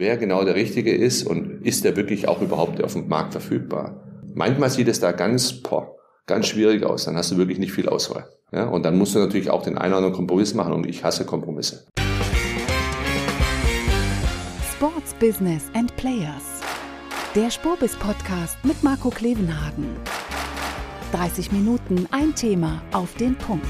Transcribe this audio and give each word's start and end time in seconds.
wer 0.00 0.16
genau 0.16 0.44
der 0.44 0.56
Richtige 0.56 0.92
ist 0.92 1.24
und 1.24 1.64
ist 1.64 1.84
der 1.84 1.94
wirklich 1.94 2.26
auch 2.26 2.40
überhaupt 2.40 2.82
auf 2.82 2.94
dem 2.94 3.06
Markt 3.06 3.32
verfügbar. 3.32 4.02
Manchmal 4.34 4.70
sieht 4.70 4.88
es 4.88 4.98
da 4.98 5.12
ganz, 5.12 5.62
boah, 5.62 5.94
ganz 6.26 6.46
schwierig 6.46 6.84
aus. 6.84 7.04
Dann 7.04 7.16
hast 7.16 7.30
du 7.30 7.36
wirklich 7.36 7.58
nicht 7.58 7.72
viel 7.72 7.88
Auswahl. 7.88 8.28
Ja, 8.50 8.64
und 8.64 8.82
dann 8.84 8.98
musst 8.98 9.14
du 9.14 9.18
natürlich 9.20 9.50
auch 9.50 9.62
den 9.62 9.78
einen 9.78 9.92
oder 9.92 9.98
anderen 9.98 10.16
Kompromiss 10.16 10.54
machen 10.54 10.72
und 10.72 10.86
ich 10.86 11.04
hasse 11.04 11.24
Kompromisse. 11.24 11.86
Sports 14.72 15.14
Business 15.20 15.64
and 15.74 15.94
Players. 15.96 16.62
Der 17.36 17.50
Spurbis 17.50 17.94
Podcast 17.96 18.56
mit 18.64 18.82
Marco 18.82 19.10
Klevenhagen. 19.10 19.86
30 21.12 21.52
Minuten 21.52 22.06
ein 22.10 22.34
Thema 22.34 22.82
auf 22.92 23.14
den 23.14 23.36
Punkt. 23.36 23.66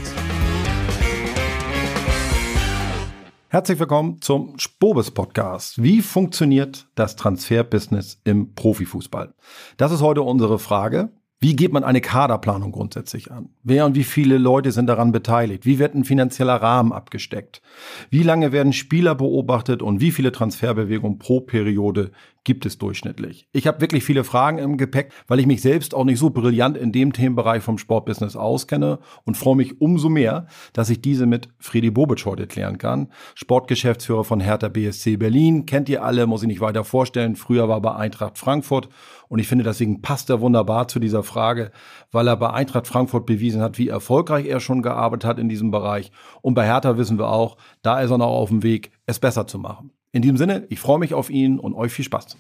Herzlich 3.53 3.81
willkommen 3.81 4.23
zum 4.23 4.61
Spobes 4.61 5.11
Podcast. 5.11 5.83
Wie 5.83 6.03
funktioniert 6.03 6.87
das 6.95 7.17
Transferbusiness 7.17 8.21
im 8.23 8.55
Profifußball? 8.55 9.35
Das 9.77 9.91
ist 9.91 10.03
heute 10.03 10.23
unsere 10.23 10.61
Frage. 10.61 11.09
Wie 11.43 11.57
geht 11.57 11.73
man 11.73 11.85
eine 11.85 12.03
Kaderplanung 12.03 12.71
grundsätzlich 12.71 13.33
an? 13.33 13.49
Wer 13.63 13.87
und 13.87 13.95
wie 13.95 14.05
viele 14.05 14.37
Leute 14.37 14.73
sind 14.73 14.89
daran 14.89 15.11
beteiligt? 15.11 15.65
Wie 15.65 15.79
wird 15.79 15.95
ein 15.95 16.05
finanzieller 16.05 16.57
Rahmen 16.57 16.93
abgesteckt? 16.93 17.63
Wie 18.11 18.23
lange 18.23 18.53
werden 18.53 18.75
Spieler 18.75 19.15
beobachtet 19.15 19.81
und 19.81 20.03
wie 20.03 20.11
viele 20.11 20.33
Transferbewegungen 20.33 21.19
pro 21.19 21.41
Periode 21.41 22.11
gibt 22.45 22.67
es 22.67 22.77
durchschnittlich? 22.77 23.49
Ich 23.53 23.67
habe 23.67 23.81
wirklich 23.81 24.05
viele 24.05 24.23
Fragen 24.23 24.59
im 24.59 24.77
Gepäck, 24.77 25.13
weil 25.29 25.41
ich 25.41 25.47
mich 25.47 25.63
selbst 25.63 25.95
auch 25.95 26.05
nicht 26.05 26.19
so 26.19 26.29
brillant 26.29 26.77
in 26.77 26.93
dem 26.93 27.15
Themenbereich 27.15 27.63
vom 27.63 27.79
Sportbusiness 27.79 28.37
auskenne 28.37 28.99
und 29.25 29.39
freue 29.39 29.57
mich 29.57 29.81
umso 29.81 30.11
mehr, 30.11 30.47
dass 30.75 30.91
ich 30.91 31.01
diese 31.01 31.25
mit 31.25 31.49
Friedi 31.59 31.91
Bobic 31.91 32.27
heute 32.27 32.49
klären 32.49 32.77
kann. 32.77 33.09
Sportgeschäftsführer 33.35 34.25
von 34.25 34.41
Hertha 34.41 34.69
BSC 34.69 35.17
Berlin, 35.17 35.65
kennt 35.65 35.89
ihr 35.89 36.05
alle, 36.05 36.27
muss 36.27 36.43
ich 36.43 36.49
nicht 36.49 36.61
weiter 36.61 36.85
vorstellen. 36.85 37.35
Früher 37.35 37.67
war 37.67 37.81
bei 37.81 37.95
Eintracht 37.95 38.37
Frankfurt 38.37 38.91
und 39.31 39.39
ich 39.39 39.47
finde, 39.47 39.63
deswegen 39.63 40.03
passt 40.03 40.29
er 40.29 40.41
wunderbar 40.41 40.89
zu 40.89 40.99
dieser 40.99 41.23
Frage, 41.23 41.71
weil 42.11 42.27
er 42.27 42.37
bei 42.37 42.51
Eintracht 42.51 42.89
Frankfurt 42.89 43.27
bewiesen 43.27 43.63
hat, 43.63 43.79
wie 43.79 43.87
erfolgreich 43.87 44.47
er 44.47 44.59
schon 44.59 44.83
gearbeitet 44.83 45.25
hat 45.25 45.39
in 45.39 45.49
diesem 45.49 45.71
Bereich. 45.71 46.11
Und 46.43 46.55
bei 46.55 46.67
Hertha 46.67 46.99
wissen 46.99 47.17
wir 47.17 47.29
auch, 47.29 47.57
da 47.83 48.01
ist 48.01 48.11
er 48.11 48.19
noch 48.19 48.27
auf 48.27 48.49
dem 48.49 48.65
Weg, 48.65 48.91
es 49.07 49.21
besser 49.21 49.47
zu 49.47 49.61
machen. 49.61 49.93
In 50.11 50.23
diesem 50.23 50.37
Sinne, 50.37 50.67
ich 50.69 50.81
freue 50.81 50.99
mich 50.99 51.15
auf 51.15 51.31
ihn 51.31 51.61
und 51.61 51.75
euch 51.75 51.93
viel 51.93 52.05
Spaß. 52.05 52.37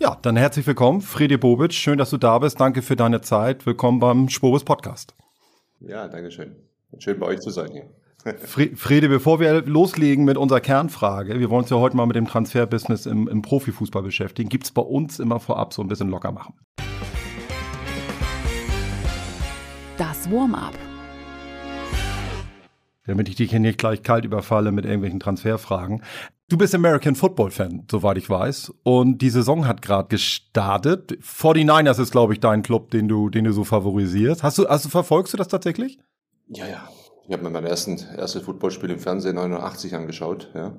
Ja, 0.00 0.18
dann 0.20 0.36
herzlich 0.36 0.66
willkommen, 0.66 1.02
Fredi 1.02 1.36
Bobic. 1.36 1.74
Schön, 1.74 1.96
dass 1.96 2.10
du 2.10 2.16
da 2.16 2.40
bist. 2.40 2.58
Danke 2.58 2.82
für 2.82 2.96
deine 2.96 3.20
Zeit. 3.20 3.66
Willkommen 3.66 4.00
beim 4.00 4.28
Spobis 4.28 4.64
Podcast. 4.64 5.14
Ja, 5.78 6.08
danke 6.08 6.32
schön. 6.32 6.56
Schön 6.98 7.20
bei 7.20 7.26
euch 7.26 7.38
zu 7.38 7.50
sein 7.50 7.70
hier. 7.70 7.88
Friede, 8.44 9.08
bevor 9.08 9.40
wir 9.40 9.62
loslegen 9.62 10.24
mit 10.24 10.36
unserer 10.36 10.60
Kernfrage, 10.60 11.38
wir 11.38 11.48
wollen 11.48 11.62
uns 11.62 11.70
ja 11.70 11.78
heute 11.78 11.96
mal 11.96 12.06
mit 12.06 12.16
dem 12.16 12.26
Transferbusiness 12.26 13.06
im, 13.06 13.28
im 13.28 13.40
Profifußball 13.40 14.02
beschäftigen, 14.02 14.48
gibt 14.48 14.64
es 14.64 14.72
bei 14.72 14.82
uns 14.82 15.18
immer 15.18 15.40
vorab 15.40 15.72
so 15.72 15.80
ein 15.80 15.88
bisschen 15.88 16.08
locker 16.08 16.32
machen. 16.32 16.54
Das 19.96 20.30
Warm-up. 20.30 20.74
Damit 23.06 23.28
ich 23.28 23.36
dich 23.36 23.50
hier 23.50 23.60
nicht 23.60 23.78
gleich 23.78 24.02
kalt 24.02 24.24
überfalle 24.24 24.70
mit 24.70 24.84
irgendwelchen 24.84 25.20
Transferfragen. 25.20 26.02
Du 26.48 26.58
bist 26.58 26.74
American 26.74 27.14
Football 27.14 27.50
Fan, 27.50 27.84
soweit 27.90 28.18
ich 28.18 28.28
weiß. 28.28 28.72
Und 28.82 29.18
die 29.18 29.30
Saison 29.30 29.66
hat 29.66 29.82
gerade 29.82 30.08
gestartet. 30.08 31.18
49ers 31.22 32.00
ist, 32.00 32.10
glaube 32.10 32.34
ich, 32.34 32.40
dein 32.40 32.62
Club, 32.62 32.90
den 32.90 33.08
du, 33.08 33.30
den 33.30 33.44
du 33.44 33.52
so 33.52 33.64
favorisierst. 33.64 34.42
Hast 34.42 34.58
du, 34.58 34.66
also 34.66 34.88
verfolgst 34.88 35.32
du 35.32 35.36
das 35.36 35.48
tatsächlich? 35.48 35.98
Ja, 36.48 36.66
ja, 36.66 36.88
ich 37.30 37.34
habe 37.34 37.44
mir 37.44 37.50
mein 37.50 37.64
ersten, 37.64 37.96
erstes 38.16 38.42
Footballspiel 38.42 38.90
im 38.90 38.98
Fernsehen 38.98 39.36
89 39.36 39.94
angeschaut, 39.94 40.50
ja. 40.52 40.76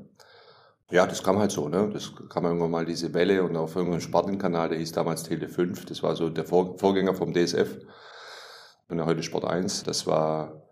Ja, 0.91 1.07
das 1.07 1.23
kam 1.23 1.39
halt 1.39 1.49
so, 1.49 1.69
ne? 1.69 1.89
Das 1.93 2.11
kam 2.27 2.43
irgendwann 2.43 2.71
mal 2.71 2.85
diese 2.85 3.13
Welle 3.13 3.43
und 3.43 3.55
auf 3.55 3.77
irgendeinem 3.77 4.01
Spartenkanal, 4.01 4.67
der 4.67 4.77
hieß 4.77 4.91
damals 4.91 5.23
Tele 5.23 5.47
5, 5.47 5.85
das 5.85 6.03
war 6.03 6.17
so 6.17 6.29
der 6.29 6.43
Vor 6.43 6.77
Vorgänger 6.77 7.13
vom 7.13 7.33
DSF. 7.33 7.77
Und 8.89 8.97
ja 8.97 9.05
heute 9.05 9.23
Sport 9.23 9.45
1. 9.45 9.83
Das 9.83 10.05
war, 10.07 10.67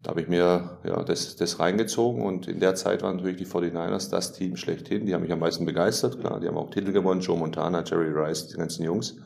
da 0.00 0.10
habe 0.10 0.20
ich 0.20 0.28
mir 0.28 0.78
ja 0.84 1.02
das, 1.02 1.34
das 1.34 1.58
reingezogen 1.58 2.22
und 2.22 2.46
in 2.46 2.60
der 2.60 2.76
Zeit 2.76 3.02
waren 3.02 3.16
natürlich 3.16 3.38
die 3.38 3.46
49ers 3.46 4.12
das 4.12 4.32
Team 4.32 4.54
schlechthin. 4.54 5.06
Die 5.06 5.14
haben 5.14 5.22
mich 5.22 5.32
am 5.32 5.40
meisten 5.40 5.64
begeistert, 5.64 6.20
klar. 6.20 6.38
Die 6.38 6.46
haben 6.46 6.56
auch 6.56 6.70
Titel 6.70 6.92
gewonnen, 6.92 7.20
Joe 7.20 7.36
Montana, 7.36 7.82
Jerry 7.82 8.12
Rice, 8.12 8.46
die 8.46 8.58
ganzen 8.58 8.84
Jungs. 8.84 9.16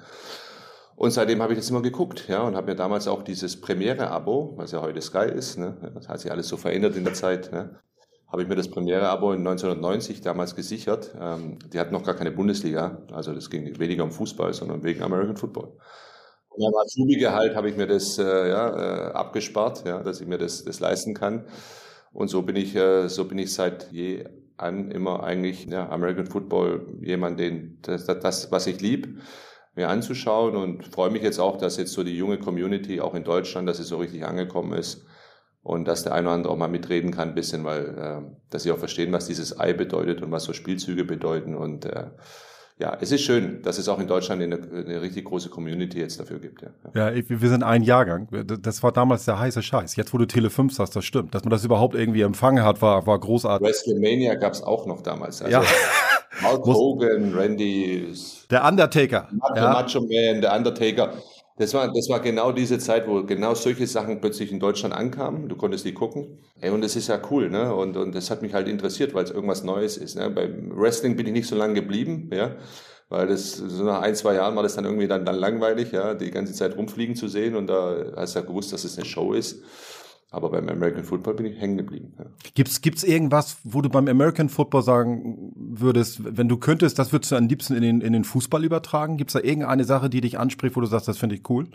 Und 0.97 1.11
seitdem 1.11 1.43
habe 1.43 1.53
ich 1.53 1.59
das 1.59 1.71
immer 1.71 1.83
geguckt, 1.83 2.29
ja, 2.29 2.43
und 2.43 2.55
habe 2.55 2.69
mir 2.69 2.77
damals 2.77 3.09
auch 3.09 3.23
dieses 3.23 3.61
Premiere-Abo, 3.61 4.55
was 4.57 4.73
ja 4.73 4.81
heute 4.81 5.01
Sky 5.01 5.27
ist, 5.27 5.59
ne, 5.59 5.77
das 5.95 6.09
hat 6.09 6.21
sich 6.21 6.31
alles 6.31 6.49
so 6.49 6.57
verändert 6.57 6.97
in 6.97 7.05
der 7.05 7.15
Zeit, 7.15 7.53
ne, 7.53 7.81
habe 8.29 8.43
ich 8.43 8.49
mir 8.49 8.55
das 8.55 8.71
Premiere-Abo 8.71 9.33
in 9.33 9.41
1990 9.41 10.21
damals 10.21 10.55
gesichert. 10.55 11.15
Ähm, 11.21 11.59
die 11.73 11.81
hatten 11.81 11.93
noch 11.93 12.05
gar 12.05 12.15
keine 12.15 12.31
Bundesliga, 12.31 13.03
also 13.13 13.35
das 13.35 13.51
ging 13.51 13.79
weniger 13.79 14.05
um 14.05 14.13
Fußball, 14.13 14.53
sondern 14.53 14.83
wegen 14.85 15.03
American 15.03 15.37
Football. 15.37 15.73
Und 16.51 16.65
am 16.65 16.75
Azubi-Gehalt 16.75 17.57
habe 17.57 17.69
ich 17.69 17.77
mir 17.77 17.89
das 17.89 18.17
äh, 18.19 18.49
ja, 18.49 19.09
äh, 19.09 19.13
abgespart, 19.13 19.85
ja, 19.85 20.03
dass 20.03 20.21
ich 20.21 20.29
mir 20.29 20.39
das, 20.39 20.65
das 20.65 20.79
leisten 20.79 21.15
kann. 21.15 21.47
Und 22.13 22.29
so 22.29 22.43
bin 22.43 22.55
ich, 22.55 22.77
äh, 22.77 23.09
so 23.09 23.25
bin 23.25 23.39
ich 23.39 23.53
seit 23.53 23.91
je 23.91 24.25
an 24.57 24.93
immer 24.93 25.25
eigentlich 25.25 25.67
ja, 25.67 25.89
American 25.91 26.27
Football 26.27 26.87
jemand, 27.01 27.41
den 27.41 27.79
das, 27.83 28.07
das 28.07 28.53
was 28.53 28.69
ich 28.69 28.81
lieb 28.81 29.19
mir 29.75 29.89
anzuschauen 29.89 30.57
und 30.57 30.87
freue 30.87 31.11
mich 31.11 31.23
jetzt 31.23 31.39
auch, 31.39 31.57
dass 31.59 31.77
jetzt 31.77 31.93
so 31.93 32.05
die 32.05 32.17
junge 32.17 32.39
Community 32.39 33.01
auch 33.01 33.15
in 33.15 33.25
Deutschland, 33.25 33.69
dass 33.69 33.79
sie 33.79 33.85
so 33.85 33.97
richtig 33.97 34.25
angekommen 34.25 34.73
ist 34.73 35.05
und 35.63 35.87
dass 35.87 36.05
der 36.05 36.15
eine 36.15 36.29
oder 36.29 36.37
andere 36.37 36.53
auch 36.53 36.59
mal 36.59 36.69
mitreden 36.69 37.11
kann 37.11 37.31
ein 37.31 37.35
bisschen, 37.35 37.65
weil 37.65 37.99
äh, 37.99 38.37
dass 38.51 38.63
sie 38.63 38.73
auch 38.73 38.79
verstehen, 38.79 39.13
was 39.13 39.27
dieses 39.27 39.59
Ei 39.59 39.73
bedeutet 39.73 40.23
und 40.23 40.31
was 40.31 40.45
so 40.45 40.53
Spielzüge 40.53 41.05
bedeuten 41.05 41.57
und 41.57 41.87
äh, 41.87 42.07
ja, 42.77 42.99
es 43.01 43.13
ist 43.13 43.23
schön, 43.23 43.63
dass 43.63 43.79
es 43.79 43.89
auch 43.89 44.01
in 44.01 44.09
Deutschland 44.09 44.43
eine, 44.43 44.57
eine 44.57 45.01
richtig 45.01 45.27
große 45.27 45.49
Community 45.49 46.01
jetzt 46.01 46.19
dafür 46.19 46.41
gibt. 46.41 46.63
Ja. 46.63 47.13
ja, 47.13 47.23
wir 47.29 47.49
sind 47.49 47.63
ein 47.63 47.83
Jahrgang. 47.83 48.27
Das 48.61 48.83
war 48.83 48.91
damals 48.91 49.25
der 49.27 49.39
heiße 49.39 49.63
Scheiß. 49.63 49.95
Jetzt, 49.95 50.13
wo 50.13 50.19
du 50.19 50.27
Tele 50.27 50.51
5 50.51 50.77
hast, 50.81 50.97
das 50.97 51.05
stimmt. 51.05 51.37
Dass 51.37 51.45
man 51.45 51.51
das 51.51 51.65
überhaupt 51.65 51.95
irgendwie 51.95 52.23
empfangen 52.23 52.65
hat, 52.65 52.83
war, 52.83 53.07
war 53.07 53.21
großartig. 53.21 53.65
WrestleMania 53.65 54.35
gab 54.35 54.55
es 54.55 54.63
auch 54.63 54.87
noch 54.87 55.03
damals. 55.03 55.41
Also 55.41 55.53
ja. 55.53 55.63
Hulk 56.43 56.65
Hogan, 56.65 57.35
Randy. 57.35 58.13
Der 58.51 58.65
Undertaker. 58.65 59.29
Macho, 59.33 59.57
ja. 59.57 59.73
Macho 59.73 60.01
Man, 60.01 60.41
der 60.41 60.55
Undertaker. 60.55 61.15
Das 61.57 61.73
war, 61.73 61.93
das 61.93 62.09
war 62.09 62.19
genau 62.19 62.51
diese 62.51 62.79
Zeit, 62.79 63.07
wo 63.07 63.23
genau 63.23 63.55
solche 63.55 63.87
Sachen 63.87 64.21
plötzlich 64.21 64.51
in 64.51 64.59
Deutschland 64.59 64.93
ankamen. 64.93 65.49
Du 65.49 65.55
konntest 65.55 65.85
die 65.85 65.95
gucken. 65.95 66.39
Ey, 66.61 66.71
und 66.71 66.81
das 66.81 66.97
ist 66.97 67.09
ja 67.09 67.21
cool, 67.31 67.49
ne? 67.49 67.73
Und, 67.73 67.97
und 67.97 68.13
das 68.13 68.31
hat 68.31 68.43
mich 68.43 68.55
halt 68.55 68.67
interessiert, 68.67 69.15
weil 69.15 69.23
es 69.23 69.31
irgendwas 69.31 69.63
Neues 69.63 69.97
ist. 69.97 70.17
Ne? 70.17 70.31
Beim 70.31 70.73
Wrestling 70.75 71.15
bin 71.15 71.27
ich 71.27 71.33
nicht 71.33 71.47
so 71.47 71.55
lange 71.55 71.75
geblieben, 71.75 72.29
ja. 72.33 72.57
Weil 73.09 73.29
das, 73.29 73.53
so 73.53 73.85
nach 73.85 74.01
ein, 74.01 74.17
zwei 74.17 74.35
Jahren 74.35 74.57
war 74.57 74.65
das 74.65 74.75
dann 74.75 74.85
irgendwie 74.85 75.07
dann, 75.07 75.25
dann 75.25 75.37
langweilig, 75.37 75.93
ja, 75.93 76.15
die 76.15 76.33
ganze 76.33 76.55
Zeit 76.55 76.77
rumfliegen 76.77 77.15
zu 77.15 77.29
sehen. 77.29 77.55
Und 77.55 77.69
da 77.69 78.13
hast 78.17 78.35
du 78.35 78.41
ja 78.41 78.45
gewusst, 78.47 78.73
dass 78.73 78.83
es 78.83 78.97
eine 78.97 79.07
Show 79.07 79.33
ist. 79.33 79.63
Aber 80.35 80.51
beim 80.51 80.69
American 80.69 81.05
Football 81.05 81.35
bin 81.35 81.47
ich 81.47 81.61
hängen 81.61 81.77
geblieben. 81.77 82.13
Ja. 82.19 82.27
Gibt's 82.55 82.81
gibt's 82.81 83.05
irgendwas, 83.05 83.59
wo 83.63 83.83
du 83.83 83.89
beim 83.89 84.09
American 84.09 84.49
Football 84.49 84.83
sagen 84.83 85.53
würdest, 85.55 86.37
wenn 86.37 86.49
du 86.49 86.57
könntest, 86.57 86.99
das 86.99 87.13
würdest 87.13 87.31
du 87.31 87.37
am 87.37 87.47
liebsten 87.47 87.75
in 87.75 87.83
den, 87.83 88.01
in 88.01 88.13
den 88.13 88.25
Fußball 88.25 88.65
übertragen? 88.65 89.17
Gibt's 89.17 89.35
da 89.35 89.41
irgendeine 89.41 89.85
Sache, 89.85 90.11
die 90.11 90.21
dich 90.21 90.39
anspricht, 90.39 90.75
wo 90.75 90.81
du 90.81 90.87
sagst, 90.87 91.07
das 91.07 91.19
finde 91.19 91.37
ich 91.37 91.49
cool? 91.49 91.69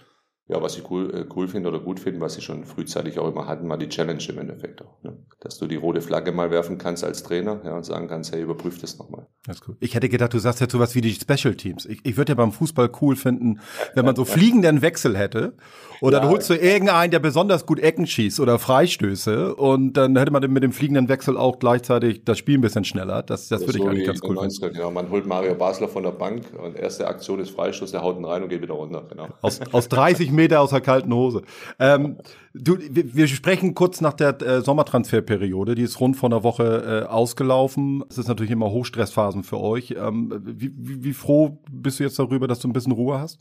Ja, 0.50 0.60
was 0.64 0.76
ich 0.76 0.90
cool, 0.90 1.14
äh, 1.14 1.26
cool 1.36 1.48
finde 1.48 1.70
oder 1.70 1.80
gut 1.80 2.00
finde, 2.00 2.20
was 2.22 2.34
sie 2.34 2.42
schon 2.42 2.66
frühzeitig 2.66 3.20
auch 3.20 3.28
immer 3.28 3.46
hatten, 3.46 3.70
war 3.70 3.78
die 3.78 3.88
Challenge 3.88 4.24
im 4.30 4.40
Endeffekt 4.40 4.82
auch. 4.82 4.98
Ne? 5.04 5.16
Dass 5.42 5.60
du 5.60 5.68
die 5.68 5.76
rote 5.76 6.02
Flagge 6.02 6.32
mal 6.32 6.50
werfen 6.50 6.80
kannst 6.80 7.04
als 7.04 7.22
Trainer 7.22 7.62
ja, 7.64 7.78
und 7.78 7.86
sagen 7.86 8.08
kannst, 8.08 8.34
hey, 8.34 8.42
überprüf 8.42 8.80
das 8.80 8.98
nochmal. 8.98 9.28
Das 9.46 9.58
ist 9.58 9.70
cool. 9.70 9.78
Ich 9.80 9.94
hätte 9.94 10.10
gedacht, 10.10 10.34
du 10.34 10.40
sagst 10.40 10.60
jetzt 10.60 10.72
sowas 10.72 10.96
wie 10.96 11.02
die 11.02 11.14
Special 11.14 11.54
Teams. 11.54 11.86
Ich, 11.86 12.00
ich 12.04 12.18
würde 12.18 12.32
ja 12.32 12.36
beim 12.36 12.52
Fußball 12.52 12.90
cool 13.00 13.16
finden, 13.16 13.60
wenn 13.94 14.06
man 14.06 14.16
so 14.16 14.26
fliegenden 14.26 14.82
Wechsel 14.82 15.16
hätte. 15.16 15.54
Oder 16.02 16.18
ja, 16.18 16.24
dann 16.24 16.32
holst 16.32 16.50
du 16.50 16.56
irgendeinen, 16.56 17.12
der 17.12 17.20
besonders 17.20 17.68
gut 17.68 17.80
Ecken 17.80 18.08
schießt 18.08 18.40
oder 18.40 18.58
Freistöße 18.58 19.54
und 19.56 19.94
dann 19.94 20.18
hätte 20.18 20.32
man 20.32 20.52
mit 20.52 20.64
dem 20.64 20.72
fliegenden 20.72 21.10
Wechsel 21.10 21.38
auch 21.38 21.60
gleichzeitig 21.60 22.24
das 22.24 22.40
Spiel 22.40 22.58
ein 22.58 22.62
bisschen 22.62 22.86
schneller. 22.86 23.22
Das, 23.22 23.50
das, 23.50 23.60
das 23.60 23.68
würde 23.68 23.80
ich 23.80 23.88
eigentlich 23.88 24.08
ganz 24.08 24.22
cool 24.24 24.34
90, 24.36 24.60
finden. 24.60 24.76
Genau. 24.78 24.90
Man 24.90 25.12
holt 25.12 25.28
Mario 25.28 25.54
Basler 25.54 25.90
von 25.90 26.04
der 26.04 26.12
Bank 26.12 26.46
und 26.58 26.76
erste 26.76 27.08
Aktion 27.08 27.40
ist 27.40 27.52
Freistoß, 27.52 27.92
der 27.92 28.02
haut 28.02 28.18
ihn 28.18 28.26
rein 28.26 28.42
und 28.42 28.50
geht 28.50 28.62
wieder 28.64 28.74
runter. 28.74 29.04
Genau. 29.10 29.28
Aus, 29.42 29.60
aus 29.72 29.90
30 29.90 30.32
Meter 30.40 30.62
aus 30.62 30.72
der 30.72 30.82
kalten 30.82 31.14
Hose. 31.14 31.42
Ähm, 31.80 32.18
du, 32.54 32.78
wir, 32.80 33.16
wir, 33.16 33.28
sprechen 33.28 33.76
kurz 33.76 34.02
nach 34.02 34.14
der 34.14 34.42
äh, 34.42 34.62
Sommertransferperiode. 34.62 35.76
Die 35.76 35.84
ist 35.84 36.00
rund 36.00 36.18
vor 36.18 36.30
einer 36.30 36.44
Woche 36.44 37.04
äh, 37.06 37.10
ausgelaufen. 37.10 38.04
Es 38.10 38.18
ist 38.18 38.28
natürlich 38.28 38.52
immer 38.52 38.72
Hochstressphasen 38.72 39.44
für 39.44 39.60
euch. 39.60 39.96
Ähm, 39.98 40.34
wie, 40.46 40.72
wie, 40.76 41.04
wie 41.04 41.14
froh 41.14 41.60
bist 41.72 42.00
du 42.00 42.04
jetzt 42.04 42.18
darüber, 42.20 42.48
dass 42.48 42.60
du 42.60 42.68
ein 42.68 42.74
bisschen 42.74 42.94
Ruhe 42.94 43.20
hast? 43.20 43.40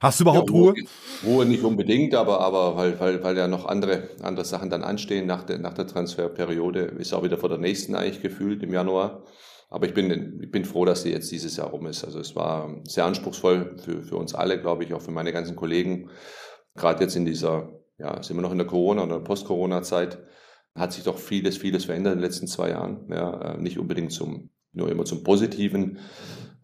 Hast 0.00 0.20
du 0.20 0.24
überhaupt 0.24 0.50
ja, 0.50 0.56
Ruhe? 0.56 0.74
Ruhe? 1.26 1.44
nicht 1.44 1.64
unbedingt, 1.64 2.14
aber, 2.14 2.40
aber 2.40 2.76
weil, 2.76 3.00
weil, 3.00 3.22
weil 3.24 3.36
ja 3.36 3.48
noch 3.48 3.66
andere, 3.66 4.08
andere 4.22 4.44
Sachen 4.44 4.70
dann 4.70 4.84
anstehen 4.84 5.26
nach 5.26 5.42
der, 5.42 5.58
nach 5.58 5.74
der 5.74 5.88
Transferperiode, 5.88 6.80
ist 6.98 7.12
auch 7.12 7.24
wieder 7.24 7.36
vor 7.36 7.48
der 7.48 7.58
nächsten 7.58 7.96
eigentlich 7.96 8.22
gefühlt 8.22 8.62
im 8.62 8.72
Januar. 8.72 9.24
Aber 9.68 9.86
ich 9.86 9.94
bin, 9.94 10.40
ich 10.42 10.50
bin 10.50 10.64
froh, 10.64 10.84
dass 10.84 11.02
sie 11.02 11.12
jetzt 11.12 11.30
dieses 11.30 11.56
Jahr 11.56 11.68
rum 11.68 11.86
ist. 11.86 12.04
Also 12.04 12.20
es 12.20 12.34
war 12.34 12.74
sehr 12.84 13.04
anspruchsvoll 13.04 13.76
für, 13.78 14.02
für 14.02 14.16
uns 14.16 14.34
alle, 14.34 14.60
glaube 14.60 14.84
ich, 14.84 14.94
auch 14.94 15.02
für 15.02 15.10
meine 15.10 15.32
ganzen 15.32 15.56
Kollegen 15.56 16.08
gerade 16.78 17.02
jetzt 17.02 17.16
in 17.16 17.26
dieser, 17.26 17.70
ja, 17.98 18.22
sind 18.22 18.36
wir 18.36 18.42
noch 18.42 18.52
in 18.52 18.58
der 18.58 18.66
Corona- 18.66 19.04
oder 19.04 19.20
Post-Corona-Zeit, 19.20 20.18
hat 20.74 20.92
sich 20.92 21.04
doch 21.04 21.18
vieles, 21.18 21.58
vieles 21.58 21.84
verändert 21.84 22.14
in 22.14 22.20
den 22.20 22.24
letzten 22.24 22.46
zwei 22.46 22.70
Jahren. 22.70 23.06
Ja, 23.10 23.54
äh, 23.54 23.58
nicht 23.58 23.78
unbedingt 23.78 24.12
zum, 24.12 24.50
nur 24.72 24.90
immer 24.90 25.04
zum 25.04 25.24
Positiven. 25.24 25.98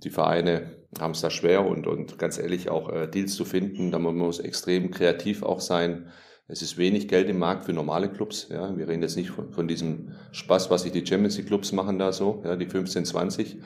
Die 0.05 0.11
Vereine 0.11 0.71
haben 0.99 1.13
es 1.13 1.21
da 1.21 1.31
schwer 1.31 1.67
und, 1.67 1.87
und 1.87 2.19
ganz 2.19 2.39
ehrlich 2.39 2.71
auch 2.71 2.89
äh, 2.91 3.09
Deals 3.09 3.35
zu 3.35 3.45
finden. 3.45 3.91
Da 3.91 3.99
man 3.99 4.17
muss 4.17 4.39
extrem 4.39 4.91
kreativ 4.91 5.43
auch 5.43 5.61
sein. 5.61 6.07
Es 6.47 6.61
ist 6.61 6.77
wenig 6.77 7.09
Geld 7.09 7.29
im 7.31 7.39
Markt 7.39 7.65
für 7.65 7.73
normale 7.73 8.11
Clubs. 8.11 8.49
Ja. 8.51 8.77
Wir 8.77 8.87
reden 8.87 9.03
jetzt 9.03 9.17
nicht 9.17 9.31
von, 9.31 9.53
von 9.53 9.67
diesem 9.67 10.13
Spaß, 10.33 10.71
was 10.71 10.83
sich 10.83 10.93
die 10.93 11.07
Champions 11.07 11.39
League 11.39 11.47
Clubs 11.47 11.73
machen 11.73 11.99
da 11.99 12.13
so, 12.13 12.43
ja, 12.45 12.57
die 12.57 12.67
15, 12.67 13.07
20, 13.07 13.57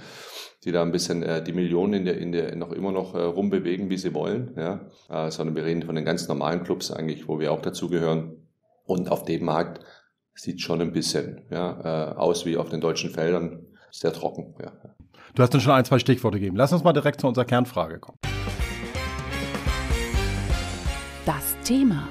die 0.64 0.70
da 0.70 0.82
ein 0.82 0.92
bisschen 0.92 1.24
äh, 1.24 1.42
die 1.42 1.52
Millionen 1.52 1.94
in 1.94 2.04
der, 2.04 2.18
in 2.18 2.30
der 2.30 2.54
noch 2.54 2.70
immer 2.70 2.92
noch 2.92 3.14
äh, 3.14 3.22
rumbewegen, 3.22 3.90
wie 3.90 3.96
sie 3.96 4.14
wollen. 4.14 4.54
Ja. 4.56 4.86
Äh, 5.08 5.30
sondern 5.32 5.56
wir 5.56 5.64
reden 5.64 5.82
von 5.82 5.96
den 5.96 6.04
ganz 6.04 6.28
normalen 6.28 6.62
Clubs 6.62 6.92
eigentlich, 6.92 7.26
wo 7.26 7.40
wir 7.40 7.52
auch 7.52 7.62
dazugehören. 7.62 8.46
Und 8.84 9.10
auf 9.10 9.24
dem 9.24 9.44
Markt 9.44 9.84
sieht 10.34 10.60
schon 10.60 10.80
ein 10.80 10.92
bisschen 10.92 11.46
ja, 11.50 12.12
äh, 12.12 12.14
aus 12.14 12.46
wie 12.46 12.56
auf 12.56 12.68
den 12.68 12.80
deutschen 12.80 13.10
Feldern. 13.10 13.66
Sehr 13.90 14.12
trocken. 14.12 14.54
Ja. 14.62 14.72
Du 15.34 15.42
hast 15.42 15.52
uns 15.52 15.64
schon 15.64 15.72
ein, 15.72 15.84
zwei 15.84 15.98
Stichworte 15.98 16.38
gegeben. 16.38 16.56
Lass 16.56 16.72
uns 16.72 16.84
mal 16.84 16.92
direkt 16.92 17.20
zu 17.20 17.26
unserer 17.26 17.44
Kernfrage 17.44 17.98
kommen. 17.98 18.18
Das 21.26 21.56
Thema. 21.64 22.08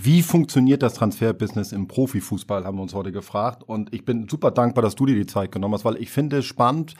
Wie 0.00 0.22
funktioniert 0.22 0.82
das 0.82 0.94
Transferbusiness 0.94 1.72
im 1.72 1.88
Profifußball, 1.88 2.64
haben 2.64 2.78
wir 2.78 2.82
uns 2.82 2.94
heute 2.94 3.10
gefragt. 3.10 3.64
Und 3.64 3.92
ich 3.92 4.04
bin 4.04 4.28
super 4.28 4.52
dankbar, 4.52 4.82
dass 4.82 4.94
du 4.94 5.06
dir 5.06 5.16
die 5.16 5.26
Zeit 5.26 5.50
genommen 5.50 5.74
hast, 5.74 5.84
weil 5.84 5.96
ich 5.96 6.10
finde 6.10 6.38
es 6.38 6.44
spannend. 6.44 6.94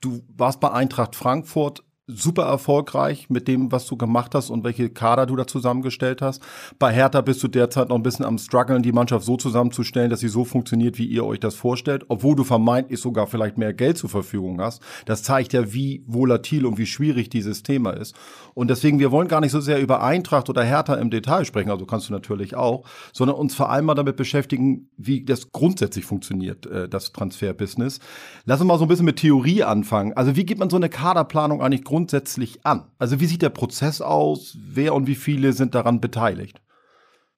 Du 0.00 0.22
warst 0.36 0.60
bei 0.60 0.70
Eintracht 0.70 1.16
Frankfurt 1.16 1.82
super 2.06 2.42
erfolgreich 2.42 3.30
mit 3.30 3.46
dem, 3.46 3.70
was 3.70 3.86
du 3.86 3.96
gemacht 3.96 4.34
hast 4.34 4.50
und 4.50 4.64
welche 4.64 4.90
Kader 4.90 5.26
du 5.26 5.36
da 5.36 5.46
zusammengestellt 5.46 6.20
hast. 6.20 6.42
Bei 6.78 6.92
Hertha 6.92 7.20
bist 7.20 7.42
du 7.42 7.48
derzeit 7.48 7.90
noch 7.90 7.96
ein 7.96 8.02
bisschen 8.02 8.24
am 8.24 8.38
struggeln, 8.38 8.82
die 8.82 8.90
Mannschaft 8.90 9.24
so 9.24 9.36
zusammenzustellen, 9.36 10.10
dass 10.10 10.20
sie 10.20 10.28
so 10.28 10.44
funktioniert, 10.44 10.98
wie 10.98 11.06
ihr 11.06 11.24
euch 11.24 11.38
das 11.38 11.54
vorstellt, 11.54 12.04
obwohl 12.08 12.34
du 12.34 12.42
vermeintlich 12.42 13.00
sogar 13.00 13.28
vielleicht 13.28 13.56
mehr 13.56 13.72
Geld 13.72 13.98
zur 13.98 14.10
Verfügung 14.10 14.60
hast. 14.60 14.82
Das 15.06 15.22
zeigt 15.22 15.52
ja, 15.52 15.72
wie 15.72 16.02
volatil 16.06 16.66
und 16.66 16.76
wie 16.76 16.86
schwierig 16.86 17.30
dieses 17.30 17.62
Thema 17.62 17.90
ist. 17.92 18.16
Und 18.54 18.68
deswegen, 18.68 18.98
wir 18.98 19.12
wollen 19.12 19.28
gar 19.28 19.40
nicht 19.40 19.52
so 19.52 19.60
sehr 19.60 19.80
über 19.80 20.02
Eintracht 20.02 20.50
oder 20.50 20.64
Hertha 20.64 20.94
im 20.94 21.10
Detail 21.10 21.44
sprechen, 21.44 21.70
also 21.70 21.86
kannst 21.86 22.08
du 22.08 22.12
natürlich 22.12 22.56
auch, 22.56 22.84
sondern 23.12 23.36
uns 23.36 23.54
vor 23.54 23.70
allem 23.70 23.84
mal 23.84 23.94
damit 23.94 24.16
beschäftigen, 24.16 24.90
wie 24.96 25.24
das 25.24 25.52
grundsätzlich 25.52 26.04
funktioniert, 26.04 26.66
äh, 26.66 26.88
das 26.88 27.12
Transferbusiness. 27.12 28.00
Lass 28.44 28.60
uns 28.60 28.66
mal 28.66 28.78
so 28.78 28.86
ein 28.86 28.88
bisschen 28.88 29.06
mit 29.06 29.16
Theorie 29.16 29.62
anfangen. 29.62 30.14
Also 30.14 30.34
wie 30.34 30.44
geht 30.44 30.58
man 30.58 30.68
so 30.68 30.76
eine 30.76 30.88
Kaderplanung 30.88 31.62
eigentlich 31.62 31.84
grundsätzlich 31.92 32.64
an? 32.64 32.90
Also 32.98 33.20
wie 33.20 33.26
sieht 33.26 33.42
der 33.42 33.50
Prozess 33.50 34.00
aus? 34.00 34.56
Wer 34.58 34.94
und 34.94 35.06
wie 35.06 35.14
viele 35.14 35.52
sind 35.52 35.74
daran 35.74 36.00
beteiligt? 36.00 36.62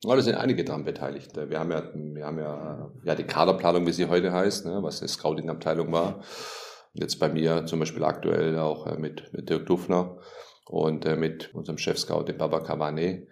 Ja, 0.05 0.15
da 0.15 0.23
sind 0.23 0.37
einige 0.37 0.62
daran 0.62 0.85
beteiligt. 0.85 1.33
Wir 1.35 1.59
haben 1.59 1.73
ja, 1.73 1.83
wir 1.93 2.25
haben 2.25 2.39
ja, 2.39 2.89
ja 3.03 3.15
die 3.17 3.25
Kaderplanung, 3.25 3.85
wie 3.85 3.91
sie 3.91 4.06
heute 4.06 4.33
heißt, 4.33 4.67
ne, 4.67 4.79
was 4.81 5.01
eine 5.01 5.09
Scouting-Abteilung 5.09 5.91
war. 5.91 6.21
Jetzt 6.93 7.19
bei 7.19 7.29
mir 7.29 7.67
zum 7.67 7.81
Beispiel 7.81 8.05
aktuell 8.05 8.56
auch 8.61 8.87
äh, 8.87 8.97
mit, 8.97 9.33
mit 9.33 9.51
Dirk 9.51 9.67
Dufner 9.67 10.19
und 10.67 11.05
äh, 11.05 11.17
mit 11.17 11.53
unserem 11.53 11.77
Chef-Scout, 11.77 12.27
dem 12.29 12.39
Baba 12.39 12.61
Cavane. 12.61 13.27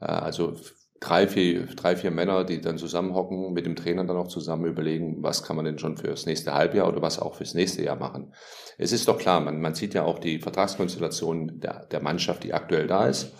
Äh, 0.00 0.06
also 0.06 0.54
drei 1.02 1.26
vier, 1.26 1.66
drei, 1.66 1.96
vier 1.96 2.10
Männer, 2.10 2.44
die 2.44 2.60
dann 2.60 2.78
zusammenhocken, 2.78 3.52
mit 3.52 3.66
dem 3.66 3.76
Trainer 3.76 4.04
dann 4.04 4.16
auch 4.16 4.28
zusammen 4.28 4.66
überlegen, 4.66 5.22
was 5.22 5.42
kann 5.42 5.56
man 5.56 5.64
denn 5.64 5.78
schon 5.78 5.96
fürs 5.96 6.26
nächste 6.26 6.54
Halbjahr 6.54 6.88
oder 6.88 7.02
was 7.02 7.18
auch 7.18 7.34
fürs 7.34 7.54
nächste 7.54 7.82
Jahr 7.82 7.96
machen. 7.96 8.32
Es 8.78 8.92
ist 8.92 9.08
doch 9.08 9.18
klar, 9.18 9.40
man, 9.40 9.60
man 9.60 9.74
sieht 9.74 9.94
ja 9.94 10.04
auch 10.04 10.18
die 10.18 10.38
Vertragskonstellation 10.38 11.60
der, 11.60 11.86
der 11.86 12.02
Mannschaft, 12.02 12.44
die 12.44 12.54
aktuell 12.54 12.86
da 12.86 13.06
ist, 13.06 13.32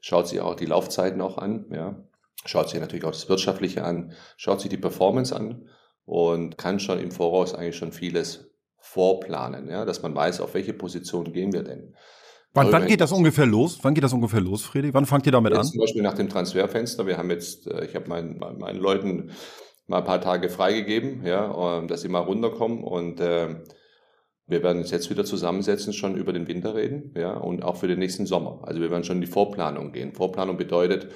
schaut 0.00 0.28
sich 0.28 0.40
auch 0.40 0.56
die 0.56 0.66
Laufzeiten 0.66 1.20
auch 1.20 1.38
an, 1.38 1.66
ja, 1.70 1.96
schaut 2.44 2.68
sich 2.68 2.80
natürlich 2.80 3.04
auch 3.04 3.12
das 3.12 3.28
Wirtschaftliche 3.28 3.84
an, 3.84 4.12
schaut 4.36 4.60
sich 4.60 4.70
die 4.70 4.76
Performance 4.76 5.34
an 5.34 5.68
und 6.04 6.58
kann 6.58 6.80
schon 6.80 6.98
im 6.98 7.12
Voraus 7.12 7.54
eigentlich 7.54 7.76
schon 7.76 7.92
vieles 7.92 8.50
vorplanen, 8.80 9.68
ja, 9.70 9.84
dass 9.84 10.02
man 10.02 10.14
weiß, 10.14 10.40
auf 10.40 10.54
welche 10.54 10.74
Position 10.74 11.32
gehen 11.32 11.52
wir 11.52 11.62
denn. 11.62 11.94
Wann, 12.54 12.70
wann 12.70 12.86
geht 12.86 13.00
das 13.00 13.10
ungefähr 13.10 13.46
los? 13.46 13.80
Wann 13.82 13.94
geht 13.94 14.04
das 14.04 14.12
ungefähr 14.12 14.40
los, 14.40 14.62
Friedrich? 14.62 14.94
Wann 14.94 15.06
fangt 15.06 15.26
ihr 15.26 15.32
damit 15.32 15.52
jetzt 15.52 15.60
an? 15.60 15.66
Zum 15.66 15.80
Beispiel 15.80 16.02
nach 16.02 16.14
dem 16.14 16.28
Transferfenster. 16.28 17.06
Wir 17.06 17.18
haben 17.18 17.30
jetzt, 17.30 17.66
äh, 17.66 17.84
ich 17.84 17.96
habe 17.96 18.08
meinen, 18.08 18.38
meinen 18.38 18.78
Leuten 18.78 19.32
mal 19.86 19.98
ein 19.98 20.04
paar 20.04 20.20
Tage 20.20 20.48
freigegeben, 20.48 21.26
ja, 21.26 21.82
dass 21.82 22.02
sie 22.02 22.08
mal 22.08 22.20
runterkommen 22.20 22.82
und 22.82 23.20
äh, 23.20 23.56
wir 24.46 24.62
werden 24.62 24.78
uns 24.78 24.90
jetzt 24.90 25.10
wieder 25.10 25.24
zusammensetzen, 25.24 25.92
schon 25.92 26.16
über 26.16 26.32
den 26.32 26.46
Winter 26.48 26.74
reden, 26.74 27.12
ja, 27.16 27.34
und 27.34 27.62
auch 27.62 27.76
für 27.76 27.88
den 27.88 27.98
nächsten 27.98 28.26
Sommer. 28.26 28.60
Also 28.62 28.80
wir 28.80 28.90
werden 28.90 29.04
schon 29.04 29.16
in 29.16 29.22
die 29.22 29.26
Vorplanung 29.26 29.92
gehen. 29.92 30.12
Vorplanung 30.12 30.56
bedeutet, 30.56 31.08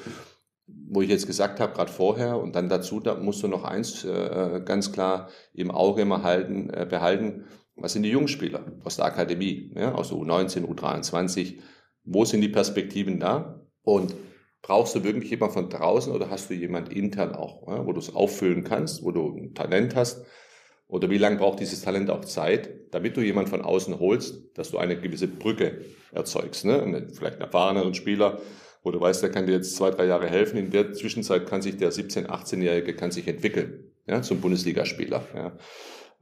wo 0.66 1.02
ich 1.02 1.08
jetzt 1.08 1.26
gesagt 1.26 1.60
habe, 1.60 1.72
gerade 1.72 1.90
vorher 1.90 2.38
und 2.38 2.56
dann 2.56 2.68
dazu, 2.68 3.00
da 3.00 3.14
musst 3.14 3.42
du 3.42 3.48
noch 3.48 3.64
eins 3.64 4.04
äh, 4.04 4.60
ganz 4.64 4.92
klar 4.92 5.28
im 5.54 5.70
Auge 5.70 6.02
immer 6.02 6.22
halten, 6.22 6.70
äh, 6.70 6.86
behalten 6.88 7.44
was 7.80 7.92
sind 7.92 8.02
die 8.02 8.10
Jungspieler 8.10 8.64
aus 8.84 8.96
der 8.96 9.06
Akademie, 9.06 9.72
ja, 9.74 9.94
aus 9.94 10.08
der 10.08 10.18
U19, 10.18 10.64
U23? 10.66 11.58
Wo 12.04 12.24
sind 12.24 12.40
die 12.40 12.48
Perspektiven 12.48 13.20
da? 13.20 13.66
Und 13.82 14.14
brauchst 14.62 14.94
du 14.94 15.04
wirklich 15.04 15.30
jemand 15.30 15.52
von 15.52 15.70
draußen 15.70 16.12
oder 16.12 16.30
hast 16.30 16.50
du 16.50 16.54
jemand 16.54 16.92
intern 16.92 17.34
auch, 17.34 17.66
ja, 17.68 17.86
wo 17.86 17.92
du 17.92 18.00
es 18.00 18.14
auffüllen 18.14 18.64
kannst, 18.64 19.02
wo 19.04 19.12
du 19.12 19.36
ein 19.36 19.54
Talent 19.54 19.94
hast? 19.94 20.24
Oder 20.88 21.10
wie 21.10 21.18
lange 21.18 21.36
braucht 21.36 21.60
dieses 21.60 21.82
Talent 21.82 22.10
auch 22.10 22.24
Zeit, 22.24 22.70
damit 22.92 23.16
du 23.16 23.20
jemand 23.20 23.50
von 23.50 23.60
außen 23.60 23.98
holst, 24.00 24.56
dass 24.56 24.70
du 24.70 24.78
eine 24.78 24.98
gewisse 24.98 25.28
Brücke 25.28 25.84
erzeugst? 26.12 26.64
Ne? 26.64 27.06
Vielleicht 27.12 27.34
einen 27.34 27.42
erfahreneren 27.42 27.94
Spieler, 27.94 28.40
wo 28.82 28.90
du 28.90 29.00
weißt, 29.00 29.22
der 29.22 29.30
kann 29.30 29.46
dir 29.46 29.52
jetzt 29.52 29.76
zwei, 29.76 29.90
drei 29.90 30.06
Jahre 30.06 30.28
helfen. 30.28 30.56
In 30.56 30.70
der 30.70 30.94
Zwischenzeit 30.94 31.46
kann 31.46 31.60
sich 31.60 31.76
der 31.76 31.92
17-, 31.92 32.26
18-Jährige 32.26 32.94
kann 32.94 33.10
sich 33.10 33.28
entwickeln 33.28 33.92
ja, 34.06 34.22
zum 34.22 34.40
Bundesligaspieler. 34.40 35.26
Ja. 35.34 35.52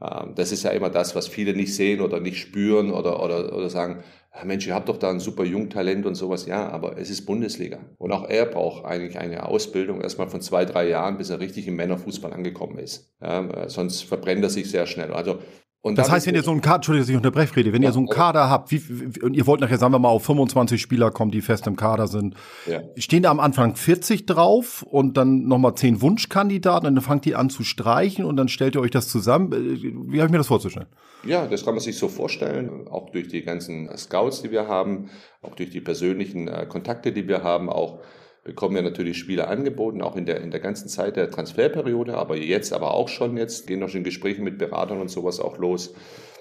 Ähm, 0.02 0.34
das 0.34 0.52
ist 0.52 0.62
ja 0.62 0.70
immer 0.70 0.90
das, 0.90 1.14
was 1.14 1.28
viele 1.28 1.54
nicht 1.54 1.74
sehen 1.74 2.00
oder 2.00 2.20
nicht 2.20 2.38
spüren 2.38 2.90
oder, 2.90 3.22
oder, 3.22 3.56
oder 3.56 3.70
sagen, 3.70 4.02
Mensch, 4.44 4.66
ihr 4.66 4.74
habt 4.74 4.88
doch 4.88 4.98
da 4.98 5.10
ein 5.10 5.20
super 5.20 5.44
Jungtalent 5.44 6.04
und 6.04 6.14
sowas. 6.14 6.46
Ja, 6.46 6.68
aber 6.68 6.98
es 6.98 7.08
ist 7.08 7.24
Bundesliga. 7.24 7.78
Und 7.96 8.12
auch 8.12 8.28
er 8.28 8.44
braucht 8.44 8.84
eigentlich 8.84 9.18
eine 9.18 9.46
Ausbildung 9.46 10.02
erstmal 10.02 10.28
von 10.28 10.42
zwei, 10.42 10.66
drei 10.66 10.88
Jahren, 10.88 11.16
bis 11.16 11.30
er 11.30 11.40
richtig 11.40 11.66
im 11.68 11.76
Männerfußball 11.76 12.32
angekommen 12.32 12.78
ist. 12.78 13.14
Ja, 13.22 13.68
sonst 13.68 14.02
verbrennt 14.02 14.42
er 14.42 14.50
sich 14.50 14.70
sehr 14.70 14.86
schnell. 14.86 15.12
Also 15.14 15.38
und 15.86 15.96
das 15.96 16.10
heißt, 16.10 16.26
wenn 16.26 16.34
ihr 16.34 16.42
so 16.42 16.50
einen 16.50 16.60
Kader, 16.60 16.76
Entschuldigung, 16.76 17.02
dass 17.04 17.10
ich 17.10 17.16
unterbreche, 17.16 17.52
Friede, 17.52 17.72
wenn 17.72 17.80
ja, 17.80 17.90
ihr 17.90 17.92
so 17.92 18.00
einen 18.00 18.08
Kader 18.08 18.50
habt, 18.50 18.72
wie, 18.72 18.82
wie, 18.88 19.22
und 19.22 19.34
ihr 19.34 19.46
wollt 19.46 19.60
nachher, 19.60 19.78
sagen 19.78 19.92
wir 19.92 20.00
mal, 20.00 20.08
auf 20.08 20.24
25 20.24 20.80
Spieler 20.80 21.12
kommen, 21.12 21.30
die 21.30 21.40
fest 21.40 21.68
im 21.68 21.76
Kader 21.76 22.08
sind, 22.08 22.34
ja. 22.66 22.80
stehen 22.96 23.22
da 23.22 23.30
am 23.30 23.38
Anfang 23.38 23.76
40 23.76 24.26
drauf 24.26 24.82
und 24.82 25.16
dann 25.16 25.46
nochmal 25.46 25.76
10 25.76 26.02
Wunschkandidaten 26.02 26.88
und 26.88 26.96
dann 26.96 27.04
fangt 27.04 27.24
ihr 27.26 27.38
an 27.38 27.50
zu 27.50 27.62
streichen 27.62 28.24
und 28.24 28.36
dann 28.36 28.48
stellt 28.48 28.74
ihr 28.74 28.80
euch 28.80 28.90
das 28.90 29.06
zusammen. 29.06 29.52
Äh, 29.52 29.80
wie 30.10 30.18
habe 30.18 30.26
ich 30.26 30.32
mir 30.32 30.38
das 30.38 30.48
vorzustellen? 30.48 30.88
Ja, 31.24 31.46
das 31.46 31.64
kann 31.64 31.74
man 31.74 31.80
sich 31.80 31.96
so 31.96 32.08
vorstellen, 32.08 32.88
auch 32.88 33.10
durch 33.10 33.28
die 33.28 33.42
ganzen 33.42 33.88
Scouts, 33.96 34.42
die 34.42 34.50
wir 34.50 34.66
haben, 34.66 35.10
auch 35.40 35.54
durch 35.54 35.70
die 35.70 35.80
persönlichen 35.80 36.48
äh, 36.48 36.66
Kontakte, 36.68 37.12
die 37.12 37.28
wir 37.28 37.44
haben, 37.44 37.70
auch 37.70 38.00
bekommen 38.46 38.76
wir 38.76 38.82
natürlich 38.82 39.18
Spieler 39.18 39.48
angeboten, 39.48 40.00
auch 40.00 40.14
in 40.14 40.24
der, 40.24 40.40
in 40.40 40.52
der 40.52 40.60
ganzen 40.60 40.88
Zeit 40.88 41.16
der 41.16 41.30
Transferperiode, 41.30 42.16
aber 42.16 42.36
jetzt 42.36 42.72
aber 42.72 42.94
auch 42.94 43.08
schon 43.08 43.36
jetzt, 43.36 43.66
gehen 43.66 43.80
noch 43.80 43.88
schon 43.88 44.04
Gespräche 44.04 44.40
mit 44.40 44.56
Beratern 44.56 45.00
und 45.00 45.10
sowas 45.10 45.40
auch 45.40 45.58
los 45.58 45.94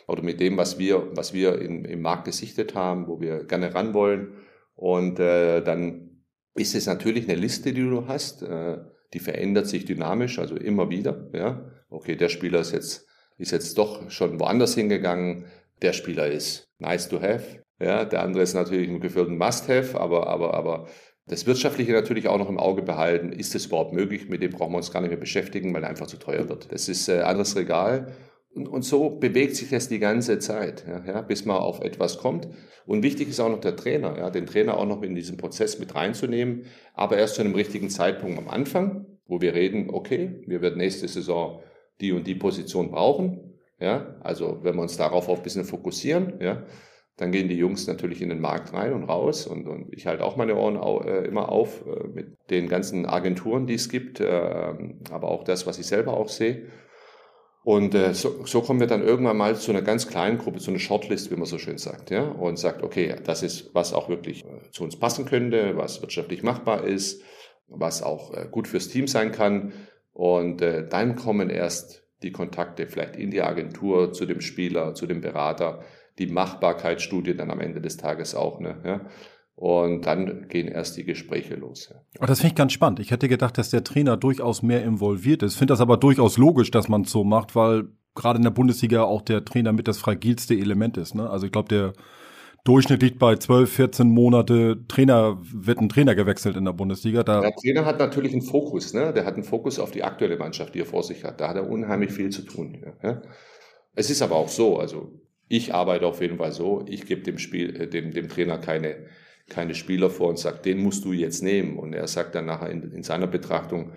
oder 0.08 0.22
mit 0.22 0.40
dem, 0.40 0.56
was 0.56 0.78
wir, 0.78 1.10
was 1.16 1.34
wir 1.34 1.60
in, 1.60 1.84
im 1.84 2.02
Markt 2.04 2.26
gesichtet 2.26 2.76
haben, 2.76 3.08
wo 3.08 3.20
wir 3.20 3.46
gerne 3.46 3.74
ran 3.74 3.96
wollen. 3.96 4.36
Und 4.76 5.20
äh, 5.20 5.62
dann 5.62 6.22
ist 6.54 6.76
es 6.76 6.86
natürlich 6.86 7.28
eine 7.28 7.40
Liste, 7.40 7.74
die 7.74 7.82
du 7.82 8.08
hast, 8.08 8.44
äh, 8.44 8.78
die 9.14 9.20
verändert 9.20 9.66
sich 9.66 9.86
dynamisch, 9.86 10.38
also 10.38 10.56
immer 10.56 10.92
wieder. 10.92 11.30
Ja, 11.34 11.72
okay, 11.90 12.16
der 12.16 12.30
Spieler 12.30 12.60
ist 12.60 12.72
jetzt 12.72 13.08
ist 13.38 13.52
jetzt 13.52 13.78
doch 13.78 14.10
schon 14.12 14.40
woanders 14.40 14.76
hingegangen. 14.76 15.46
Der 15.82 15.92
Spieler 15.92 16.28
ist 16.28 16.70
nice 16.78 17.10
to 17.10 17.20
have. 17.20 17.64
Ja, 17.80 18.06
der 18.06 18.22
andere 18.22 18.44
ist 18.44 18.54
natürlich 18.54 18.90
ein 18.90 19.02
geführten 19.02 19.38
Must-have, 19.38 20.00
aber 20.00 20.28
aber 20.28 20.54
aber 20.54 20.88
das 21.28 21.48
Wirtschaftliche 21.48 21.92
natürlich 21.92 22.28
auch 22.28 22.38
noch 22.38 22.50
im 22.50 22.60
Auge 22.60 22.84
behalten. 22.84 23.32
Ist 23.32 23.56
es 23.56 23.66
überhaupt 23.66 23.94
möglich? 23.94 24.30
Mit 24.30 24.44
dem 24.44 24.52
brauchen 24.52 24.74
wir 24.74 24.78
uns 24.78 24.92
gar 24.92 25.02
nicht 25.02 25.10
mehr 25.10 25.20
beschäftigen, 25.20 25.74
weil 25.74 25.84
er 25.84 25.90
einfach 25.90 26.08
zu 26.08 26.18
teuer 26.18 26.50
wird. 26.50 26.72
Das 26.72 26.88
ist 26.88 27.10
ein 27.10 27.20
äh, 27.20 27.24
anderes 27.24 27.56
Regal. 27.56 28.14
Und, 28.54 28.68
und 28.70 28.84
so 28.84 29.10
bewegt 29.10 29.56
sich 29.56 29.70
das 29.70 29.90
die 29.90 30.00
ganze 30.00 30.40
Zeit, 30.40 30.86
ja, 30.88 31.04
ja, 31.06 31.22
bis 31.22 31.44
man 31.46 31.58
auf 31.58 31.82
etwas 31.82 32.20
kommt. 32.20 32.48
Und 32.86 33.04
wichtig 33.04 33.30
ist 33.30 33.40
auch 33.40 33.50
noch 33.50 33.60
der 33.60 33.76
Trainer, 33.76 34.18
ja, 34.18 34.30
den 34.30 34.46
Trainer 34.46 34.78
auch 34.78 34.86
noch 34.86 35.02
in 35.02 35.16
diesen 35.16 35.36
Prozess 35.36 35.80
mit 35.80 35.94
reinzunehmen, 35.96 36.66
aber 36.94 37.18
erst 37.18 37.36
zu 37.36 37.42
einem 37.42 37.56
richtigen 37.56 37.90
Zeitpunkt 37.90 38.38
am 38.38 38.48
Anfang, 38.48 39.08
wo 39.28 39.42
wir 39.42 39.56
reden, 39.56 39.90
okay, 39.90 40.42
wir 40.46 40.62
werden 40.62 40.78
nächste 40.78 41.08
Saison 41.08 41.60
die 42.00 42.12
und 42.12 42.28
die 42.28 42.36
Position 42.36 42.92
brauchen. 42.92 43.56
Ja, 43.80 44.16
also 44.22 44.60
wenn 44.62 44.76
wir 44.76 44.84
uns 44.84 44.96
darauf 44.96 45.28
auch 45.28 45.38
ein 45.38 45.44
bisschen 45.44 45.66
fokussieren, 45.66 46.36
ja, 46.40 46.64
dann 47.18 47.32
gehen 47.32 47.48
die 47.48 47.58
Jungs 47.58 47.88
natürlich 47.88 48.22
in 48.22 48.30
den 48.30 48.42
Markt 48.42 48.74
rein 48.74 48.94
und 48.94 49.04
raus 49.04 49.48
und, 49.48 49.68
und 49.68 49.94
ich 49.94 50.06
halte 50.06 50.24
auch 50.24 50.36
meine 50.36 50.56
Ohren 50.56 50.78
au, 50.78 51.02
äh, 51.02 51.26
immer 51.26 51.50
auf 51.50 51.86
äh, 51.88 52.08
mit 52.08 52.38
den 52.50 52.68
ganzen 52.68 53.06
Agenturen, 53.06 53.68
die 53.68 53.76
es 53.76 53.88
gibt, 53.88 54.20
äh, 54.20 54.74
aber 55.12 55.30
auch 55.30 55.44
das, 55.44 55.66
was 55.66 55.80
ich 55.80 55.88
selber 55.88 56.16
auch 56.16 56.28
sehe. 56.28 56.64
Und 57.64 57.96
äh, 57.96 58.14
so, 58.14 58.46
so 58.46 58.62
kommen 58.62 58.80
wir 58.80 58.88
dann 58.88 59.02
irgendwann 59.02 59.38
mal 59.38 59.56
zu 59.56 59.72
einer 59.72 59.82
ganz 59.82 60.08
kleinen 60.08 60.38
Gruppe, 60.38 60.60
zu 60.60 60.72
einer 60.72 60.80
Shortlist, 60.80 61.32
wie 61.32 61.36
man 61.36 61.46
so 61.46 61.58
schön 61.58 61.78
sagt, 61.78 62.12
ja, 62.12 62.24
und 62.24 62.60
sagt, 62.60 62.84
okay, 62.84 63.16
das 63.24 63.44
ist, 63.44 63.74
was 63.74 63.94
auch 63.94 64.10
wirklich 64.10 64.44
äh, 64.44 64.70
zu 64.72 64.84
uns 64.84 65.00
passen 65.00 65.26
könnte, 65.26 65.78
was 65.78 66.02
wirtschaftlich 66.02 66.44
machbar 66.44 66.84
ist, 66.84 67.24
was 67.68 68.04
auch 68.04 68.34
äh, 68.34 68.48
gut 68.52 68.68
fürs 68.68 68.90
Team 68.90 69.08
sein 69.08 69.32
kann. 69.32 69.74
Und 70.12 70.62
dann 70.62 71.18
kommen 71.18 71.50
erst 71.50 72.06
die 72.24 72.32
Kontakte 72.32 72.88
vielleicht 72.88 73.18
in 73.18 73.32
die 73.32 73.42
Agentur 73.42 74.14
zu 74.14 74.26
dem 74.26 74.40
Spieler, 74.40 74.94
zu 74.94 75.08
dem 75.08 75.20
Berater, 75.20 75.84
die 76.20 76.28
Machbarkeitsstudie 76.28 77.36
dann 77.36 77.52
am 77.52 77.60
Ende 77.60 77.82
des 77.82 77.98
Tages 77.98 78.36
auch. 78.36 78.60
Ne? 78.60 78.82
Ja? 78.84 79.02
Und 79.56 80.06
dann 80.06 80.48
gehen 80.50 80.68
erst 80.68 80.98
die 80.98 81.06
Gespräche 81.06 81.56
los. 81.56 81.90
Ja. 81.90 82.02
Aber 82.18 82.28
das 82.28 82.40
finde 82.40 82.52
ich 82.52 82.56
ganz 82.56 82.74
spannend. 82.74 83.00
Ich 83.00 83.12
hätte 83.12 83.30
gedacht, 83.30 83.58
dass 83.58 83.70
der 83.70 83.84
Trainer 83.84 84.18
durchaus 84.18 84.62
mehr 84.62 84.84
involviert 84.84 85.44
ist. 85.44 85.56
Finde 85.56 85.72
das 85.72 85.82
aber 85.82 85.98
durchaus 85.98 86.38
logisch, 86.38 86.72
dass 86.72 86.90
man 86.90 87.04
es 87.04 87.12
so 87.12 87.24
macht, 87.24 87.56
weil 87.56 87.86
gerade 88.16 88.38
in 88.38 88.44
der 88.44 88.52
Bundesliga 88.52 89.04
auch 89.04 89.22
der 89.22 89.46
Trainer 89.46 89.72
mit 89.72 89.88
das 89.88 89.98
fragilste 89.98 90.56
Element 90.56 90.98
ist. 90.98 91.16
Ne? 91.16 91.30
Also 91.30 91.46
ich 91.46 91.52
glaube, 91.52 91.70
der 91.70 91.94
Durchschnitt 92.66 93.02
liegt 93.04 93.20
bei 93.20 93.36
12, 93.36 93.72
14 93.72 94.10
Monate. 94.10 94.84
Trainer 94.88 95.38
wird 95.42 95.80
ein 95.80 95.88
Trainer 95.88 96.16
gewechselt 96.16 96.58
in 96.58 96.66
der 96.66 96.74
Bundesliga. 96.74 97.24
Da 97.24 97.42
der 97.42 97.54
Trainer 97.56 97.86
hat 97.86 98.00
natürlich 98.00 98.34
einen 98.34 98.42
Fokus. 98.42 98.94
Ne? 98.94 99.14
Der 99.14 99.26
hat 99.26 99.36
einen 99.36 99.44
Fokus 99.44 99.80
auf 99.80 99.92
die 99.92 100.04
aktuelle 100.04 100.38
Mannschaft, 100.38 100.74
die 100.74 100.80
er 100.80 100.86
vor 100.86 101.04
sich 101.04 101.24
hat. 101.24 101.40
Da 101.40 101.50
hat 101.50 101.58
er 101.58 101.70
unheimlich 101.70 102.12
viel 102.12 102.30
zu 102.30 102.42
tun. 102.42 102.84
Ja? 103.04 103.22
Es 103.94 104.10
ist 104.10 104.22
aber 104.22 104.36
auch 104.36 104.50
so. 104.50 104.80
Also 104.80 105.14
ich 105.48 105.74
arbeite 105.74 106.08
auf 106.08 106.22
jeden 106.22 106.38
Fall 106.38 106.52
so. 106.52 106.86
Ich 106.88 107.06
gebe 107.06 107.22
dem 107.22 107.38
Spiel, 107.38 107.76
äh, 107.80 107.88
dem, 107.88 108.12
dem 108.12 108.30
Trainer 108.30 108.58
keine 108.58 109.06
keine 109.48 109.76
Spieler 109.76 110.10
vor 110.10 110.30
und 110.30 110.40
sagt, 110.40 110.66
den 110.66 110.80
musst 110.80 111.06
du 111.06 111.14
jetzt 111.14 111.44
nehmen. 111.44 111.78
Und 111.78 111.94
er 111.94 112.08
sagt 112.08 112.36
dann 112.36 112.46
nachher 112.46 112.70
in, 112.70 112.92
in 112.92 113.04
seiner 113.04 113.28
Betrachtung, 113.28 113.92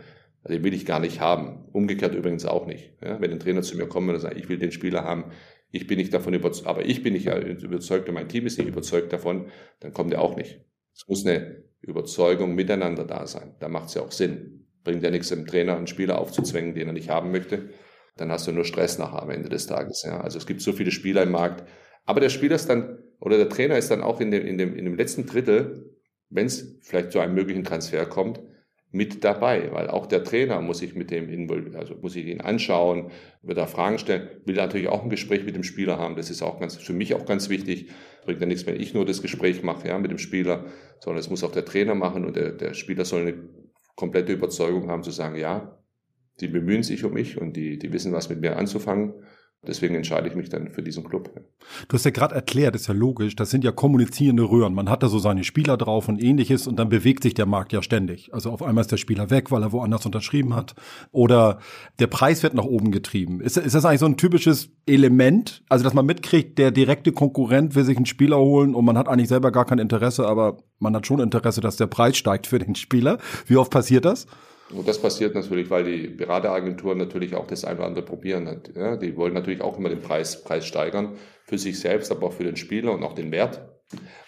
den 0.47 0.62
will 0.62 0.75
ich 0.75 0.87
gar 0.87 1.00
nicht 1.00 1.21
haben. 1.21 1.64
Umgekehrt 1.73 2.14
übrigens 2.14 2.45
auch 2.45 2.67
nicht. 2.67 2.93
Ja, 3.02 3.21
wenn 3.21 3.33
ein 3.33 3.40
Trainer 3.40 3.62
zu 3.62 3.76
mir 3.76 3.87
kommt 3.87 4.09
und 4.09 4.19
sagt, 4.19 4.37
ich 4.37 4.49
will 4.49 4.59
den 4.59 4.73
Spieler 4.73 5.05
haben, 5.05 5.25
ich 5.71 5.87
bin 5.87 5.99
nicht 5.99 6.14
davon 6.14 6.33
überzeugt, 6.33 6.67
aber 6.67 6.85
ich 6.87 7.02
bin 7.02 7.12
nicht 7.12 7.26
überzeugt 7.26 8.09
und 8.09 8.14
mein 8.14 8.28
Team 8.28 8.47
ist 8.47 8.59
nicht 8.59 8.69
überzeugt 8.69 9.12
davon, 9.12 9.49
dann 9.81 9.93
kommt 9.93 10.12
er 10.12 10.23
auch 10.23 10.37
nicht. 10.37 10.61
Es 10.95 11.07
muss 11.07 11.26
eine 11.26 11.64
Überzeugung 11.83 12.55
miteinander 12.55 13.05
da 13.05 13.26
sein. 13.26 13.55
Da 13.61 13.69
macht 13.69 13.88
es 13.88 13.95
ja 13.95 14.02
auch 14.02 14.12
Sinn. 14.12 14.67
Bringt 14.85 15.02
ja 15.02 15.11
nichts, 15.11 15.28
dem 15.28 15.47
Trainer 15.47 15.76
einen 15.76 15.87
Spieler 15.87 16.19
aufzuzwängen, 16.19 16.75
den 16.75 16.87
er 16.88 16.95
nicht 16.95 17.11
haben 17.11 17.31
möchte. 17.31 17.69
Dann 18.19 18.31
hast 18.31 18.47
du 18.47 18.53
nur 18.53 18.65
Stress 18.65 18.99
nachher 18.99 19.23
am 19.23 19.31
Ende 19.31 19.49
des 19.49 19.67
Tages. 19.67 20.03
Ja. 20.05 20.21
Also 20.21 20.39
es 20.39 20.47
gibt 20.47 20.61
so 20.61 20.73
viele 20.73 20.91
Spieler 20.91 21.23
im 21.23 21.31
Markt. 21.31 21.65
Aber 22.05 22.21
der 22.21 22.29
Spieler 22.29 22.57
ist 22.57 22.69
dann 22.69 22.99
oder 23.21 23.37
der 23.37 23.49
Trainer 23.49 23.77
ist 23.77 23.91
dann 23.91 24.03
auch 24.03 24.21
in 24.21 24.31
dem, 24.31 24.47
in 24.47 24.59
dem, 24.59 24.77
in 24.77 24.85
dem 24.85 24.97
letzten 24.97 25.27
Drittel, 25.27 25.97
wenn 26.31 26.47
es 26.47 26.79
vielleicht 26.83 27.13
zu 27.13 27.21
einem 27.21 27.35
möglichen 27.35 27.65
Transfer 27.65 28.07
kommt, 28.07 28.41
mit 28.91 29.23
dabei, 29.23 29.71
weil 29.73 29.89
auch 29.89 30.07
der 30.07 30.25
Trainer 30.25 30.61
muss 30.63 30.79
sich 30.79 30.95
mit 30.95 31.11
dem 31.11 31.29
involvieren, 31.29 31.77
also 31.77 31.95
muss 32.01 32.15
sich 32.15 32.27
ihn 32.27 32.41
anschauen, 32.41 33.11
wird 33.43 33.59
da 33.59 33.67
Fragen 33.67 33.99
stellen, 33.99 34.29
will 34.47 34.55
natürlich 34.55 34.89
auch 34.89 35.03
ein 35.03 35.11
Gespräch 35.11 35.45
mit 35.45 35.55
dem 35.55 35.63
Spieler 35.63 35.99
haben. 35.99 36.17
Das 36.17 36.31
ist 36.31 36.41
auch 36.41 36.59
ganz, 36.59 36.77
für 36.77 36.95
mich 36.95 37.15
auch 37.15 37.27
ganz 37.27 37.51
wichtig. 37.51 37.91
Bringt 38.25 38.41
ja 38.41 38.47
nichts, 38.47 38.67
wenn 38.67 38.81
ich 38.81 38.95
nur 38.95 39.05
das 39.05 39.21
Gespräch 39.21 39.63
mache, 39.63 39.89
ja, 39.89 39.99
mit 39.99 40.11
dem 40.11 40.19
Spieler, 40.19 40.65
sondern 41.01 41.21
es 41.21 41.29
muss 41.29 41.45
auch 41.45 41.53
der 41.53 41.67
Trainer 41.67 41.95
machen 41.95 42.25
und 42.25 42.37
der, 42.37 42.53
der 42.53 42.73
Spieler 42.73 43.05
soll 43.05 43.23
eine 43.23 43.35
komplette 43.95 44.33
Überzeugung 44.33 44.89
haben 44.89 45.03
zu 45.03 45.11
sagen, 45.11 45.37
ja, 45.37 45.78
die 46.40 46.49
bemühen 46.49 46.83
sich 46.83 47.04
um 47.04 47.14
mich 47.14 47.40
und 47.40 47.57
die, 47.57 47.78
die 47.78 47.92
wissen, 47.92 48.12
was 48.12 48.28
mit 48.28 48.40
mir 48.40 48.57
anzufangen. 48.57 49.14
Deswegen 49.66 49.97
entscheide 49.97 50.28
ich 50.28 50.37
mich 50.37 50.49
dann 50.49 50.71
für 50.71 50.85
diesen 50.85 51.02
Club. 51.02 51.33
Du 51.88 51.95
hast 51.95 52.04
ja 52.04 52.12
gerade 52.12 52.35
erklärt, 52.35 52.76
ist 52.76 52.87
ja 52.87 52.95
logisch, 52.95 53.35
das 53.35 53.50
sind 53.50 53.64
ja 53.64 53.73
kommunizierende 53.73 54.45
Röhren. 54.45 54.73
Man 54.73 54.88
hat 54.88 55.02
da 55.02 55.09
so 55.09 55.18
seine 55.18 55.42
Spieler 55.42 55.76
drauf 55.76 56.09
und 56.09 56.23
ähnliches 56.23 56.68
und 56.68 56.78
dann 56.78 56.88
bewegt 56.88 57.25
sich 57.25 57.35
der 57.35 57.45
Markt 57.45 57.73
ja 57.73 57.83
ständig. 57.83 58.33
Also 58.33 58.50
auf 58.50 58.62
einmal 58.62 58.83
ist 58.83 58.92
der 58.92 58.99
Spieler 58.99 59.30
weg, 59.30 59.50
weil 59.50 59.62
er 59.62 59.73
woanders 59.73 60.07
unterschrieben 60.07 60.54
hat. 60.54 60.76
Oder 61.11 61.59
der 61.99 62.07
Preis 62.07 62.45
wird 62.45 62.54
nach 62.54 62.64
oben 62.64 62.92
getrieben. 62.92 63.40
Ist, 63.40 63.57
ist 63.57 63.75
das 63.75 63.85
eigentlich 63.85 63.99
so 63.99 64.07
ein 64.07 64.16
typisches 64.16 64.71
Element? 64.87 65.64
Also, 65.68 65.83
dass 65.83 65.92
man 65.92 66.07
mitkriegt, 66.07 66.57
der 66.57 66.71
direkte 66.71 67.11
Konkurrent 67.11 67.75
will 67.75 67.85
sich 67.85 67.97
einen 67.97 68.07
Spieler 68.07 68.38
holen 68.38 68.76
und 68.76 68.85
man 68.85 68.97
hat 68.97 69.09
eigentlich 69.09 69.28
selber 69.28 69.50
gar 69.50 69.66
kein 69.66 69.80
Interesse, 69.80 70.26
aber 70.28 70.59
man 70.78 70.95
hat 70.95 71.07
schon 71.07 71.18
Interesse, 71.18 71.61
dass 71.61 71.76
der 71.76 71.88
Preis 71.88 72.16
steigt 72.16 72.47
für 72.47 72.61
den 72.61 72.76
Spieler. 72.76 73.18
Wie 73.47 73.57
oft 73.57 73.73
passiert 73.73 74.04
das? 74.04 74.26
Und 74.71 74.87
das 74.87 75.01
passiert 75.01 75.35
natürlich, 75.35 75.71
weil 75.71 75.85
die 75.85 76.09
Berateragenturen 76.09 76.99
natürlich 76.99 77.35
auch 77.35 77.47
das 77.47 77.65
eine 77.65 77.79
oder 77.79 77.87
andere 77.87 78.05
probieren. 78.05 78.63
Ja, 78.75 78.97
die 78.97 79.17
wollen 79.17 79.33
natürlich 79.33 79.63
auch 79.63 79.79
immer 79.79 79.89
den 79.89 80.03
Preis, 80.03 80.45
Preis 80.45 80.67
steigern 80.67 81.17
für 81.45 81.59
sich 81.59 81.81
selbst, 81.81 82.13
aber 82.13 82.27
auch 82.27 82.33
für 82.35 82.45
den 82.45 82.57
Spieler 82.57 82.93
und 82.93 83.03
auch 83.03 83.15
den 83.15 83.33
Wert, 83.33 83.67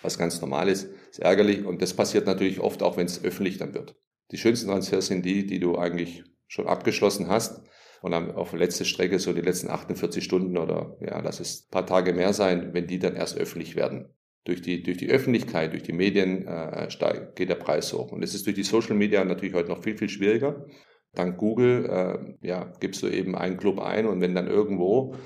was 0.02 0.18
ganz 0.18 0.40
normal 0.40 0.68
ist, 0.68 0.88
ist 1.10 1.18
ärgerlich. 1.18 1.64
Und 1.64 1.82
das 1.82 1.94
passiert 1.94 2.26
natürlich 2.26 2.60
oft 2.60 2.82
auch, 2.82 2.96
wenn 2.96 3.06
es 3.06 3.22
öffentlich 3.22 3.58
dann 3.58 3.74
wird. 3.74 3.96
Die 4.30 4.38
schönsten 4.38 4.68
Transfers 4.68 5.08
sind 5.08 5.26
die, 5.26 5.44
die 5.46 5.60
du 5.60 5.76
eigentlich 5.76 6.24
schon 6.46 6.66
abgeschlossen 6.66 7.28
hast 7.28 7.62
und 8.00 8.12
dann 8.12 8.30
auf 8.30 8.52
letzte 8.54 8.86
Strecke 8.86 9.18
so 9.18 9.32
die 9.34 9.42
letzten 9.42 9.68
48 9.68 10.24
Stunden 10.24 10.56
oder 10.56 10.96
ja, 11.00 11.20
lass 11.20 11.40
es 11.40 11.66
ein 11.66 11.70
paar 11.70 11.86
Tage 11.86 12.14
mehr 12.14 12.32
sein, 12.32 12.72
wenn 12.72 12.86
die 12.86 12.98
dann 12.98 13.14
erst 13.14 13.36
öffentlich 13.36 13.76
werden 13.76 14.08
durch 14.44 14.62
die, 14.62 14.82
durch 14.82 14.96
die 14.96 15.10
Öffentlichkeit, 15.10 15.72
durch 15.72 15.82
die 15.82 15.92
Medien 15.92 16.46
äh, 16.46 16.90
steigt, 16.90 17.36
geht 17.36 17.50
der 17.50 17.56
Preis 17.56 17.92
hoch. 17.92 18.12
Und 18.12 18.22
es 18.22 18.34
ist 18.34 18.46
durch 18.46 18.56
die 18.56 18.62
Social 18.62 18.96
Media 18.96 19.24
natürlich 19.24 19.54
heute 19.54 19.68
noch 19.68 19.82
viel, 19.82 19.96
viel 19.96 20.08
schwieriger. 20.08 20.64
Dank 21.12 21.38
Google 21.38 21.86
äh, 21.86 22.46
ja, 22.46 22.72
gibst 22.78 23.02
du 23.02 23.08
eben 23.08 23.34
einen 23.34 23.56
Club 23.56 23.80
ein 23.80 24.06
und 24.06 24.20
wenn 24.20 24.34
dann 24.34 24.46
irgendwo, 24.46 25.16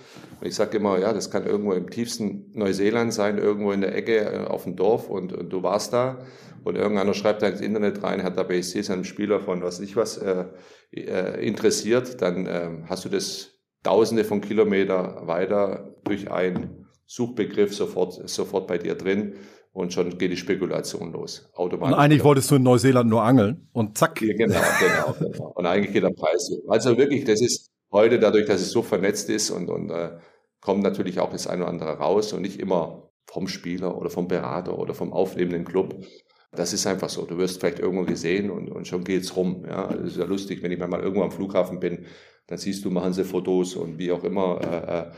ich 0.40 0.54
sage 0.54 0.78
immer, 0.78 0.99
ja, 0.99 1.12
das 1.12 1.30
kann 1.30 1.47
irgendwo 1.47 1.75
im 1.75 1.90
tiefsten 1.90 2.50
Neuseeland 2.54 3.12
sein, 3.12 3.37
irgendwo 3.37 3.71
in 3.71 3.83
der 3.83 3.94
Ecke 3.94 4.18
äh, 4.18 4.47
auf 4.47 4.64
dem 4.64 4.76
Dorf 4.76 5.11
und, 5.11 5.35
und, 5.35 5.52
du 5.52 5.62
warst 5.62 5.92
da 5.92 6.25
und 6.64 6.76
irgendeiner 6.76 7.12
schreibt 7.12 7.42
da 7.42 7.49
ins 7.49 7.61
Internet 7.61 8.02
rein, 8.02 8.23
hat 8.23 8.38
der 8.38 8.44
BSC 8.44 8.80
seinem 8.80 9.04
Spieler 9.04 9.40
von 9.40 9.62
was 9.62 9.78
nicht 9.78 9.94
was 9.94 10.16
äh, 10.16 10.47
äh, 10.90 11.47
interessiert, 11.47 12.23
dann 12.23 12.47
äh, 12.47 12.71
hast 12.87 13.04
du 13.04 13.11
das 13.11 13.61
tausende 13.83 14.25
von 14.25 14.40
Kilometer 14.40 15.26
weiter 15.26 15.94
durch 16.04 16.30
ein 16.30 16.83
Suchbegriff 17.06 17.75
sofort, 17.75 18.28
sofort 18.28 18.66
bei 18.66 18.78
dir 18.78 18.94
drin 18.94 19.34
und 19.73 19.92
schon 19.92 20.16
geht 20.18 20.30
die 20.30 20.37
Spekulation 20.37 21.12
los. 21.12 21.50
Automatisch. 21.54 21.94
Und 21.94 22.00
eigentlich 22.00 22.25
wolltest 22.25 22.50
du 22.50 22.54
in 22.54 22.62
Neuseeland 22.62 23.11
nur 23.11 23.23
angeln 23.23 23.68
und 23.73 23.99
zack. 23.99 24.23
Ja, 24.23 24.34
genau, 24.34 24.61
genau, 24.80 25.14
genau. 25.18 25.52
Und 25.54 25.66
eigentlich 25.66 25.92
geht 25.92 26.04
der 26.04 26.11
Preis. 26.11 26.50
Also 26.68 26.96
wirklich, 26.96 27.25
das 27.25 27.40
ist 27.40 27.70
heute 27.90 28.18
dadurch, 28.18 28.46
dass 28.46 28.61
es 28.61 28.70
so 28.70 28.82
vernetzt 28.82 29.28
ist 29.28 29.50
und, 29.50 29.68
und 29.68 29.90
äh, 29.90 30.16
kommt 30.61 30.82
natürlich 30.82 31.18
auch 31.18 31.30
das 31.30 31.46
eine 31.46 31.62
oder 31.62 31.70
andere 31.70 31.99
raus 31.99 32.32
und 32.32 32.42
nicht 32.42 32.61
immer 32.61 33.11
vom 33.26 33.49
Spieler 33.49 33.99
oder 33.99 34.11
vom 34.11 34.28
Berater 34.28 34.78
oder 34.78 34.94
vom 34.94 35.12
aufnehmenden 35.12 35.64
Club. 35.64 36.04
Das 36.52 36.73
ist 36.73 36.87
einfach 36.87 37.08
so. 37.08 37.25
Du 37.26 37.37
wirst 37.37 37.58
vielleicht 37.58 37.80
irgendwo 37.80 38.04
gesehen 38.04 38.50
und, 38.50 38.70
und 38.70 38.87
schon 38.87 39.02
geht's 39.02 39.34
rum. 39.37 39.64
Ja, 39.68 39.88
das 39.88 40.12
ist 40.12 40.16
ja 40.18 40.25
lustig, 40.25 40.62
wenn 40.62 40.70
ich 40.70 40.78
mal 40.78 41.00
irgendwo 41.00 41.23
am 41.23 41.32
Flughafen 41.32 41.80
bin, 41.80 42.06
dann 42.46 42.58
siehst 42.58 42.84
du, 42.84 42.90
machen 42.90 43.12
sie 43.12 43.25
Fotos 43.25 43.75
und 43.75 43.99
wie 43.99 44.12
auch 44.12 44.23
immer. 44.23 44.61
Äh, 44.62 45.00
äh 45.00 45.12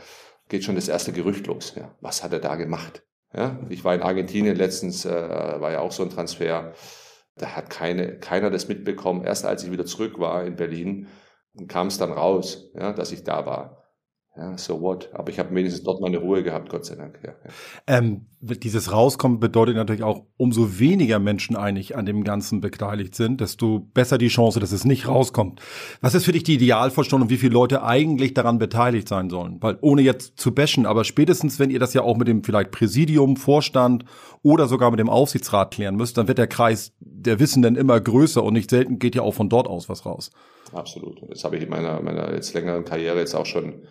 geht 0.49 0.63
schon 0.63 0.75
das 0.75 0.87
erste 0.87 1.11
Gerücht 1.11 1.47
los. 1.47 1.73
Ja, 1.75 1.95
was 2.01 2.23
hat 2.23 2.33
er 2.33 2.39
da 2.39 2.55
gemacht? 2.55 3.03
Ja, 3.33 3.59
ich 3.69 3.83
war 3.83 3.93
in 3.93 4.01
Argentinien 4.01 4.55
letztens, 4.55 5.05
äh, 5.05 5.11
war 5.11 5.71
ja 5.71 5.79
auch 5.79 5.91
so 5.91 6.03
ein 6.03 6.09
Transfer. 6.09 6.73
Da 7.35 7.55
hat 7.55 7.69
keine, 7.69 8.17
keiner 8.19 8.49
das 8.49 8.67
mitbekommen. 8.67 9.23
Erst 9.23 9.45
als 9.45 9.63
ich 9.63 9.71
wieder 9.71 9.85
zurück 9.85 10.19
war 10.19 10.45
in 10.45 10.55
Berlin, 10.55 11.07
kam 11.67 11.87
es 11.87 11.97
dann 11.97 12.11
raus, 12.11 12.71
ja, 12.73 12.93
dass 12.93 13.11
ich 13.11 13.23
da 13.23 13.45
war. 13.45 13.86
Ja, 14.37 14.55
so 14.55 14.81
what? 14.81 15.09
Aber 15.13 15.31
ich 15.31 15.39
habe 15.39 15.53
wenigstens 15.55 15.83
dort 15.83 15.99
meine 15.99 16.19
Ruhe 16.19 16.43
gehabt, 16.43 16.69
Gott 16.69 16.85
sei 16.85 16.95
Dank. 16.95 17.19
Ja, 17.23 17.31
ja. 17.43 17.51
Ähm, 17.87 18.27
dieses 18.39 18.91
Rauskommen 18.91 19.39
bedeutet 19.39 19.75
natürlich 19.75 20.03
auch, 20.03 20.25
umso 20.37 20.77
weniger 20.77 21.17
Menschen 21.17 21.55
eigentlich 21.55 21.95
an 21.95 22.05
dem 22.05 22.23
Ganzen 22.23 22.61
beteiligt 22.61 23.15
sind, 23.15 23.41
desto 23.41 23.79
besser 23.79 24.19
die 24.19 24.27
Chance, 24.27 24.59
dass 24.59 24.71
es 24.71 24.85
nicht 24.85 25.07
rauskommt. 25.07 25.59
Was 26.01 26.13
ist 26.13 26.25
für 26.25 26.33
dich 26.33 26.43
die 26.43 26.53
Idealvorstellung 26.53 27.23
und 27.23 27.29
wie 27.31 27.37
viele 27.37 27.53
Leute 27.53 27.81
eigentlich 27.81 28.35
daran 28.35 28.59
beteiligt 28.59 29.07
sein 29.07 29.31
sollen? 29.31 29.57
Weil 29.59 29.79
ohne 29.81 30.03
jetzt 30.03 30.39
zu 30.39 30.53
bashen, 30.53 30.85
aber 30.85 31.03
spätestens, 31.03 31.57
wenn 31.57 31.71
ihr 31.71 31.79
das 31.79 31.95
ja 31.95 32.03
auch 32.03 32.15
mit 32.15 32.27
dem 32.27 32.43
vielleicht 32.43 32.69
Präsidium, 32.69 33.37
Vorstand 33.37 34.05
oder 34.43 34.67
sogar 34.67 34.91
mit 34.91 34.99
dem 34.99 35.09
Aufsichtsrat 35.09 35.73
klären 35.73 35.95
müsst, 35.95 36.15
dann 36.15 36.27
wird 36.27 36.37
der 36.37 36.47
Kreis 36.47 36.93
der 36.99 37.39
Wissenden 37.39 37.75
immer 37.75 37.99
größer 37.99 38.43
und 38.43 38.53
nicht 38.53 38.69
selten 38.69 38.99
geht 38.99 39.15
ja 39.15 39.23
auch 39.23 39.33
von 39.33 39.49
dort 39.49 39.65
aus 39.65 39.89
was 39.89 40.05
raus. 40.05 40.29
Absolut. 40.73 41.23
Das 41.27 41.43
habe 41.43 41.57
ich 41.57 41.63
in 41.63 41.69
meiner, 41.69 42.01
meiner 42.01 42.33
jetzt 42.35 42.53
längeren 42.53 42.85
Karriere 42.85 43.17
jetzt 43.17 43.33
auch 43.33 43.45
schon 43.47 43.81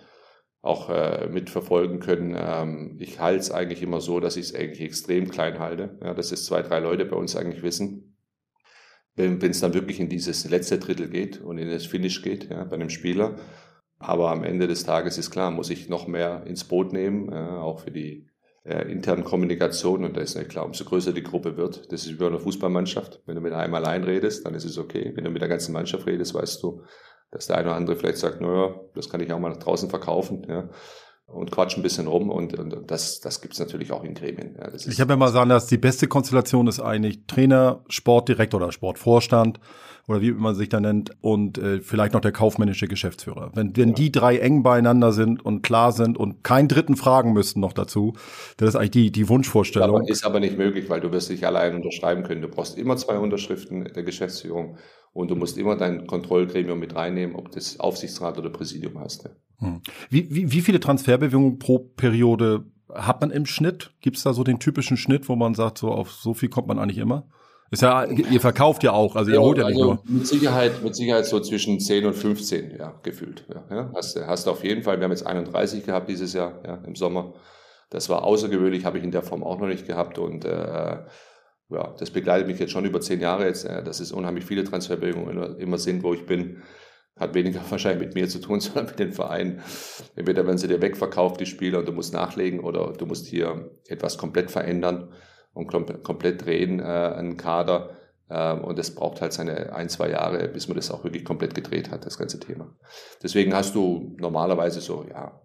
auch 0.66 0.90
äh, 0.90 1.28
mitverfolgen 1.28 2.00
können. 2.00 2.36
Ähm, 2.36 2.96
ich 2.98 3.20
halte 3.20 3.40
es 3.40 3.50
eigentlich 3.50 3.82
immer 3.82 4.00
so, 4.00 4.20
dass 4.20 4.36
ich 4.36 4.46
es 4.46 4.54
eigentlich 4.54 4.80
extrem 4.80 5.28
klein 5.30 5.58
halte. 5.58 5.98
Ja, 6.02 6.14
dass 6.14 6.32
es 6.32 6.44
zwei, 6.44 6.62
drei 6.62 6.80
Leute 6.80 7.04
bei 7.04 7.16
uns 7.16 7.36
eigentlich 7.36 7.62
wissen. 7.62 8.16
Wenn 9.14 9.40
es 9.42 9.60
dann 9.60 9.72
wirklich 9.72 9.98
in 9.98 10.10
dieses 10.10 10.48
letzte 10.48 10.78
Drittel 10.78 11.08
geht 11.08 11.40
und 11.40 11.56
in 11.56 11.70
das 11.70 11.86
Finish 11.86 12.20
geht, 12.20 12.50
ja, 12.50 12.64
bei 12.64 12.74
einem 12.74 12.90
Spieler. 12.90 13.36
Aber 13.98 14.30
am 14.30 14.44
Ende 14.44 14.66
des 14.66 14.84
Tages 14.84 15.16
ist 15.16 15.30
klar, 15.30 15.50
muss 15.50 15.70
ich 15.70 15.88
noch 15.88 16.06
mehr 16.06 16.44
ins 16.46 16.64
Boot 16.64 16.92
nehmen, 16.92 17.32
äh, 17.32 17.36
auch 17.36 17.80
für 17.80 17.90
die 17.90 18.28
äh, 18.64 18.90
internen 18.90 19.24
Kommunikation. 19.24 20.04
Und 20.04 20.16
da 20.16 20.20
ist 20.20 20.34
ja 20.34 20.44
klar, 20.44 20.66
umso 20.66 20.84
größer 20.84 21.12
die 21.12 21.22
Gruppe 21.22 21.56
wird, 21.56 21.90
das 21.92 22.04
ist 22.04 22.12
wie 22.12 22.16
bei 22.16 22.26
einer 22.26 22.40
Fußballmannschaft. 22.40 23.22
Wenn 23.24 23.36
du 23.36 23.40
mit 23.40 23.54
einem 23.54 23.74
allein 23.74 24.04
redest, 24.04 24.44
dann 24.44 24.54
ist 24.54 24.64
es 24.64 24.76
okay. 24.76 25.12
Wenn 25.14 25.24
du 25.24 25.30
mit 25.30 25.40
der 25.40 25.48
ganzen 25.48 25.72
Mannschaft 25.72 26.06
redest, 26.06 26.34
weißt 26.34 26.62
du, 26.62 26.82
dass 27.30 27.46
der 27.46 27.58
eine 27.58 27.68
oder 27.68 27.76
andere 27.76 27.96
vielleicht 27.96 28.18
sagt, 28.18 28.40
naja, 28.40 28.74
das 28.94 29.10
kann 29.10 29.20
ich 29.20 29.32
auch 29.32 29.38
mal 29.38 29.50
nach 29.50 29.58
draußen 29.58 29.90
verkaufen. 29.90 30.46
Ja. 30.48 30.68
und 31.26 31.50
quatschen 31.50 31.80
ein 31.80 31.82
bisschen 31.82 32.06
rum 32.06 32.30
und, 32.30 32.56
und 32.58 32.90
das, 32.90 33.20
das 33.20 33.40
gibt's 33.40 33.58
natürlich 33.58 33.90
auch 33.92 34.04
in 34.04 34.14
Gremien. 34.14 34.56
Ja, 34.58 34.72
ich 34.72 35.00
habe 35.00 35.14
ja 35.14 35.16
mal 35.16 35.32
sagen, 35.32 35.50
dass 35.50 35.66
die 35.66 35.78
beste 35.78 36.06
Konstellation 36.06 36.68
ist 36.68 36.80
eigentlich 36.80 37.26
Trainer, 37.26 37.84
Sportdirektor 37.88 38.60
oder 38.60 38.70
Sportvorstand 38.70 39.58
oder 40.08 40.20
wie 40.20 40.32
man 40.32 40.54
sich 40.54 40.68
da 40.68 40.80
nennt 40.80 41.10
und 41.20 41.58
äh, 41.58 41.80
vielleicht 41.80 42.14
noch 42.14 42.20
der 42.20 42.32
kaufmännische 42.32 42.86
Geschäftsführer. 42.86 43.50
Wenn, 43.54 43.76
wenn 43.76 43.88
ja. 43.90 43.94
die 43.94 44.12
drei 44.12 44.38
eng 44.38 44.62
beieinander 44.62 45.12
sind 45.12 45.44
und 45.44 45.62
klar 45.62 45.92
sind 45.92 46.16
und 46.16 46.44
keinen 46.44 46.68
dritten 46.68 46.96
fragen 46.96 47.32
müssten 47.32 47.60
noch 47.60 47.72
dazu, 47.72 48.14
das 48.56 48.70
ist 48.70 48.76
eigentlich 48.76 48.90
die, 48.90 49.12
die 49.12 49.28
Wunschvorstellung. 49.28 49.96
Aber 49.96 50.08
ist 50.08 50.24
aber 50.24 50.40
nicht 50.40 50.56
möglich, 50.56 50.88
weil 50.88 51.00
du 51.00 51.10
wirst 51.10 51.30
dich 51.30 51.44
allein 51.44 51.74
unterschreiben 51.74 52.22
können. 52.22 52.42
Du 52.42 52.48
brauchst 52.48 52.78
immer 52.78 52.96
zwei 52.96 53.18
Unterschriften 53.18 53.84
der 53.84 54.04
Geschäftsführung 54.04 54.76
und 55.12 55.30
du 55.30 55.34
musst 55.34 55.58
immer 55.58 55.76
dein 55.76 56.06
Kontrollgremium 56.06 56.78
mit 56.78 56.94
reinnehmen, 56.94 57.34
ob 57.34 57.50
das 57.50 57.80
Aufsichtsrat 57.80 58.38
oder 58.38 58.50
Präsidium 58.50 59.00
hast. 59.00 59.24
Ja. 59.24 59.30
Hm. 59.58 59.80
Wie, 60.10 60.28
wie, 60.30 60.52
wie 60.52 60.60
viele 60.60 60.78
Transferbewegungen 60.78 61.58
pro 61.58 61.78
Periode 61.78 62.66
hat 62.92 63.20
man 63.22 63.30
im 63.30 63.46
Schnitt? 63.46 63.92
Gibt 64.00 64.18
es 64.18 64.22
da 64.22 64.32
so 64.32 64.44
den 64.44 64.60
typischen 64.60 64.96
Schnitt, 64.96 65.28
wo 65.28 65.34
man 65.34 65.54
sagt, 65.54 65.78
so 65.78 65.90
auf 65.90 66.12
so 66.12 66.34
viel 66.34 66.48
kommt 66.48 66.68
man 66.68 66.78
eigentlich 66.78 66.98
immer? 66.98 67.26
Ist 67.70 67.82
ja, 67.82 68.04
ihr 68.04 68.40
verkauft 68.40 68.84
ja 68.84 68.92
auch, 68.92 69.16
also 69.16 69.30
ihr 69.30 69.40
holt 69.40 69.58
ja 69.58 69.64
also 69.64 69.94
nicht 69.94 70.04
nur. 70.06 70.18
Mit 70.18 70.26
Sicherheit, 70.26 70.84
mit 70.84 70.94
Sicherheit 70.94 71.26
so 71.26 71.40
zwischen 71.40 71.80
10 71.80 72.06
und 72.06 72.14
15, 72.14 72.76
ja, 72.78 72.94
gefühlt. 73.02 73.44
Ja. 73.48 73.90
Hast, 73.94 74.16
hast 74.24 74.46
auf 74.46 74.62
jeden 74.62 74.82
Fall, 74.82 74.98
wir 74.98 75.04
haben 75.04 75.10
jetzt 75.10 75.26
31 75.26 75.84
gehabt 75.84 76.08
dieses 76.08 76.32
Jahr, 76.32 76.62
ja, 76.64 76.76
im 76.86 76.94
Sommer. 76.94 77.34
Das 77.90 78.08
war 78.08 78.22
außergewöhnlich, 78.22 78.84
habe 78.84 78.98
ich 78.98 79.04
in 79.04 79.10
der 79.10 79.22
Form 79.22 79.42
auch 79.42 79.58
noch 79.58 79.66
nicht 79.66 79.86
gehabt 79.86 80.18
und 80.18 80.44
äh, 80.44 80.98
ja, 81.68 81.94
das 81.98 82.10
begleitet 82.10 82.46
mich 82.46 82.60
jetzt 82.60 82.70
schon 82.70 82.84
über 82.84 83.00
zehn 83.00 83.20
Jahre 83.20 83.46
jetzt, 83.46 83.64
äh, 83.64 83.82
dass 83.82 83.98
es 83.98 84.12
unheimlich 84.12 84.44
viele 84.44 84.62
Transferbewegungen 84.62 85.30
immer, 85.30 85.58
immer 85.58 85.78
sind, 85.78 86.04
wo 86.04 86.14
ich 86.14 86.24
bin. 86.24 86.62
Hat 87.18 87.34
weniger 87.34 87.60
wahrscheinlich 87.70 88.06
mit 88.06 88.14
mir 88.14 88.28
zu 88.28 88.40
tun, 88.40 88.60
sondern 88.60 88.86
mit 88.86 88.98
den 89.00 89.12
Vereinen. 89.12 89.60
Entweder 90.14 90.46
werden 90.46 90.58
sie 90.58 90.68
dir 90.68 90.80
wegverkauft, 90.80 91.40
die 91.40 91.46
Spieler, 91.46 91.80
und 91.80 91.88
du 91.88 91.92
musst 91.92 92.12
nachlegen, 92.12 92.60
oder 92.60 92.92
du 92.92 93.06
musst 93.06 93.26
hier 93.26 93.70
etwas 93.88 94.18
komplett 94.18 94.52
verändern 94.52 95.12
und 95.56 95.68
komplett 96.02 96.44
drehen, 96.44 96.80
äh, 96.80 96.82
einen 96.82 97.36
Kader. 97.36 97.96
Ähm, 98.28 98.62
und 98.62 98.78
es 98.78 98.94
braucht 98.94 99.20
halt 99.22 99.32
seine 99.32 99.72
ein, 99.74 99.88
zwei 99.88 100.10
Jahre, 100.10 100.48
bis 100.48 100.68
man 100.68 100.76
das 100.76 100.90
auch 100.90 101.02
wirklich 101.02 101.24
komplett 101.24 101.54
gedreht 101.54 101.90
hat, 101.90 102.04
das 102.04 102.18
ganze 102.18 102.38
Thema. 102.38 102.76
Deswegen 103.22 103.54
hast 103.54 103.74
du 103.74 104.14
normalerweise 104.18 104.80
so, 104.80 105.06
ja, 105.08 105.40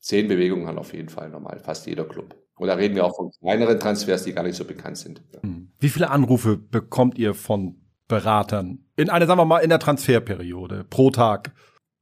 zehn 0.00 0.26
Bewegungen 0.26 0.66
hat 0.66 0.76
auf 0.76 0.92
jeden 0.92 1.08
Fall 1.08 1.30
normal, 1.30 1.60
fast 1.60 1.86
jeder 1.86 2.04
Club. 2.04 2.34
Und 2.56 2.68
da 2.68 2.74
reden 2.74 2.94
wir 2.94 3.04
auch 3.04 3.14
von 3.16 3.30
kleineren 3.40 3.78
Transfers, 3.78 4.24
die 4.24 4.32
gar 4.32 4.42
nicht 4.42 4.56
so 4.56 4.64
bekannt 4.64 4.98
sind. 4.98 5.22
Hm. 5.40 5.72
Wie 5.78 5.88
viele 5.88 6.10
Anrufe 6.10 6.56
bekommt 6.56 7.18
ihr 7.18 7.34
von 7.34 7.80
Beratern 8.08 8.86
in 8.96 9.08
einer, 9.08 9.26
sagen 9.26 9.38
wir 9.38 9.44
mal, 9.44 9.60
in 9.60 9.70
der 9.70 9.78
Transferperiode 9.78 10.84
pro 10.84 11.10
Tag? 11.10 11.52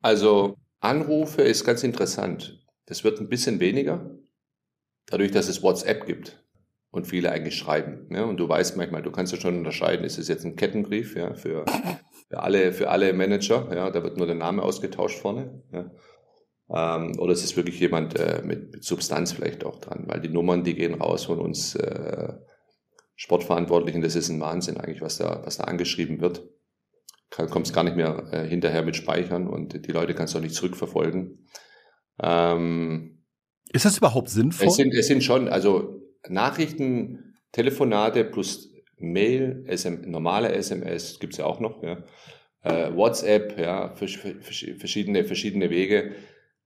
Also 0.00 0.56
Anrufe 0.80 1.42
ist 1.42 1.64
ganz 1.64 1.84
interessant. 1.84 2.64
Das 2.86 3.04
wird 3.04 3.20
ein 3.20 3.28
bisschen 3.28 3.60
weniger, 3.60 4.10
dadurch, 5.06 5.30
dass 5.30 5.48
es 5.48 5.62
WhatsApp 5.62 6.06
gibt 6.06 6.42
und 6.92 7.06
viele 7.06 7.32
eigentlich 7.32 7.56
schreiben. 7.56 8.06
Ja, 8.10 8.24
und 8.24 8.36
du 8.36 8.48
weißt 8.48 8.76
manchmal, 8.76 9.02
du 9.02 9.10
kannst 9.10 9.32
ja 9.32 9.40
schon 9.40 9.58
unterscheiden, 9.58 10.04
ist 10.04 10.18
es 10.18 10.28
jetzt 10.28 10.44
ein 10.44 10.56
Kettenbrief 10.56 11.16
ja, 11.16 11.34
für, 11.34 11.64
für, 12.28 12.40
alle, 12.40 12.72
für 12.72 12.90
alle 12.90 13.12
Manager, 13.14 13.68
ja, 13.74 13.90
da 13.90 14.04
wird 14.04 14.18
nur 14.18 14.26
der 14.26 14.36
Name 14.36 14.62
ausgetauscht 14.62 15.18
vorne. 15.18 15.62
Ja. 15.72 15.90
Ähm, 16.70 17.18
oder 17.18 17.32
ist 17.32 17.44
es 17.44 17.56
wirklich 17.56 17.80
jemand 17.80 18.18
äh, 18.18 18.42
mit, 18.44 18.72
mit 18.72 18.84
Substanz 18.84 19.32
vielleicht 19.32 19.64
auch 19.64 19.80
dran, 19.80 20.04
weil 20.06 20.20
die 20.20 20.28
Nummern, 20.28 20.64
die 20.64 20.74
gehen 20.74 20.94
raus 20.94 21.24
von 21.24 21.38
uns 21.38 21.74
äh, 21.74 22.34
Sportverantwortlichen, 23.16 24.02
das 24.02 24.14
ist 24.14 24.28
ein 24.28 24.40
Wahnsinn 24.40 24.76
eigentlich, 24.76 25.00
was 25.00 25.16
da, 25.16 25.42
was 25.44 25.56
da 25.56 25.64
angeschrieben 25.64 26.20
wird. 26.20 26.46
Kommst 27.30 27.72
gar 27.72 27.84
nicht 27.84 27.96
mehr 27.96 28.28
äh, 28.30 28.46
hinterher 28.46 28.82
mit 28.82 28.96
Speichern 28.96 29.48
und 29.48 29.86
die 29.86 29.92
Leute 29.92 30.14
kannst 30.14 30.34
du 30.34 30.38
auch 30.38 30.42
nicht 30.42 30.54
zurückverfolgen. 30.54 31.46
Ähm, 32.22 33.24
ist 33.72 33.86
das 33.86 33.96
überhaupt 33.96 34.28
sinnvoll? 34.28 34.68
Es 34.68 34.74
sind, 34.74 34.92
es 34.92 35.06
sind 35.06 35.24
schon, 35.24 35.48
also 35.48 36.01
Nachrichten, 36.28 37.34
Telefonate 37.52 38.24
plus 38.24 38.70
Mail, 38.98 39.64
SM, 39.68 40.08
normale 40.10 40.52
SMS 40.52 41.18
gibt's 41.18 41.38
ja 41.38 41.44
auch 41.44 41.60
noch, 41.60 41.82
ja. 41.82 41.98
Äh, 42.62 42.94
WhatsApp, 42.94 43.58
ja, 43.58 43.92
verschiedene, 43.96 45.24
verschiedene 45.24 45.68
Wege 45.70 46.12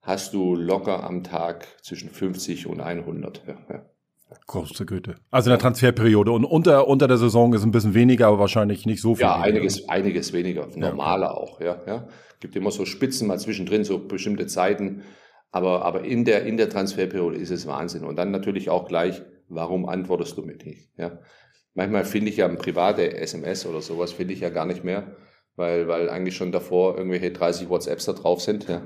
hast 0.03 0.35
du 0.35 0.55
locker 0.55 1.03
am 1.05 1.25
Tag 1.25 1.67
zwischen 1.83 2.11
50 2.11 2.67
und 2.67 2.81
100. 2.81 3.43
Ja, 3.47 3.57
ja. 3.69 3.87
Große 4.47 4.87
Güte. 4.87 5.17
Also 5.31 5.51
in 5.51 5.53
der 5.53 5.59
Transferperiode. 5.59 6.31
Und 6.33 6.45
unter, 6.45 6.87
unter 6.87 7.09
der 7.09 7.17
Saison 7.17 7.53
ist 7.55 7.65
ein 7.65 7.73
bisschen 7.73 7.95
weniger, 7.95 8.29
aber 8.29 8.39
wahrscheinlich 8.39 8.87
nicht 8.87 9.01
so 9.01 9.15
viel. 9.15 9.23
Ja, 9.23 9.41
einiges, 9.41 9.89
einiges 9.89 10.33
weniger. 10.33 10.69
Normaler 10.75 11.27
ja. 11.27 11.35
auch, 11.35 11.61
ja, 11.61 11.81
ja. 11.87 12.09
Gibt 12.41 12.55
immer 12.55 12.71
so 12.71 12.85
Spitzen 12.85 13.29
mal 13.29 13.39
zwischendrin, 13.39 13.85
so 13.85 13.99
bestimmte 13.99 14.47
Zeiten. 14.47 15.03
Aber, 15.51 15.85
aber 15.85 16.05
in 16.05 16.25
der, 16.25 16.45
in 16.45 16.57
der 16.57 16.69
Transferperiode 16.69 17.37
ist 17.37 17.51
es 17.51 17.67
Wahnsinn. 17.67 18.05
Und 18.05 18.17
dann 18.17 18.31
natürlich 18.31 18.69
auch 18.69 18.87
gleich 18.87 19.23
warum 19.49 19.89
antwortest 19.89 20.37
du 20.37 20.43
mir 20.43 20.57
nicht? 20.57 20.91
Ja. 20.97 21.19
Manchmal 21.75 22.05
finde 22.05 22.31
ich 22.31 22.39
ja 22.39 22.49
private 22.49 23.17
SMS 23.17 23.67
oder 23.67 23.83
sowas, 23.83 24.13
finde 24.13 24.35
ich 24.35 24.41
ja 24.41 24.49
gar 24.49 24.65
nicht 24.65 24.83
mehr, 24.83 25.17
weil, 25.57 25.89
weil 25.89 26.09
eigentlich 26.09 26.35
schon 26.35 26.53
davor 26.53 26.97
irgendwelche 26.97 27.31
30 27.31 27.69
WhatsApps 27.69 28.07
da 28.07 28.13
drauf 28.15 28.41
sind. 28.41 28.67
Ja. 28.69 28.83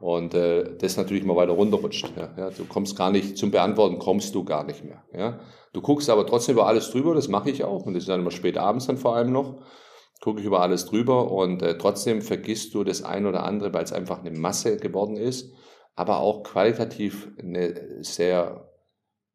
Und 0.00 0.34
äh, 0.34 0.76
das 0.76 0.96
natürlich 0.96 1.24
mal 1.24 1.36
weiter 1.36 1.52
runterrutscht. 1.52 2.12
Ja, 2.16 2.34
ja. 2.36 2.50
Du 2.50 2.64
kommst 2.64 2.96
gar 2.96 3.10
nicht, 3.10 3.38
zum 3.38 3.50
Beantworten 3.50 3.98
kommst 3.98 4.34
du 4.34 4.44
gar 4.44 4.64
nicht 4.64 4.84
mehr. 4.84 5.04
Ja. 5.12 5.40
Du 5.72 5.80
guckst 5.80 6.10
aber 6.10 6.26
trotzdem 6.26 6.56
über 6.56 6.66
alles 6.66 6.90
drüber, 6.90 7.14
das 7.14 7.28
mache 7.28 7.50
ich 7.50 7.64
auch. 7.64 7.86
Und 7.86 7.94
das 7.94 8.02
ist 8.02 8.08
dann 8.08 8.20
immer 8.20 8.30
spät 8.30 8.58
abends 8.58 8.86
dann 8.86 8.98
vor 8.98 9.16
allem 9.16 9.32
noch. 9.32 9.62
Gucke 10.20 10.40
ich 10.40 10.46
über 10.46 10.60
alles 10.60 10.86
drüber 10.86 11.30
und 11.30 11.62
äh, 11.62 11.78
trotzdem 11.78 12.22
vergisst 12.22 12.74
du 12.74 12.82
das 12.82 13.02
ein 13.02 13.26
oder 13.26 13.44
andere, 13.44 13.72
weil 13.74 13.84
es 13.84 13.92
einfach 13.92 14.20
eine 14.20 14.30
Masse 14.30 14.76
geworden 14.76 15.16
ist, 15.16 15.52
aber 15.96 16.18
auch 16.18 16.42
qualitativ 16.42 17.28
eine 17.38 18.02
sehr 18.02 18.73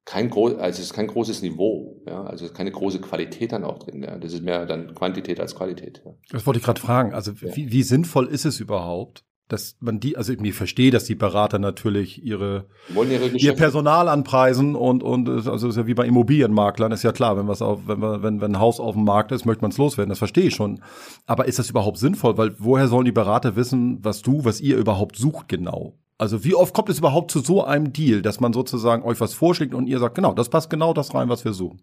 kein 0.09 0.31
groß, 0.31 0.55
also 0.55 0.79
es 0.79 0.87
ist 0.87 0.93
kein 0.93 1.05
großes 1.05 1.43
Niveau, 1.43 2.01
ja, 2.07 2.23
also 2.23 2.49
keine 2.49 2.71
große 2.71 2.99
Qualität 2.99 3.51
dann 3.51 3.63
auch 3.63 3.77
drin. 3.77 4.01
Ja. 4.01 4.17
Das 4.17 4.33
ist 4.33 4.41
mehr 4.41 4.65
dann 4.65 4.95
Quantität 4.95 5.39
als 5.39 5.53
Qualität. 5.55 6.01
Ja. 6.03 6.13
Das 6.31 6.47
wollte 6.47 6.59
ich 6.59 6.65
gerade 6.65 6.81
fragen. 6.81 7.13
Also 7.13 7.31
ja. 7.39 7.55
wie, 7.55 7.71
wie 7.71 7.83
sinnvoll 7.83 8.25
ist 8.25 8.43
es 8.43 8.59
überhaupt, 8.59 9.23
dass 9.49 9.77
man 9.79 9.99
die, 9.99 10.17
also 10.17 10.33
ich 10.33 10.53
verstehe, 10.55 10.89
dass 10.89 11.03
die 11.03 11.13
Berater 11.13 11.59
natürlich 11.59 12.23
ihre, 12.23 12.65
ihre 12.89 13.27
ihr 13.37 13.53
Personal 13.53 14.09
anpreisen 14.09 14.75
und 14.75 15.03
und 15.03 15.29
also 15.29 15.67
ist 15.67 15.75
ja 15.75 15.85
wie 15.85 15.93
bei 15.93 16.07
Immobilienmaklern 16.07 16.91
ist 16.91 17.03
ja 17.03 17.11
klar, 17.11 17.37
wenn 17.37 17.47
was 17.47 17.61
auf, 17.61 17.81
wenn 17.85 18.01
wenn 18.01 18.41
wenn 18.41 18.53
ein 18.53 18.59
Haus 18.59 18.79
auf 18.79 18.95
dem 18.95 19.03
Markt 19.03 19.31
ist, 19.31 19.45
möchte 19.45 19.61
man 19.61 19.69
es 19.69 19.77
loswerden. 19.77 20.09
Das 20.09 20.19
verstehe 20.19 20.45
ich 20.45 20.55
schon. 20.55 20.81
Aber 21.27 21.45
ist 21.45 21.59
das 21.59 21.69
überhaupt 21.69 21.99
sinnvoll? 21.99 22.35
Weil 22.35 22.55
woher 22.57 22.87
sollen 22.87 23.05
die 23.05 23.11
Berater 23.11 23.55
wissen, 23.55 23.99
was 24.01 24.23
du, 24.23 24.43
was 24.43 24.59
ihr 24.59 24.77
überhaupt 24.77 25.17
sucht 25.17 25.47
genau? 25.47 25.93
Also 26.19 26.43
wie 26.43 26.53
oft 26.53 26.73
kommt 26.73 26.89
es 26.89 26.99
überhaupt 26.99 27.31
zu 27.31 27.39
so 27.39 27.63
einem 27.63 27.93
Deal, 27.93 28.21
dass 28.21 28.41
man 28.41 28.51
sozusagen 28.51 29.03
euch 29.03 29.21
was 29.21 29.33
vorschlägt 29.33 29.73
und 29.73 29.87
ihr 29.87 29.99
sagt, 29.99 30.15
genau, 30.15 30.33
das 30.33 30.49
passt 30.49 30.69
genau 30.69 30.93
das 30.93 31.15
rein, 31.15 31.29
was 31.29 31.45
wir 31.45 31.53
suchen? 31.53 31.81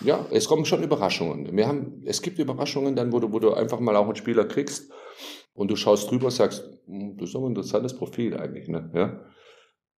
Ja, 0.00 0.26
es 0.32 0.48
kommen 0.48 0.64
schon 0.64 0.82
Überraschungen. 0.82 1.56
Wir 1.56 1.68
haben, 1.68 2.02
es 2.04 2.20
gibt 2.20 2.40
Überraschungen 2.40 2.96
dann, 2.96 3.12
wo 3.12 3.20
du, 3.20 3.32
wo 3.32 3.38
du 3.38 3.54
einfach 3.54 3.78
mal 3.78 3.94
auch 3.94 4.06
einen 4.06 4.16
Spieler 4.16 4.44
kriegst 4.44 4.90
und 5.54 5.70
du 5.70 5.76
schaust 5.76 6.10
drüber 6.10 6.26
und 6.26 6.32
sagst, 6.32 6.68
hm, 6.86 7.16
das 7.16 7.28
ist 7.28 7.34
doch 7.36 7.42
ein 7.42 7.50
interessantes 7.50 7.96
Profil 7.96 8.36
eigentlich, 8.36 8.68
ne? 8.68 8.90
Ja. 8.92 9.20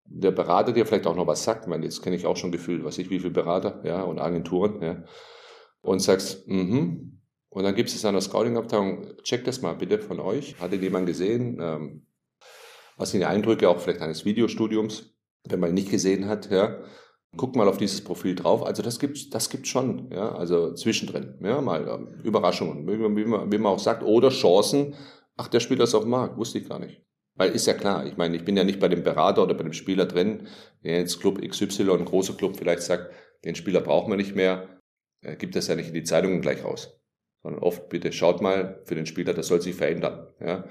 Der 0.04 0.32
Berater 0.32 0.72
dir 0.72 0.84
vielleicht 0.84 1.06
auch 1.06 1.16
noch 1.16 1.26
was 1.26 1.44
sagt, 1.44 1.66
ich 1.66 1.82
jetzt 1.82 2.02
kenne 2.02 2.16
ich 2.16 2.26
auch 2.26 2.36
schon 2.36 2.52
gefühlt, 2.52 2.84
was 2.84 2.98
ich, 2.98 3.08
wie 3.08 3.18
viele 3.18 3.32
Berater, 3.32 3.80
ja, 3.84 4.02
und 4.02 4.18
Agenturen, 4.18 4.82
ja. 4.82 5.02
Und 5.80 6.00
sagst, 6.00 6.46
mhm. 6.46 7.20
Und 7.48 7.64
dann 7.64 7.74
gibt 7.74 7.88
es 7.88 8.04
an 8.04 8.12
der 8.12 8.20
Scouting-Abteilung, 8.20 9.16
check 9.22 9.44
das 9.44 9.62
mal 9.62 9.74
bitte 9.74 9.98
von 9.98 10.20
euch. 10.20 10.60
Hatte 10.60 10.76
jemand 10.76 11.06
gesehen? 11.06 11.58
Ähm, 11.60 12.02
was 12.98 13.12
sind 13.12 13.20
die 13.20 13.26
Eindrücke 13.26 13.68
auch 13.68 13.80
vielleicht 13.80 14.02
eines 14.02 14.24
Videostudiums, 14.24 15.14
wenn 15.48 15.60
man 15.60 15.70
ihn 15.70 15.74
nicht 15.74 15.90
gesehen 15.90 16.28
hat, 16.28 16.50
ja. 16.50 16.78
Guck 17.36 17.56
mal 17.56 17.68
auf 17.68 17.76
dieses 17.76 18.02
Profil 18.02 18.34
drauf. 18.34 18.64
Also 18.64 18.82
das 18.82 18.98
gibt's, 18.98 19.30
das 19.30 19.50
gibt's 19.50 19.68
schon, 19.68 20.10
ja. 20.10 20.34
Also 20.34 20.74
zwischendrin, 20.74 21.38
ja, 21.40 21.60
mal 21.60 21.88
ähm, 21.88 22.20
Überraschungen, 22.24 22.86
wie 22.86 23.24
man, 23.24 23.52
wie 23.52 23.58
man, 23.58 23.72
auch 23.72 23.78
sagt, 23.78 24.02
oder 24.02 24.30
Chancen. 24.30 24.94
Ach, 25.36 25.48
der 25.48 25.60
spielt 25.60 25.80
das 25.80 25.94
auf 25.94 26.02
dem 26.02 26.10
Markt, 26.10 26.36
wusste 26.36 26.58
ich 26.58 26.68
gar 26.68 26.80
nicht. 26.80 27.02
Weil 27.34 27.52
ist 27.52 27.66
ja 27.66 27.74
klar, 27.74 28.04
ich 28.04 28.16
meine, 28.16 28.36
ich 28.36 28.44
bin 28.44 28.56
ja 28.56 28.64
nicht 28.64 28.80
bei 28.80 28.88
dem 28.88 29.04
Berater 29.04 29.44
oder 29.44 29.54
bei 29.54 29.62
dem 29.62 29.72
Spieler 29.72 30.06
drin, 30.06 30.48
der 30.82 30.98
jetzt 30.98 31.20
Club 31.20 31.40
XY, 31.40 31.92
ein 31.92 32.04
großer 32.04 32.34
Club 32.34 32.56
vielleicht 32.56 32.82
sagt, 32.82 33.12
den 33.44 33.54
Spieler 33.54 33.80
brauchen 33.80 34.10
wir 34.10 34.16
nicht 34.16 34.34
mehr, 34.34 34.80
äh, 35.22 35.36
gibt 35.36 35.54
das 35.54 35.68
ja 35.68 35.76
nicht 35.76 35.88
in 35.88 35.94
die 35.94 36.02
Zeitungen 36.02 36.40
gleich 36.40 36.64
raus. 36.64 37.00
Sondern 37.42 37.62
oft 37.62 37.88
bitte 37.88 38.10
schaut 38.10 38.42
mal 38.42 38.82
für 38.84 38.96
den 38.96 39.06
Spieler, 39.06 39.34
das 39.34 39.46
soll 39.46 39.60
sich 39.60 39.76
verändern. 39.76 40.26
Ja. 40.40 40.64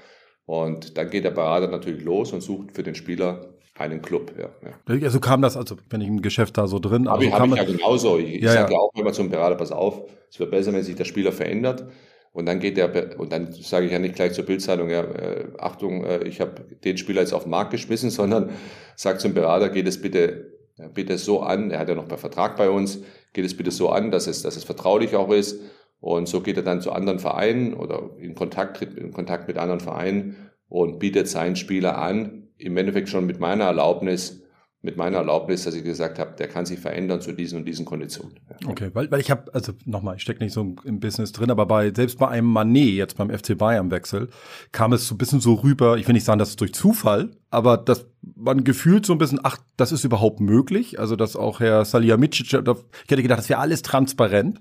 Und 0.48 0.96
dann 0.96 1.10
geht 1.10 1.24
der 1.24 1.30
Berater 1.30 1.68
natürlich 1.68 2.02
los 2.02 2.32
und 2.32 2.40
sucht 2.40 2.72
für 2.72 2.82
den 2.82 2.94
Spieler 2.94 3.50
einen 3.74 4.00
Club. 4.00 4.32
Ja, 4.38 4.48
ja. 4.64 5.04
Also 5.04 5.20
kam 5.20 5.42
das, 5.42 5.58
also 5.58 5.76
wenn 5.90 6.00
ich 6.00 6.08
im 6.08 6.22
Geschäft 6.22 6.56
da 6.56 6.66
so 6.66 6.78
drin. 6.78 7.06
Aber 7.06 7.18
also 7.18 7.32
habe 7.34 7.48
ich 7.48 7.56
ja 7.56 7.64
genauso. 7.64 8.16
Ich, 8.16 8.40
ja, 8.40 8.52
sage 8.54 8.72
ja. 8.72 8.78
auch 8.78 8.90
immer 8.94 9.12
zum 9.12 9.28
Berater, 9.28 9.56
pass 9.56 9.72
auf, 9.72 10.04
es 10.30 10.40
wird 10.40 10.50
besser, 10.50 10.72
wenn 10.72 10.82
sich 10.82 10.96
der 10.96 11.04
Spieler 11.04 11.32
verändert. 11.32 11.84
Und 12.32 12.46
dann 12.46 12.60
geht 12.60 12.78
der, 12.78 13.20
und 13.20 13.30
dann 13.30 13.52
sage 13.52 13.84
ich 13.84 13.92
ja 13.92 13.98
nicht 13.98 14.14
gleich 14.14 14.32
zur 14.32 14.46
Bildzeitung, 14.46 14.88
ja, 14.88 15.02
äh, 15.02 15.48
Achtung, 15.58 16.04
äh, 16.04 16.24
ich 16.24 16.40
habe 16.40 16.64
den 16.82 16.96
Spieler 16.96 17.20
jetzt 17.20 17.34
auf 17.34 17.42
den 17.42 17.50
Markt 17.50 17.72
geschmissen, 17.72 18.08
sondern 18.18 18.48
sag 18.96 19.20
zum 19.20 19.34
Berater, 19.34 19.68
geht 19.68 19.86
es 19.86 20.00
bitte, 20.00 20.50
bitte 20.94 21.18
so 21.18 21.40
an, 21.40 21.70
er 21.70 21.80
hat 21.80 21.90
ja 21.90 21.94
noch 21.94 22.08
bei 22.08 22.16
Vertrag 22.16 22.56
bei 22.56 22.70
uns, 22.70 23.02
geht 23.34 23.44
es 23.44 23.54
bitte 23.54 23.70
so 23.70 23.90
an, 23.90 24.10
dass 24.10 24.26
es, 24.26 24.40
dass 24.40 24.56
es 24.56 24.64
vertraulich 24.64 25.14
auch 25.14 25.30
ist 25.30 25.60
und 26.00 26.28
so 26.28 26.40
geht 26.40 26.56
er 26.56 26.62
dann 26.62 26.80
zu 26.80 26.92
anderen 26.92 27.18
Vereinen 27.18 27.74
oder 27.74 28.10
in 28.18 28.34
Kontakt, 28.34 28.76
tritt 28.76 28.96
in 28.96 29.12
Kontakt 29.12 29.48
mit 29.48 29.58
anderen 29.58 29.80
Vereinen 29.80 30.50
und 30.68 30.98
bietet 30.98 31.28
seinen 31.28 31.56
Spieler 31.56 31.98
an, 31.98 32.48
im 32.56 32.76
Endeffekt 32.76 33.08
schon 33.08 33.26
mit 33.26 33.40
meiner 33.40 33.64
Erlaubnis, 33.64 34.42
mit 34.80 34.96
meiner 34.96 35.18
Erlaubnis, 35.18 35.64
dass 35.64 35.74
ich 35.74 35.82
gesagt 35.82 36.20
habe, 36.20 36.36
der 36.38 36.46
kann 36.46 36.64
sich 36.64 36.78
verändern 36.78 37.20
zu 37.20 37.32
diesen 37.32 37.58
und 37.58 37.64
diesen 37.64 37.84
Konditionen. 37.84 38.38
Okay, 38.64 38.90
weil, 38.92 39.10
weil 39.10 39.20
ich 39.20 39.28
habe, 39.28 39.52
also 39.52 39.72
nochmal, 39.84 40.16
ich 40.16 40.22
stecke 40.22 40.42
nicht 40.42 40.52
so 40.52 40.76
im 40.84 41.00
Business 41.00 41.32
drin, 41.32 41.50
aber 41.50 41.66
bei 41.66 41.92
selbst 41.92 42.16
bei 42.18 42.28
einem 42.28 42.46
Manet 42.46 42.94
jetzt 42.94 43.16
beim 43.16 43.28
FC 43.28 43.58
Bayern 43.58 43.90
Wechsel 43.90 44.28
kam 44.70 44.92
es 44.92 45.08
so 45.08 45.16
ein 45.16 45.18
bisschen 45.18 45.40
so 45.40 45.54
rüber, 45.54 45.96
ich 45.98 46.06
will 46.06 46.12
nicht 46.12 46.24
sagen, 46.24 46.38
dass 46.38 46.50
es 46.50 46.56
durch 46.56 46.74
Zufall, 46.74 47.32
aber 47.50 47.76
dass 47.76 48.06
man 48.36 48.62
gefühlt 48.62 49.04
so 49.04 49.12
ein 49.14 49.18
bisschen, 49.18 49.40
ach, 49.42 49.58
das 49.76 49.90
ist 49.90 50.04
überhaupt 50.04 50.38
möglich, 50.38 51.00
also 51.00 51.16
dass 51.16 51.34
auch 51.34 51.58
Herr 51.58 51.84
Salihamidzic, 51.84 52.46
ich 52.46 52.52
hätte 52.52 53.22
gedacht, 53.22 53.40
das 53.40 53.48
wäre 53.48 53.60
alles 53.60 53.82
transparent. 53.82 54.60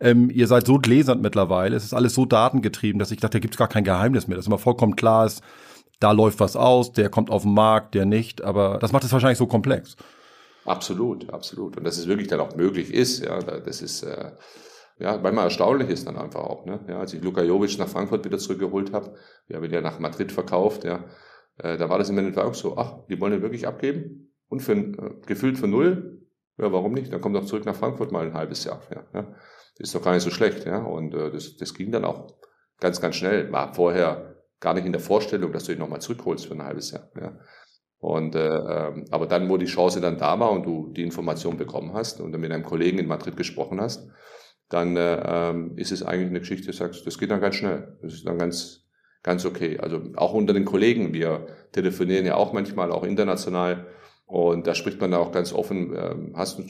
Ähm, 0.00 0.30
ihr 0.30 0.46
seid 0.46 0.66
so 0.66 0.78
gläsernd 0.78 1.20
mittlerweile, 1.20 1.76
es 1.76 1.84
ist 1.84 1.92
alles 1.92 2.14
so 2.14 2.24
datengetrieben, 2.24 2.98
dass 2.98 3.10
ich 3.10 3.20
dachte, 3.20 3.38
da 3.38 3.40
gibt 3.40 3.54
es 3.54 3.58
gar 3.58 3.68
kein 3.68 3.84
Geheimnis 3.84 4.28
mehr, 4.28 4.36
dass 4.36 4.46
immer 4.46 4.58
vollkommen 4.58 4.96
klar 4.96 5.26
ist, 5.26 5.42
da 6.00 6.12
läuft 6.12 6.40
was 6.40 6.56
aus, 6.56 6.92
der 6.92 7.08
kommt 7.08 7.30
auf 7.30 7.42
den 7.42 7.54
Markt, 7.54 7.94
der 7.94 8.06
nicht, 8.06 8.42
aber 8.42 8.78
das 8.78 8.92
macht 8.92 9.04
es 9.04 9.12
wahrscheinlich 9.12 9.38
so 9.38 9.46
komplex. 9.46 9.96
Absolut, 10.64 11.30
absolut. 11.32 11.76
Und 11.76 11.84
dass 11.84 11.98
es 11.98 12.06
wirklich 12.06 12.28
dann 12.28 12.40
auch 12.40 12.54
möglich 12.54 12.92
ist, 12.92 13.24
ja, 13.24 13.40
das 13.40 13.80
ist, 13.80 14.02
äh, 14.02 14.32
ja, 14.98 15.22
weil 15.22 15.32
man 15.32 15.44
erstaunlich 15.44 15.88
ist 15.88 16.06
dann 16.06 16.16
einfach 16.16 16.40
auch, 16.40 16.66
ne? 16.66 16.80
Ja, 16.88 16.98
als 16.98 17.14
ich 17.14 17.22
Luka 17.22 17.42
Jovic 17.42 17.78
nach 17.78 17.88
Frankfurt 17.88 18.24
wieder 18.24 18.38
zurückgeholt 18.38 18.92
habe, 18.92 19.14
wir 19.46 19.56
haben 19.56 19.64
ihn 19.64 19.72
ja 19.72 19.80
nach 19.80 19.98
Madrid 19.98 20.30
verkauft, 20.30 20.84
ja, 20.84 21.04
äh, 21.56 21.76
da 21.78 21.88
war 21.88 21.98
das 21.98 22.10
im 22.10 22.18
Endeffekt 22.18 22.46
auch 22.46 22.54
so, 22.54 22.76
ach, 22.76 23.06
die 23.08 23.20
wollen 23.20 23.32
ihn 23.32 23.42
wirklich 23.42 23.66
abgeben 23.66 24.34
und 24.48 24.60
für 24.60 24.74
äh, 24.74 24.94
gefühlt 25.26 25.58
für 25.58 25.68
null, 25.68 26.26
ja, 26.58 26.70
warum 26.72 26.92
nicht? 26.92 27.12
Dann 27.12 27.20
kommt 27.20 27.36
doch 27.36 27.46
zurück 27.46 27.64
nach 27.64 27.76
Frankfurt 27.76 28.12
mal 28.12 28.26
ein 28.26 28.34
halbes 28.34 28.64
Jahr, 28.64 28.82
ja, 28.94 29.04
ja. 29.14 29.34
Ist 29.78 29.94
doch 29.94 30.02
gar 30.02 30.12
nicht 30.12 30.24
so 30.24 30.30
schlecht, 30.30 30.66
ja, 30.66 30.82
und 30.82 31.14
äh, 31.14 31.30
das, 31.30 31.56
das 31.56 31.72
ging 31.72 31.92
dann 31.92 32.04
auch 32.04 32.34
ganz, 32.80 33.00
ganz 33.00 33.14
schnell. 33.16 33.50
War 33.52 33.72
vorher 33.74 34.27
gar 34.60 34.74
nicht 34.74 34.86
in 34.86 34.92
der 34.92 35.00
Vorstellung, 35.00 35.52
dass 35.52 35.64
du 35.64 35.72
ihn 35.72 35.78
nochmal 35.78 36.00
zurückholst 36.00 36.46
für 36.46 36.54
ein 36.54 36.62
halbes 36.62 36.90
Jahr. 36.90 37.10
Ja. 37.20 37.38
Und 37.98 38.34
äh, 38.34 38.48
ähm, 38.48 39.04
aber 39.10 39.26
dann, 39.26 39.48
wo 39.48 39.56
die 39.56 39.66
Chance 39.66 40.00
dann 40.00 40.18
da 40.18 40.38
war 40.38 40.52
und 40.52 40.64
du 40.64 40.92
die 40.92 41.02
Information 41.02 41.56
bekommen 41.56 41.94
hast 41.94 42.20
und 42.20 42.32
dann 42.32 42.40
mit 42.40 42.52
einem 42.52 42.64
Kollegen 42.64 42.98
in 42.98 43.06
Madrid 43.06 43.36
gesprochen 43.36 43.80
hast, 43.80 44.08
dann 44.68 44.96
äh, 44.96 45.22
ähm, 45.24 45.76
ist 45.76 45.92
es 45.92 46.02
eigentlich 46.02 46.28
eine 46.28 46.40
Geschichte, 46.40 46.66
du 46.66 46.72
sagst, 46.72 47.06
das 47.06 47.18
geht 47.18 47.30
dann 47.30 47.40
ganz 47.40 47.56
schnell. 47.56 47.96
Das 48.02 48.14
ist 48.14 48.26
dann 48.26 48.38
ganz, 48.38 48.84
ganz 49.22 49.44
okay. 49.44 49.78
Also 49.78 50.02
auch 50.16 50.32
unter 50.32 50.52
den 50.52 50.64
Kollegen, 50.64 51.12
wir 51.12 51.46
telefonieren 51.72 52.26
ja 52.26 52.36
auch 52.36 52.52
manchmal, 52.52 52.92
auch 52.92 53.02
international. 53.02 53.86
Und 54.26 54.66
da 54.66 54.74
spricht 54.74 55.00
man 55.00 55.14
auch 55.14 55.32
ganz 55.32 55.52
offen, 55.52 55.94
äh, 55.94 56.14
hast 56.34 56.58
du, 56.58 56.64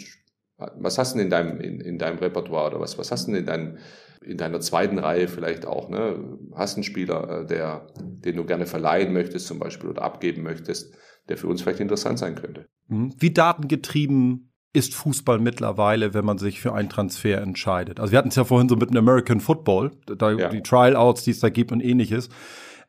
was 0.56 0.96
hast 0.96 1.14
du 1.14 1.18
denn 1.18 1.26
in 1.26 1.30
deinem, 1.30 1.60
in, 1.60 1.80
in 1.80 1.98
deinem 1.98 2.18
Repertoire 2.18 2.70
oder 2.70 2.80
was, 2.80 2.96
was 2.96 3.10
hast 3.10 3.26
du 3.26 3.32
denn 3.32 3.40
in 3.40 3.46
deinem 3.46 3.78
in 4.28 4.36
deiner 4.36 4.60
zweiten 4.60 4.98
Reihe 4.98 5.26
vielleicht 5.26 5.66
auch, 5.66 5.88
ne, 5.88 6.38
hast 6.54 6.76
einen 6.76 6.84
Spieler, 6.84 7.42
äh, 7.42 7.46
der, 7.46 7.86
den 7.98 8.36
du 8.36 8.44
gerne 8.44 8.66
verleihen 8.66 9.12
möchtest 9.12 9.46
zum 9.46 9.58
Beispiel 9.58 9.88
oder 9.88 10.02
abgeben 10.02 10.42
möchtest, 10.42 10.94
der 11.28 11.38
für 11.38 11.48
uns 11.48 11.62
vielleicht 11.62 11.80
interessant 11.80 12.18
sein 12.18 12.34
könnte. 12.34 12.66
Mhm. 12.88 13.14
Wie 13.18 13.32
datengetrieben 13.32 14.52
ist 14.74 14.94
Fußball 14.94 15.38
mittlerweile, 15.38 16.12
wenn 16.12 16.26
man 16.26 16.36
sich 16.36 16.60
für 16.60 16.74
einen 16.74 16.90
Transfer 16.90 17.40
entscheidet? 17.40 18.00
Also 18.00 18.12
wir 18.12 18.18
hatten 18.18 18.28
es 18.28 18.36
ja 18.36 18.44
vorhin 18.44 18.68
so 18.68 18.76
mit 18.76 18.90
dem 18.90 18.98
American 18.98 19.40
Football, 19.40 19.92
da 20.06 20.32
ja. 20.32 20.50
die 20.50 20.62
Trial-Outs, 20.62 21.24
die 21.24 21.30
es 21.30 21.40
da 21.40 21.48
gibt 21.48 21.72
und 21.72 21.80
ähnliches. 21.80 22.28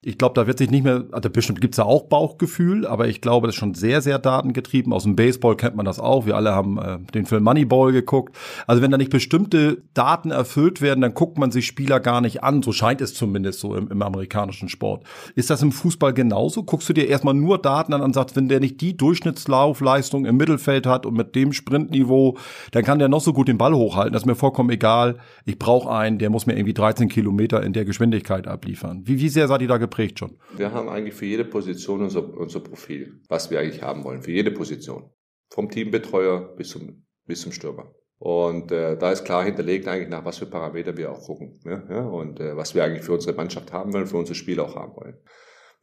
Ich 0.01 0.17
glaube, 0.17 0.33
da 0.35 0.47
wird 0.47 0.59
sich 0.59 0.71
nicht 0.71 0.85
mehr, 0.85 1.03
also 1.11 1.29
bestimmt 1.29 1.59
gibt's 1.59 1.75
da 1.75 1.83
auch 1.83 2.03
Bauchgefühl, 2.03 2.87
aber 2.87 3.09
ich 3.09 3.19
glaube, 3.19 3.47
das 3.47 3.55
ist 3.55 3.59
schon 3.59 3.73
sehr, 3.73 4.01
sehr 4.01 4.17
datengetrieben. 4.17 4.93
Aus 4.93 5.03
dem 5.03 5.17
Baseball 5.17 5.57
kennt 5.57 5.75
man 5.75 5.85
das 5.85 5.99
auch. 5.99 6.25
Wir 6.25 6.37
alle 6.37 6.55
haben 6.55 6.77
äh, 6.77 6.99
den 7.13 7.25
Film 7.25 7.43
Moneyball 7.43 7.91
geguckt. 7.91 8.33
Also 8.65 8.81
wenn 8.81 8.91
da 8.91 8.97
nicht 8.97 9.11
bestimmte 9.11 9.83
Daten 9.93 10.31
erfüllt 10.31 10.79
werden, 10.79 11.01
dann 11.01 11.13
guckt 11.13 11.37
man 11.37 11.51
sich 11.51 11.67
Spieler 11.67 11.99
gar 11.99 12.21
nicht 12.21 12.43
an. 12.45 12.63
So 12.63 12.71
scheint 12.71 13.01
es 13.01 13.13
zumindest 13.13 13.59
so 13.59 13.75
im, 13.75 13.91
im 13.91 14.01
amerikanischen 14.01 14.69
Sport. 14.69 15.03
Ist 15.35 15.49
das 15.49 15.61
im 15.63 15.73
Fußball 15.73 16.13
genauso? 16.13 16.63
Guckst 16.63 16.87
du 16.87 16.93
dir 16.93 17.09
erstmal 17.09 17.33
nur 17.33 17.57
Daten 17.57 17.91
an 17.91 17.99
und 17.99 18.13
sagst, 18.13 18.37
wenn 18.37 18.47
der 18.47 18.61
nicht 18.61 18.79
die 18.79 18.95
Durchschnittslaufleistung 18.95 20.23
im 20.23 20.37
Mittelfeld 20.37 20.85
hat 20.85 21.05
und 21.05 21.17
mit 21.17 21.35
dem 21.35 21.51
Sprintniveau, 21.51 22.37
dann 22.71 22.85
kann 22.85 22.99
der 22.99 23.09
noch 23.09 23.19
so 23.19 23.33
gut 23.33 23.49
den 23.49 23.57
Ball 23.57 23.73
hochhalten. 23.73 24.13
Das 24.13 24.21
ist 24.21 24.27
mir 24.27 24.35
vollkommen 24.35 24.69
egal. 24.69 25.17
Ich 25.43 25.59
brauche 25.59 25.91
einen, 25.91 26.19
der 26.19 26.29
muss 26.29 26.45
mir 26.45 26.53
irgendwie 26.53 26.73
13 26.73 27.09
Kilometer 27.09 27.61
in 27.63 27.73
der 27.73 27.83
Geschwindigkeit 27.83 28.47
abliefern. 28.47 29.01
Wie, 29.03 29.19
wie 29.19 29.27
sehr 29.27 29.49
seid 29.49 29.61
ihr 29.61 29.67
da 29.67 29.88
geprägt 29.89 30.19
schon? 30.19 30.37
Wir 30.55 30.71
haben 30.71 30.89
eigentlich 30.89 31.15
für 31.15 31.25
jede 31.25 31.45
Position 31.45 32.01
unser, 32.01 32.37
unser 32.37 32.59
Profil, 32.59 33.21
was 33.27 33.49
wir 33.49 33.59
eigentlich 33.59 33.81
haben 33.81 34.03
wollen, 34.03 34.21
für 34.21 34.31
jede 34.31 34.51
Position. 34.51 35.11
Vom 35.49 35.69
Teambetreuer 35.69 36.55
bis 36.55 36.69
zum, 36.69 37.05
bis 37.25 37.41
zum 37.41 37.51
Stürmer. 37.51 37.93
Und 38.19 38.71
äh, 38.71 38.97
da 38.97 39.11
ist 39.11 39.23
klar 39.23 39.45
hinterlegt 39.45 39.87
eigentlich, 39.87 40.09
nach 40.09 40.25
was 40.25 40.37
für 40.37 40.45
Parameter 40.45 40.95
wir 40.97 41.11
auch 41.11 41.21
gucken. 41.21 41.59
Ja, 41.65 41.83
ja, 41.89 42.05
und 42.05 42.39
äh, 42.39 42.55
was 42.55 42.75
wir 42.75 42.83
eigentlich 42.83 43.03
für 43.03 43.13
unsere 43.13 43.35
Mannschaft 43.35 43.71
haben 43.71 43.93
wollen, 43.93 44.07
für 44.07 44.17
unsere 44.17 44.35
Spieler 44.35 44.65
auch 44.65 44.75
haben 44.75 44.95
wollen. 44.95 45.17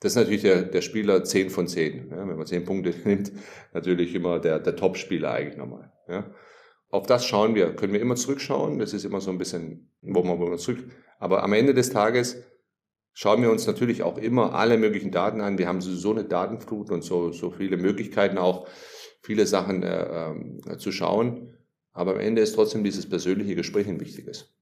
Das 0.01 0.13
ist 0.13 0.17
natürlich 0.17 0.43
der, 0.43 0.63
der 0.63 0.83
Spieler 0.83 1.25
10 1.25 1.49
von 1.49 1.67
10. 1.67 2.11
Ja, 2.11 2.29
wenn 2.29 2.37
man 2.37 2.47
10 2.47 2.67
Punkte 2.67 2.95
nimmt, 3.05 3.33
natürlich 3.73 4.15
immer 4.15 4.39
der, 4.39 4.61
der 4.61 4.77
Top-Spieler 4.77 5.33
eigentlich 5.33 5.57
nochmal. 5.57 5.91
Ja. 6.09 6.31
Auf 6.91 7.07
das 7.07 7.27
schauen 7.27 7.55
wir, 7.55 7.75
können 7.75 7.95
wir 7.95 8.01
immer 8.01 8.17
zurückschauen. 8.17 8.79
Das 8.79 8.93
ist 8.93 9.05
immer 9.05 9.23
so 9.23 9.31
ein 9.31 9.39
bisschen, 9.39 9.91
wo 10.03 10.23
man, 10.23 10.39
wo 10.39 10.47
man 10.47 10.59
zurück. 10.59 10.85
Aber 11.19 11.43
am 11.43 11.55
Ende 11.55 11.73
des 11.73 11.91
Tages 11.91 12.43
schauen 13.19 13.41
wir 13.41 13.51
uns 13.51 13.67
natürlich 13.67 14.03
auch 14.03 14.19
immer 14.19 14.55
alle 14.55 14.77
möglichen 14.77 15.11
Daten 15.11 15.41
an. 15.41 15.57
Wir 15.57 15.69
haben 15.69 15.81
so 15.81 16.11
eine 16.11 16.25
Datenflut 16.25 16.91
und 16.91 17.03
so, 17.03 17.33
so 17.33 17.51
viele 17.51 17.79
Möglichkeiten 17.79 18.37
auch, 18.37 18.69
viele 19.23 19.47
Sachen 19.47 19.83
äh, 19.83 20.33
äh, 20.33 20.77
zu 20.77 20.93
schauen. 20.93 21.57
Aber 21.95 22.13
am 22.13 22.21
Ende 22.21 22.43
ist 22.43 22.55
trotzdem 22.55 22.85
dieses 22.85 23.09
persönliche 23.09 23.55
Gespräch 23.55 23.89
ein 23.89 24.01
wichtiges. 24.01 24.55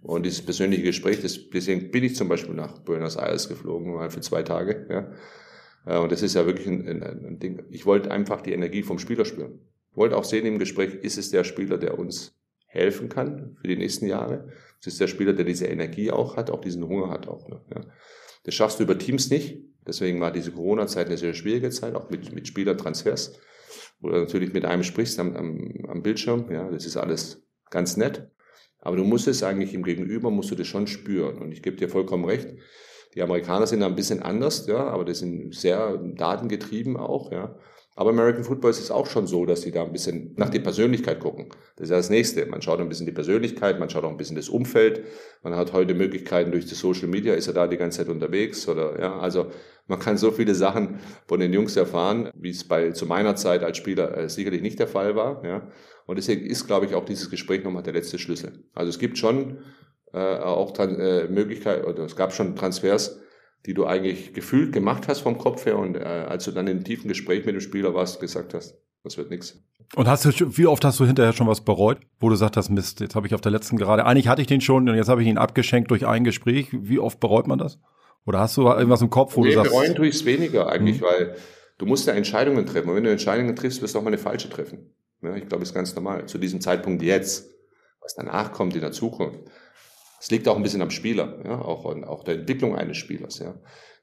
Und 0.00 0.24
dieses 0.24 0.42
persönliche 0.42 0.84
Gespräch, 0.84 1.20
das, 1.20 1.50
deswegen 1.50 1.90
bin 1.90 2.02
ich 2.02 2.16
zum 2.16 2.30
Beispiel 2.30 2.54
nach 2.54 2.78
Buenos 2.78 3.16
Aires 3.16 3.46
geflogen, 3.46 3.92
mal 3.92 4.08
für 4.08 4.22
zwei 4.22 4.42
Tage. 4.42 4.86
Ja. 4.88 5.98
Äh, 5.98 6.02
und 6.02 6.10
das 6.10 6.22
ist 6.22 6.34
ja 6.34 6.46
wirklich 6.46 6.66
ein, 6.66 6.88
ein, 6.88 7.02
ein 7.02 7.38
Ding. 7.38 7.62
Ich 7.68 7.84
wollte 7.84 8.10
einfach 8.10 8.40
die 8.40 8.52
Energie 8.52 8.84
vom 8.84 8.98
Spieler 8.98 9.26
spüren. 9.26 9.60
Ich 9.90 9.98
wollte 9.98 10.16
auch 10.16 10.24
sehen 10.24 10.46
im 10.46 10.58
Gespräch, 10.58 10.94
ist 10.94 11.18
es 11.18 11.30
der 11.30 11.44
Spieler, 11.44 11.76
der 11.76 11.98
uns 11.98 12.40
helfen 12.64 13.10
kann 13.10 13.58
für 13.60 13.68
die 13.68 13.76
nächsten 13.76 14.06
Jahre. 14.06 14.48
Es 14.80 14.86
ist 14.88 15.00
der 15.00 15.06
Spieler, 15.06 15.32
der 15.32 15.44
diese 15.44 15.66
Energie 15.66 16.10
auch 16.10 16.36
hat, 16.36 16.50
auch 16.50 16.60
diesen 16.60 16.86
Hunger 16.86 17.10
hat 17.10 17.28
auch. 17.28 17.48
Ne? 17.48 17.60
Ja. 17.74 17.80
Das 18.44 18.54
schaffst 18.54 18.78
du 18.78 18.84
über 18.84 18.98
Teams 18.98 19.30
nicht. 19.30 19.58
Deswegen 19.86 20.20
war 20.20 20.32
diese 20.32 20.52
Corona-Zeit 20.52 21.06
eine 21.06 21.16
sehr 21.16 21.34
schwierige 21.34 21.70
Zeit, 21.70 21.94
auch 21.94 22.10
mit, 22.10 22.32
mit 22.32 22.48
Spielertransfers, 22.48 23.38
wo 24.00 24.08
du 24.08 24.18
natürlich 24.18 24.52
mit 24.52 24.64
einem 24.64 24.82
sprichst 24.82 25.18
am, 25.20 25.36
am, 25.36 25.84
am 25.88 26.02
Bildschirm. 26.02 26.50
Ja, 26.50 26.70
das 26.70 26.86
ist 26.86 26.96
alles 26.96 27.42
ganz 27.70 27.96
nett. 27.96 28.28
Aber 28.80 28.96
du 28.96 29.04
musst 29.04 29.26
es 29.26 29.42
eigentlich 29.42 29.74
im 29.74 29.82
Gegenüber, 29.82 30.30
musst 30.30 30.50
du 30.50 30.54
das 30.54 30.66
schon 30.66 30.86
spüren. 30.86 31.38
Und 31.38 31.52
ich 31.52 31.62
gebe 31.62 31.76
dir 31.76 31.88
vollkommen 31.88 32.24
recht. 32.24 32.48
Die 33.14 33.22
Amerikaner 33.22 33.66
sind 33.66 33.80
da 33.80 33.86
ein 33.86 33.96
bisschen 33.96 34.22
anders, 34.22 34.66
ja, 34.66 34.78
aber 34.78 35.04
die 35.04 35.14
sind 35.14 35.54
sehr 35.54 35.96
datengetrieben 35.96 36.96
auch, 36.96 37.32
ja. 37.32 37.58
Aber 37.98 38.10
American 38.10 38.44
Football 38.44 38.70
ist 38.70 38.80
es 38.80 38.90
auch 38.90 39.06
schon 39.06 39.26
so, 39.26 39.46
dass 39.46 39.62
sie 39.62 39.72
da 39.72 39.82
ein 39.82 39.90
bisschen 39.90 40.34
nach 40.36 40.50
der 40.50 40.60
Persönlichkeit 40.60 41.18
gucken. 41.18 41.48
Das 41.76 41.84
ist 41.84 41.90
ja 41.90 41.96
das 41.96 42.10
Nächste. 42.10 42.44
Man 42.44 42.60
schaut 42.60 42.78
ein 42.78 42.90
bisschen 42.90 43.06
die 43.06 43.12
Persönlichkeit, 43.12 43.80
man 43.80 43.88
schaut 43.88 44.04
auch 44.04 44.10
ein 44.10 44.18
bisschen 44.18 44.36
das 44.36 44.50
Umfeld. 44.50 45.02
Man 45.42 45.56
hat 45.56 45.72
heute 45.72 45.94
Möglichkeiten 45.94 46.52
durch 46.52 46.66
die 46.66 46.74
Social 46.74 47.08
Media, 47.08 47.32
ist 47.32 47.46
er 47.46 47.54
da 47.54 47.66
die 47.66 47.78
ganze 47.78 47.98
Zeit 47.98 48.08
unterwegs 48.08 48.68
oder, 48.68 49.00
ja, 49.00 49.18
also 49.18 49.46
man 49.86 49.98
kann 49.98 50.18
so 50.18 50.30
viele 50.30 50.54
Sachen 50.54 51.00
von 51.26 51.40
den 51.40 51.52
Jungs 51.54 51.74
erfahren, 51.76 52.30
wie 52.34 52.50
es 52.50 52.64
bei, 52.68 52.90
zu 52.90 53.06
meiner 53.06 53.34
Zeit 53.34 53.62
als 53.62 53.78
Spieler 53.78 54.16
äh, 54.16 54.28
sicherlich 54.28 54.60
nicht 54.60 54.78
der 54.78 54.88
Fall 54.88 55.16
war, 55.16 55.42
ja. 55.44 55.66
Und 56.06 56.16
deswegen 56.16 56.44
ist, 56.44 56.66
glaube 56.66 56.86
ich, 56.86 56.94
auch 56.94 57.04
dieses 57.04 57.30
Gespräch 57.30 57.64
nochmal 57.64 57.82
der 57.82 57.94
letzte 57.94 58.18
Schlüssel. 58.18 58.64
Also 58.74 58.90
es 58.90 58.98
gibt 58.98 59.16
schon, 59.16 59.58
äh, 60.12 60.18
auch 60.18 60.78
äh, 60.78 61.28
Möglichkeiten, 61.28 61.84
oder 61.84 62.04
es 62.04 62.14
gab 62.14 62.32
schon 62.32 62.56
Transfers, 62.56 63.20
die 63.66 63.74
du 63.74 63.84
eigentlich 63.84 64.32
gefühlt 64.32 64.72
gemacht 64.72 65.08
hast 65.08 65.20
vom 65.20 65.38
Kopf 65.38 65.66
her 65.66 65.78
und 65.78 65.96
äh, 65.96 66.00
als 66.00 66.44
du 66.44 66.52
dann 66.52 66.66
in 66.66 66.76
einem 66.76 66.84
tiefen 66.84 67.08
Gespräch 67.08 67.44
mit 67.44 67.54
dem 67.54 67.60
Spieler 67.60 67.94
warst, 67.94 68.20
gesagt 68.20 68.54
hast, 68.54 68.78
das 69.02 69.16
wird 69.16 69.30
nichts. 69.30 69.60
Und 69.94 70.08
hast 70.08 70.24
du, 70.24 70.30
wie 70.56 70.66
oft 70.66 70.84
hast 70.84 70.98
du 70.98 71.04
hinterher 71.04 71.32
schon 71.32 71.46
was 71.46 71.60
bereut, 71.60 71.98
wo 72.18 72.28
du 72.28 72.34
gesagt 72.34 72.56
hast, 72.56 72.70
Mist, 72.70 73.00
jetzt 73.00 73.14
habe 73.14 73.26
ich 73.26 73.34
auf 73.34 73.40
der 73.40 73.52
letzten 73.52 73.76
gerade, 73.76 74.04
eigentlich 74.04 74.28
hatte 74.28 74.40
ich 74.40 74.48
den 74.48 74.60
schon 74.60 74.88
und 74.88 74.94
jetzt 74.96 75.08
habe 75.08 75.22
ich 75.22 75.28
ihn 75.28 75.38
abgeschenkt 75.38 75.90
durch 75.90 76.06
ein 76.06 76.24
Gespräch. 76.24 76.68
Wie 76.72 76.98
oft 76.98 77.20
bereut 77.20 77.46
man 77.46 77.58
das? 77.58 77.78
Oder 78.24 78.40
hast 78.40 78.56
du 78.56 78.62
irgendwas 78.62 79.02
im 79.02 79.10
Kopf, 79.10 79.36
wo 79.36 79.42
nee, 79.42 79.50
du 79.50 79.54
sagst? 79.54 79.70
bereuen 79.70 79.94
tue 79.94 80.08
ich 80.08 80.16
es 80.16 80.24
weniger 80.24 80.68
eigentlich, 80.68 81.00
mhm. 81.00 81.04
weil 81.04 81.36
du 81.78 81.86
musst 81.86 82.06
ja 82.06 82.14
Entscheidungen 82.14 82.66
treffen. 82.66 82.88
Und 82.88 82.96
wenn 82.96 83.04
du 83.04 83.10
Entscheidungen 83.10 83.54
triffst, 83.54 83.82
wirst 83.82 83.94
du 83.94 83.98
auch 84.00 84.02
mal 84.02 84.08
eine 84.08 84.18
falsche 84.18 84.50
treffen. 84.50 84.94
Ja, 85.22 85.34
ich 85.36 85.48
glaube, 85.48 85.60
das 85.60 85.70
ist 85.70 85.74
ganz 85.74 85.94
normal. 85.94 86.26
Zu 86.26 86.38
diesem 86.38 86.60
Zeitpunkt 86.60 87.02
jetzt, 87.02 87.50
was 88.00 88.14
danach 88.16 88.52
kommt 88.52 88.74
in 88.74 88.80
der 88.80 88.92
Zukunft, 88.92 89.40
es 90.26 90.30
liegt 90.32 90.48
auch 90.48 90.56
ein 90.56 90.64
bisschen 90.64 90.82
am 90.82 90.90
Spieler, 90.90 91.38
ja, 91.44 91.60
auch, 91.60 91.84
auch 91.84 92.24
der 92.24 92.34
Entwicklung 92.34 92.74
eines 92.74 92.96
Spielers, 92.96 93.38
ja. 93.38 93.54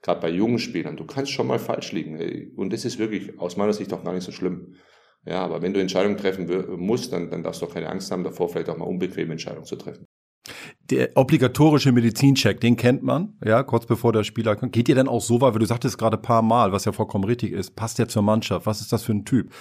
Gerade 0.02 0.22
bei 0.22 0.30
jungen 0.30 0.58
Spielern, 0.58 0.96
du 0.96 1.06
kannst 1.06 1.34
schon 1.34 1.48
mal 1.48 1.60
falsch 1.60 1.92
liegen. 1.92 2.18
Ey. 2.18 2.50
Und 2.56 2.72
das 2.72 2.86
ist 2.86 2.98
wirklich 2.98 3.38
aus 3.42 3.58
meiner 3.58 3.74
Sicht 3.74 3.92
auch 3.92 4.06
gar 4.06 4.14
nicht 4.14 4.24
so 4.24 4.32
schlimm. 4.32 4.76
Ja, 5.26 5.44
aber 5.44 5.62
wenn 5.62 5.74
du 5.74 5.82
Entscheidungen 5.82 6.16
treffen 6.16 6.80
musst, 6.80 7.12
dann, 7.12 7.30
dann 7.30 7.44
darfst 7.44 7.62
du 7.62 7.66
auch 7.66 7.74
keine 7.74 7.90
Angst 7.90 8.10
haben 8.10 8.24
davor, 8.24 8.48
vielleicht 8.48 8.70
auch 8.70 8.78
mal 8.78 8.86
unbequeme 8.86 9.34
Entscheidungen 9.34 9.66
zu 9.66 9.76
treffen. 9.76 10.08
Der 10.90 11.16
obligatorische 11.16 11.94
Medizincheck, 11.94 12.60
den 12.60 12.76
kennt 12.76 13.02
man, 13.02 13.38
ja, 13.44 13.64
kurz 13.64 13.86
bevor 13.86 14.12
der 14.12 14.26
Spieler 14.26 14.58
kommt. 14.58 14.74
Geht 14.74 14.90
ihr 14.90 14.96
denn 14.96 15.08
auch 15.08 15.22
so 15.22 15.40
weit, 15.40 15.54
weil 15.54 15.60
du 15.60 15.66
sagtest 15.66 15.98
gerade 15.98 16.18
paar 16.18 16.42
Mal, 16.42 16.74
was 16.74 16.84
ja 16.84 16.92
vollkommen 16.92 17.24
richtig 17.24 17.54
ist, 17.54 17.78
passt 17.78 17.98
der 18.00 18.10
zur 18.10 18.24
Mannschaft? 18.24 18.66
Was 18.66 18.82
ist 18.82 18.92
das 18.92 19.04
für 19.04 19.14
ein 19.14 19.24
Typ? 19.24 19.54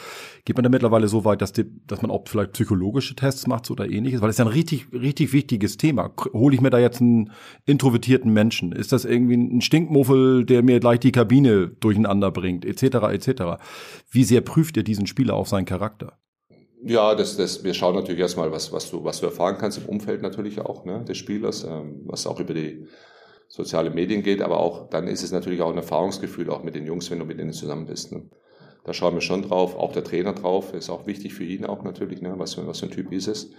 Geht 0.44 0.56
man 0.56 0.64
da 0.64 0.68
mittlerweile 0.68 1.06
so 1.06 1.24
weit, 1.24 1.40
dass, 1.40 1.52
die, 1.52 1.66
dass 1.86 2.02
man 2.02 2.10
auch 2.10 2.24
vielleicht 2.26 2.52
psychologische 2.52 3.14
Tests 3.14 3.46
macht 3.46 3.70
oder 3.70 3.88
ähnliches? 3.88 4.20
Weil 4.20 4.28
das 4.28 4.34
ist 4.34 4.38
ja 4.40 4.46
ein 4.46 4.52
richtig, 4.52 4.88
richtig 4.92 5.32
wichtiges 5.32 5.76
Thema. 5.76 6.12
Hole 6.32 6.56
ich 6.56 6.60
mir 6.60 6.70
da 6.70 6.80
jetzt 6.80 7.00
einen 7.00 7.30
introvertierten 7.64 8.32
Menschen? 8.32 8.72
Ist 8.72 8.90
das 8.90 9.04
irgendwie 9.04 9.36
ein 9.36 9.60
Stinkmuffel, 9.60 10.44
der 10.44 10.64
mir 10.64 10.80
gleich 10.80 10.98
die 10.98 11.12
Kabine 11.12 11.68
durcheinander 11.68 12.32
bringt, 12.32 12.64
etc., 12.64 12.82
etc.? 13.12 13.62
Wie 14.10 14.24
sehr 14.24 14.40
prüft 14.40 14.76
ihr 14.76 14.82
diesen 14.82 15.06
Spieler 15.06 15.34
auf 15.34 15.46
seinen 15.46 15.66
Charakter? 15.66 16.18
Ja, 16.84 17.14
das, 17.14 17.36
das, 17.36 17.62
wir 17.62 17.74
schauen 17.74 17.94
natürlich 17.94 18.20
erstmal, 18.20 18.50
was, 18.50 18.72
was, 18.72 18.90
du, 18.90 19.04
was 19.04 19.20
du 19.20 19.26
erfahren 19.26 19.56
kannst 19.58 19.78
im 19.78 19.86
Umfeld 19.86 20.20
natürlich 20.20 20.60
auch 20.60 20.84
ne, 20.84 21.04
des 21.04 21.16
Spielers, 21.16 21.64
ähm, 21.64 22.02
was 22.06 22.26
auch 22.26 22.40
über 22.40 22.54
die 22.54 22.86
soziale 23.46 23.90
Medien 23.90 24.22
geht, 24.22 24.42
aber 24.42 24.58
auch 24.58 24.88
dann 24.88 25.06
ist 25.06 25.22
es 25.22 25.30
natürlich 25.30 25.62
auch 25.62 25.70
ein 25.70 25.76
Erfahrungsgefühl 25.76 26.50
auch 26.50 26.64
mit 26.64 26.74
den 26.74 26.86
Jungs, 26.86 27.10
wenn 27.10 27.18
du 27.18 27.24
mit 27.24 27.38
denen 27.38 27.52
zusammen 27.52 27.86
bist. 27.86 28.10
Ne. 28.10 28.22
Da 28.84 28.92
schauen 28.92 29.14
wir 29.14 29.20
schon 29.20 29.42
drauf, 29.42 29.76
auch 29.76 29.92
der 29.92 30.02
Trainer 30.02 30.32
drauf, 30.32 30.74
ist 30.74 30.90
auch 30.90 31.06
wichtig 31.06 31.34
für 31.34 31.44
ihn 31.44 31.64
auch 31.64 31.84
natürlich, 31.84 32.20
ne, 32.20 32.34
was, 32.36 32.56
was 32.66 32.80
für 32.80 32.86
ein 32.86 32.92
Typ 32.92 33.12
ist 33.12 33.28
es. 33.28 33.50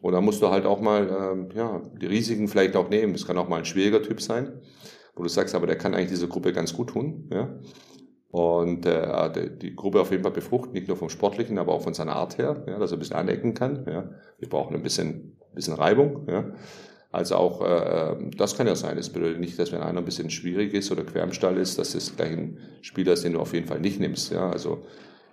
Und 0.00 0.12
da 0.12 0.20
musst 0.20 0.40
du 0.42 0.48
halt 0.48 0.64
auch 0.64 0.80
mal 0.80 1.08
ähm, 1.08 1.48
ja, 1.56 1.82
die 2.00 2.06
Risiken 2.06 2.46
vielleicht 2.46 2.76
auch 2.76 2.88
nehmen. 2.88 3.14
Es 3.14 3.26
kann 3.26 3.38
auch 3.38 3.48
mal 3.48 3.58
ein 3.58 3.64
schwieriger 3.64 4.02
Typ 4.02 4.20
sein, 4.20 4.60
wo 5.16 5.24
du 5.24 5.28
sagst, 5.28 5.56
aber 5.56 5.66
der 5.66 5.76
kann 5.76 5.94
eigentlich 5.94 6.10
diese 6.10 6.28
Gruppe 6.28 6.52
ganz 6.52 6.72
gut 6.72 6.90
tun. 6.90 7.28
Ja? 7.32 7.58
Und 8.30 8.84
äh, 8.84 9.50
die 9.56 9.74
Gruppe 9.74 10.00
auf 10.00 10.10
jeden 10.10 10.22
Fall 10.22 10.32
befruchten, 10.32 10.72
nicht 10.72 10.88
nur 10.88 10.96
vom 10.96 11.08
Sportlichen, 11.08 11.58
aber 11.58 11.72
auch 11.72 11.82
von 11.82 11.94
seiner 11.94 12.16
Art 12.16 12.36
her, 12.38 12.62
ja, 12.66 12.78
dass 12.78 12.92
er 12.92 12.96
ein 12.96 13.00
bisschen 13.00 13.16
anecken 13.16 13.54
kann. 13.54 13.84
Ja. 13.86 14.10
Wir 14.38 14.48
brauchen 14.48 14.76
ein 14.76 14.82
bisschen, 14.82 15.36
bisschen 15.54 15.74
Reibung. 15.74 16.28
Ja. 16.28 16.52
Also 17.10 17.36
auch 17.36 17.62
äh, 17.62 18.16
das 18.36 18.56
kann 18.56 18.66
ja 18.66 18.76
sein. 18.76 18.96
Das 18.96 19.08
bedeutet 19.08 19.40
nicht, 19.40 19.58
dass 19.58 19.72
wenn 19.72 19.80
einer 19.80 20.00
ein 20.00 20.04
bisschen 20.04 20.28
schwierig 20.28 20.74
ist 20.74 20.92
oder 20.92 21.04
quer 21.04 21.24
im 21.24 21.32
Stall 21.32 21.56
ist, 21.56 21.78
dass 21.78 21.94
es 21.94 22.16
gleich 22.16 22.32
ein 22.32 22.58
Spieler 22.82 23.14
ist, 23.14 23.24
den 23.24 23.32
du 23.32 23.40
auf 23.40 23.54
jeden 23.54 23.66
Fall 23.66 23.80
nicht 23.80 23.98
nimmst. 23.98 24.30
Ja. 24.30 24.50
Also 24.50 24.82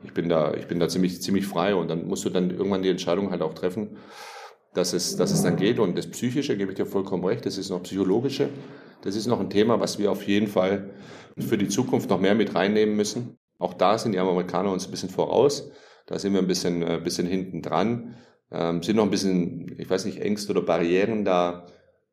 ich 0.06 0.14
bin 0.14 0.30
da, 0.30 0.54
ich 0.54 0.68
bin 0.68 0.80
da 0.80 0.88
ziemlich, 0.88 1.22
ziemlich 1.22 1.48
frei 1.48 1.76
und 1.76 1.90
dann 1.90 2.08
musst 2.08 2.24
du 2.24 2.30
dann 2.30 2.50
irgendwann 2.50 2.82
die 2.82 2.90
Entscheidung 2.90 3.32
halt 3.32 3.42
auch 3.42 3.54
treffen, 3.54 3.98
dass 4.76 4.94
es, 4.94 5.16
dass 5.16 5.32
es 5.32 5.42
dann 5.42 5.56
geht. 5.56 5.80
Und 5.80 5.98
das 5.98 6.08
Psychische, 6.08 6.56
gebe 6.56 6.72
ich 6.72 6.78
dir 6.78 6.86
vollkommen 6.86 7.26
recht, 7.26 7.46
das 7.46 7.58
ist 7.58 7.70
noch 7.70 7.84
Psychologische. 7.84 8.50
Das 9.02 9.16
ist 9.16 9.28
noch 9.28 9.40
ein 9.40 9.50
Thema, 9.50 9.80
was 9.80 9.98
wir 9.98 10.12
auf 10.12 10.28
jeden 10.28 10.48
Fall 10.48 10.92
für 11.38 11.58
die 11.58 11.68
Zukunft 11.68 12.10
noch 12.10 12.20
mehr 12.20 12.36
mit 12.36 12.56
reinnehmen 12.56 12.96
müssen. 12.96 13.38
Auch 13.58 13.74
da 13.74 13.98
sind 13.98 14.12
die 14.12 14.20
Amerikaner 14.20 14.72
uns 14.72 14.86
ein 14.86 14.92
bisschen 14.92 15.10
voraus. 15.10 15.72
Da 16.06 16.20
sind 16.20 16.34
wir 16.34 16.40
ein 16.40 16.48
bisschen, 16.48 16.84
ein 16.84 17.00
äh, 17.00 17.02
bisschen 17.04 17.28
hinten 17.28 17.62
dran. 17.62 18.16
Ähm, 18.52 18.84
sind 18.84 18.98
noch 18.98 19.04
ein 19.04 19.12
bisschen, 19.12 19.76
ich 19.80 19.90
weiß 19.90 20.06
nicht, 20.06 20.20
Ängste 20.20 20.52
oder 20.52 20.62
Barrieren 20.62 21.26
da, 21.26 21.66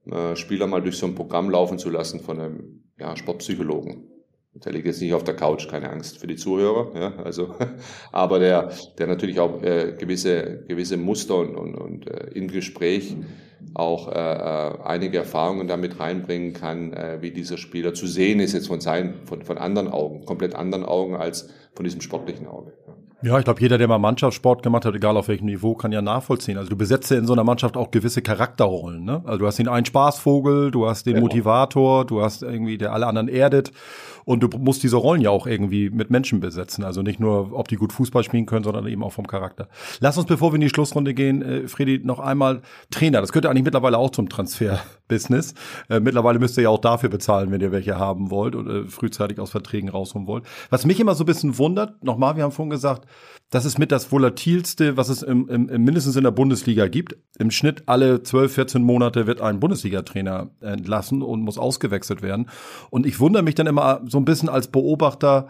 äh, 0.06 0.36
Spieler 0.36 0.66
mal 0.66 0.82
durch 0.82 0.96
so 0.96 1.06
ein 1.06 1.14
Programm 1.14 1.50
laufen 1.50 1.78
zu 1.78 1.90
lassen 1.90 2.20
von 2.20 2.40
einem 2.40 2.84
ja, 2.98 3.16
Sportpsychologen. 3.16 4.11
Der 4.54 4.72
liegt 4.72 4.86
jetzt 4.86 5.00
nicht 5.00 5.14
auf 5.14 5.24
der 5.24 5.34
Couch, 5.34 5.66
keine 5.68 5.90
Angst 5.90 6.18
für 6.18 6.26
die 6.26 6.36
Zuhörer. 6.36 6.90
Ja, 6.94 7.14
also, 7.24 7.54
aber 8.12 8.38
der, 8.38 8.70
der 8.98 9.06
natürlich 9.06 9.40
auch 9.40 9.62
äh, 9.62 9.94
gewisse, 9.98 10.64
gewisse 10.68 10.98
Muster 10.98 11.36
und, 11.36 11.56
und, 11.56 11.74
und 11.74 12.06
äh, 12.06 12.30
im 12.34 12.48
Gespräch 12.48 13.16
auch 13.74 14.08
äh, 14.08 14.12
äh, 14.12 14.82
einige 14.84 15.18
Erfahrungen 15.18 15.68
damit 15.68 15.98
reinbringen 15.98 16.52
kann, 16.52 16.92
äh, 16.92 17.18
wie 17.20 17.30
dieser 17.30 17.56
Spieler 17.56 17.94
zu 17.94 18.06
sehen 18.06 18.40
ist 18.40 18.52
jetzt 18.52 18.66
von 18.66 18.80
seinen, 18.80 19.26
von, 19.26 19.42
von 19.42 19.56
anderen 19.56 19.88
Augen, 19.88 20.26
komplett 20.26 20.54
anderen 20.54 20.84
Augen 20.84 21.16
als 21.16 21.48
von 21.74 21.84
diesem 21.84 22.00
sportlichen 22.00 22.46
Auge. 22.46 22.72
Ja, 23.24 23.38
ich 23.38 23.44
glaube, 23.44 23.60
jeder, 23.60 23.78
der 23.78 23.86
mal 23.86 23.98
Mannschaftssport 23.98 24.64
gemacht 24.64 24.84
hat, 24.84 24.96
egal 24.96 25.16
auf 25.16 25.28
welchem 25.28 25.46
Niveau, 25.46 25.74
kann 25.74 25.92
ja 25.92 26.02
nachvollziehen. 26.02 26.58
Also 26.58 26.70
du 26.70 26.76
besetzt 26.76 27.08
ja 27.12 27.18
in 27.18 27.26
so 27.26 27.32
einer 27.32 27.44
Mannschaft 27.44 27.76
auch 27.76 27.92
gewisse 27.92 28.20
Charakterrollen. 28.20 29.04
Ne? 29.04 29.22
Also 29.24 29.38
du 29.38 29.46
hast 29.46 29.60
den 29.60 29.68
einen 29.68 29.86
Spaßvogel, 29.86 30.72
du 30.72 30.88
hast 30.88 31.06
den 31.06 31.14
genau. 31.14 31.26
Motivator, 31.26 32.04
du 32.04 32.20
hast 32.20 32.42
irgendwie, 32.42 32.78
der 32.78 32.92
alle 32.92 33.06
anderen 33.06 33.28
erdet. 33.28 33.70
Und 34.24 34.42
du 34.42 34.48
musst 34.58 34.82
diese 34.82 34.96
Rollen 34.96 35.20
ja 35.20 35.30
auch 35.30 35.46
irgendwie 35.46 35.90
mit 35.90 36.10
Menschen 36.10 36.40
besetzen. 36.40 36.84
Also 36.84 37.02
nicht 37.02 37.20
nur, 37.20 37.52
ob 37.52 37.68
die 37.68 37.76
gut 37.76 37.92
Fußball 37.92 38.22
spielen 38.24 38.46
können, 38.46 38.64
sondern 38.64 38.86
eben 38.86 39.02
auch 39.02 39.12
vom 39.12 39.26
Charakter. 39.26 39.68
Lass 40.00 40.16
uns, 40.18 40.26
bevor 40.26 40.52
wir 40.52 40.56
in 40.56 40.62
die 40.62 40.68
Schlussrunde 40.68 41.14
gehen, 41.14 41.42
äh, 41.42 41.68
Fredi, 41.68 42.00
noch 42.04 42.20
einmal 42.20 42.62
Trainer. 42.90 43.20
Das 43.20 43.32
gehört 43.32 43.46
eigentlich 43.46 43.64
mittlerweile 43.64 43.98
auch 43.98 44.10
zum 44.10 44.28
Transfer-Business. 44.28 45.54
Äh, 45.88 46.00
mittlerweile 46.00 46.38
müsst 46.38 46.56
ihr 46.56 46.64
ja 46.64 46.70
auch 46.70 46.80
dafür 46.80 47.08
bezahlen, 47.08 47.50
wenn 47.50 47.60
ihr 47.60 47.72
welche 47.72 47.98
haben 47.98 48.30
wollt 48.30 48.54
oder 48.54 48.86
frühzeitig 48.86 49.38
aus 49.38 49.50
Verträgen 49.50 49.88
rausholen 49.88 50.26
wollt. 50.26 50.44
Was 50.70 50.86
mich 50.86 51.00
immer 51.00 51.14
so 51.14 51.24
ein 51.24 51.26
bisschen 51.26 51.58
wundert, 51.58 52.02
nochmal, 52.04 52.36
wir 52.36 52.44
haben 52.44 52.52
vorhin 52.52 52.70
gesagt, 52.70 53.06
das 53.52 53.66
ist 53.66 53.78
mit 53.78 53.92
das 53.92 54.10
volatilste, 54.10 54.96
was 54.96 55.10
es 55.10 55.22
im, 55.22 55.46
im, 55.46 55.68
im 55.68 55.84
mindestens 55.84 56.16
in 56.16 56.24
der 56.24 56.30
Bundesliga 56.30 56.88
gibt. 56.88 57.16
Im 57.38 57.50
Schnitt 57.50 57.82
alle 57.84 58.22
12, 58.22 58.54
14 58.54 58.82
Monate 58.82 59.26
wird 59.26 59.42
ein 59.42 59.60
Bundesliga-Trainer 59.60 60.50
entlassen 60.62 61.20
und 61.20 61.42
muss 61.42 61.58
ausgewechselt 61.58 62.22
werden. 62.22 62.48
Und 62.88 63.04
ich 63.04 63.20
wundere 63.20 63.42
mich 63.42 63.54
dann 63.54 63.66
immer 63.66 64.00
so 64.08 64.16
ein 64.16 64.24
bisschen 64.24 64.48
als 64.48 64.68
Beobachter, 64.68 65.48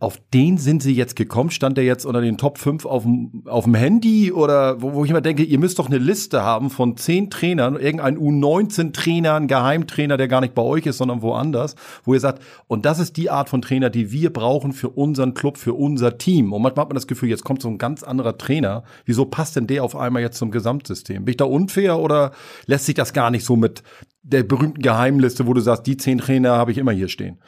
auf 0.00 0.20
den 0.32 0.58
sind 0.58 0.80
sie 0.80 0.94
jetzt 0.94 1.16
gekommen? 1.16 1.50
Stand 1.50 1.76
der 1.76 1.84
jetzt 1.84 2.06
unter 2.06 2.20
den 2.20 2.38
Top 2.38 2.58
5 2.58 2.86
auf 2.86 3.02
dem, 3.02 3.74
Handy? 3.74 4.30
Oder 4.30 4.80
wo, 4.80 4.94
wo 4.94 5.04
ich 5.04 5.10
immer 5.10 5.20
denke, 5.20 5.42
ihr 5.42 5.58
müsst 5.58 5.80
doch 5.80 5.88
eine 5.88 5.98
Liste 5.98 6.44
haben 6.44 6.70
von 6.70 6.96
zehn 6.96 7.30
Trainern, 7.30 7.74
irgendein 7.74 8.16
U19-Trainer, 8.16 9.34
ein 9.34 9.48
Geheimtrainer, 9.48 10.16
der 10.16 10.28
gar 10.28 10.40
nicht 10.40 10.54
bei 10.54 10.62
euch 10.62 10.86
ist, 10.86 10.98
sondern 10.98 11.20
woanders, 11.20 11.74
wo 12.04 12.14
ihr 12.14 12.20
sagt, 12.20 12.40
und 12.68 12.86
das 12.86 13.00
ist 13.00 13.16
die 13.16 13.28
Art 13.28 13.48
von 13.48 13.60
Trainer, 13.60 13.90
die 13.90 14.12
wir 14.12 14.32
brauchen 14.32 14.72
für 14.72 14.90
unseren 14.90 15.34
Club, 15.34 15.58
für 15.58 15.74
unser 15.74 16.16
Team. 16.16 16.52
Und 16.52 16.62
manchmal 16.62 16.84
hat 16.84 16.90
man 16.90 16.94
das 16.94 17.08
Gefühl, 17.08 17.28
jetzt 17.28 17.44
kommt 17.44 17.60
so 17.60 17.68
ein 17.68 17.78
ganz 17.78 18.04
anderer 18.04 18.38
Trainer. 18.38 18.84
Wieso 19.04 19.24
passt 19.24 19.56
denn 19.56 19.66
der 19.66 19.82
auf 19.82 19.96
einmal 19.96 20.22
jetzt 20.22 20.38
zum 20.38 20.52
Gesamtsystem? 20.52 21.24
Bin 21.24 21.32
ich 21.32 21.38
da 21.38 21.44
unfair 21.44 21.98
oder 21.98 22.30
lässt 22.66 22.86
sich 22.86 22.94
das 22.94 23.12
gar 23.12 23.32
nicht 23.32 23.44
so 23.44 23.56
mit 23.56 23.82
der 24.22 24.44
berühmten 24.44 24.80
Geheimliste, 24.80 25.48
wo 25.48 25.54
du 25.54 25.60
sagst, 25.60 25.88
die 25.88 25.96
zehn 25.96 26.18
Trainer 26.18 26.52
habe 26.52 26.70
ich 26.70 26.78
immer 26.78 26.92
hier 26.92 27.08
stehen? 27.08 27.38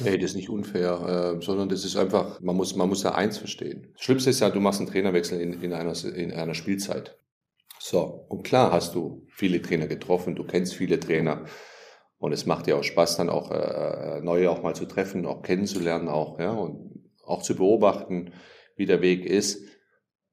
Nee, 0.00 0.18
das 0.18 0.30
ist 0.30 0.36
nicht 0.36 0.50
unfair, 0.50 1.36
äh, 1.38 1.44
sondern 1.44 1.68
das 1.68 1.84
ist 1.84 1.96
einfach, 1.96 2.40
man 2.40 2.56
muss, 2.56 2.74
man 2.76 2.88
muss 2.88 3.02
ja 3.02 3.14
eins 3.14 3.38
verstehen. 3.38 3.92
Das 3.94 4.02
Schlimmste 4.02 4.30
ist 4.30 4.40
ja, 4.40 4.50
du 4.50 4.60
machst 4.60 4.80
einen 4.80 4.90
Trainerwechsel 4.90 5.40
in, 5.40 5.60
in, 5.62 5.72
einer, 5.72 5.94
in 6.14 6.32
einer 6.32 6.54
Spielzeit. 6.54 7.18
So, 7.78 8.26
und 8.28 8.42
klar 8.42 8.72
hast 8.72 8.94
du 8.94 9.26
viele 9.28 9.62
Trainer 9.62 9.86
getroffen, 9.86 10.34
du 10.34 10.44
kennst 10.44 10.74
viele 10.74 10.98
Trainer. 10.98 11.44
Und 12.18 12.32
es 12.32 12.46
macht 12.46 12.66
dir 12.66 12.76
auch 12.76 12.82
Spaß, 12.82 13.18
dann 13.18 13.28
auch 13.28 13.50
äh, 13.50 14.18
äh, 14.18 14.20
neue 14.22 14.50
auch 14.50 14.62
mal 14.62 14.74
zu 14.74 14.86
treffen, 14.86 15.26
auch 15.26 15.42
kennenzulernen, 15.42 16.08
auch, 16.08 16.38
ja, 16.38 16.52
und 16.52 17.10
auch 17.24 17.42
zu 17.42 17.56
beobachten, 17.56 18.32
wie 18.76 18.86
der 18.86 19.02
Weg 19.02 19.24
ist. 19.26 19.62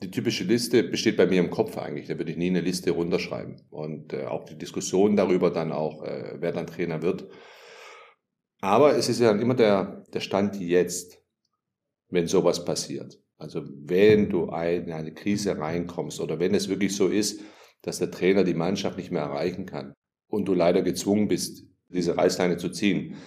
Die 0.01 0.11
typische 0.11 0.43
Liste 0.43 0.83
besteht 0.83 1.17
bei 1.17 1.25
mir 1.25 1.39
im 1.39 1.49
Kopf 1.49 1.77
eigentlich. 1.77 2.07
Da 2.07 2.17
würde 2.17 2.31
ich 2.31 2.37
nie 2.37 2.49
eine 2.49 2.61
Liste 2.61 2.91
runterschreiben. 2.91 3.61
Und 3.69 4.13
äh, 4.13 4.25
auch 4.25 4.45
die 4.45 4.57
Diskussion 4.57 5.15
darüber 5.15 5.49
dann 5.51 5.71
auch, 5.71 6.03
äh, 6.03 6.35
wer 6.39 6.51
dann 6.51 6.67
Trainer 6.67 7.01
wird, 7.01 7.27
aber 8.63 8.95
es 8.95 9.09
ist 9.09 9.19
ja 9.19 9.31
immer 9.31 9.55
der, 9.55 10.05
der 10.13 10.21
Stand 10.21 10.55
jetzt, 10.55 11.21
wenn 12.07 12.27
sowas 12.27 12.63
passiert. 12.63 13.21
Also 13.37 13.61
wenn 13.65 14.29
du 14.29 14.43
in 14.45 14.89
eine 14.93 15.13
Krise 15.13 15.57
reinkommst 15.59 16.21
oder 16.21 16.39
wenn 16.39 16.55
es 16.55 16.69
wirklich 16.69 16.95
so 16.95 17.09
ist, 17.09 17.41
dass 17.81 17.99
der 17.99 18.09
Trainer 18.09 18.45
die 18.45 18.53
Mannschaft 18.53 18.95
nicht 18.95 19.11
mehr 19.11 19.23
erreichen 19.23 19.65
kann 19.65 19.93
und 20.29 20.45
du 20.45 20.53
leider 20.53 20.81
gezwungen 20.81 21.27
bist, 21.27 21.65
diese 21.89 22.15
Reißleine 22.15 22.55
zu 22.55 22.69
ziehen, 22.69 23.17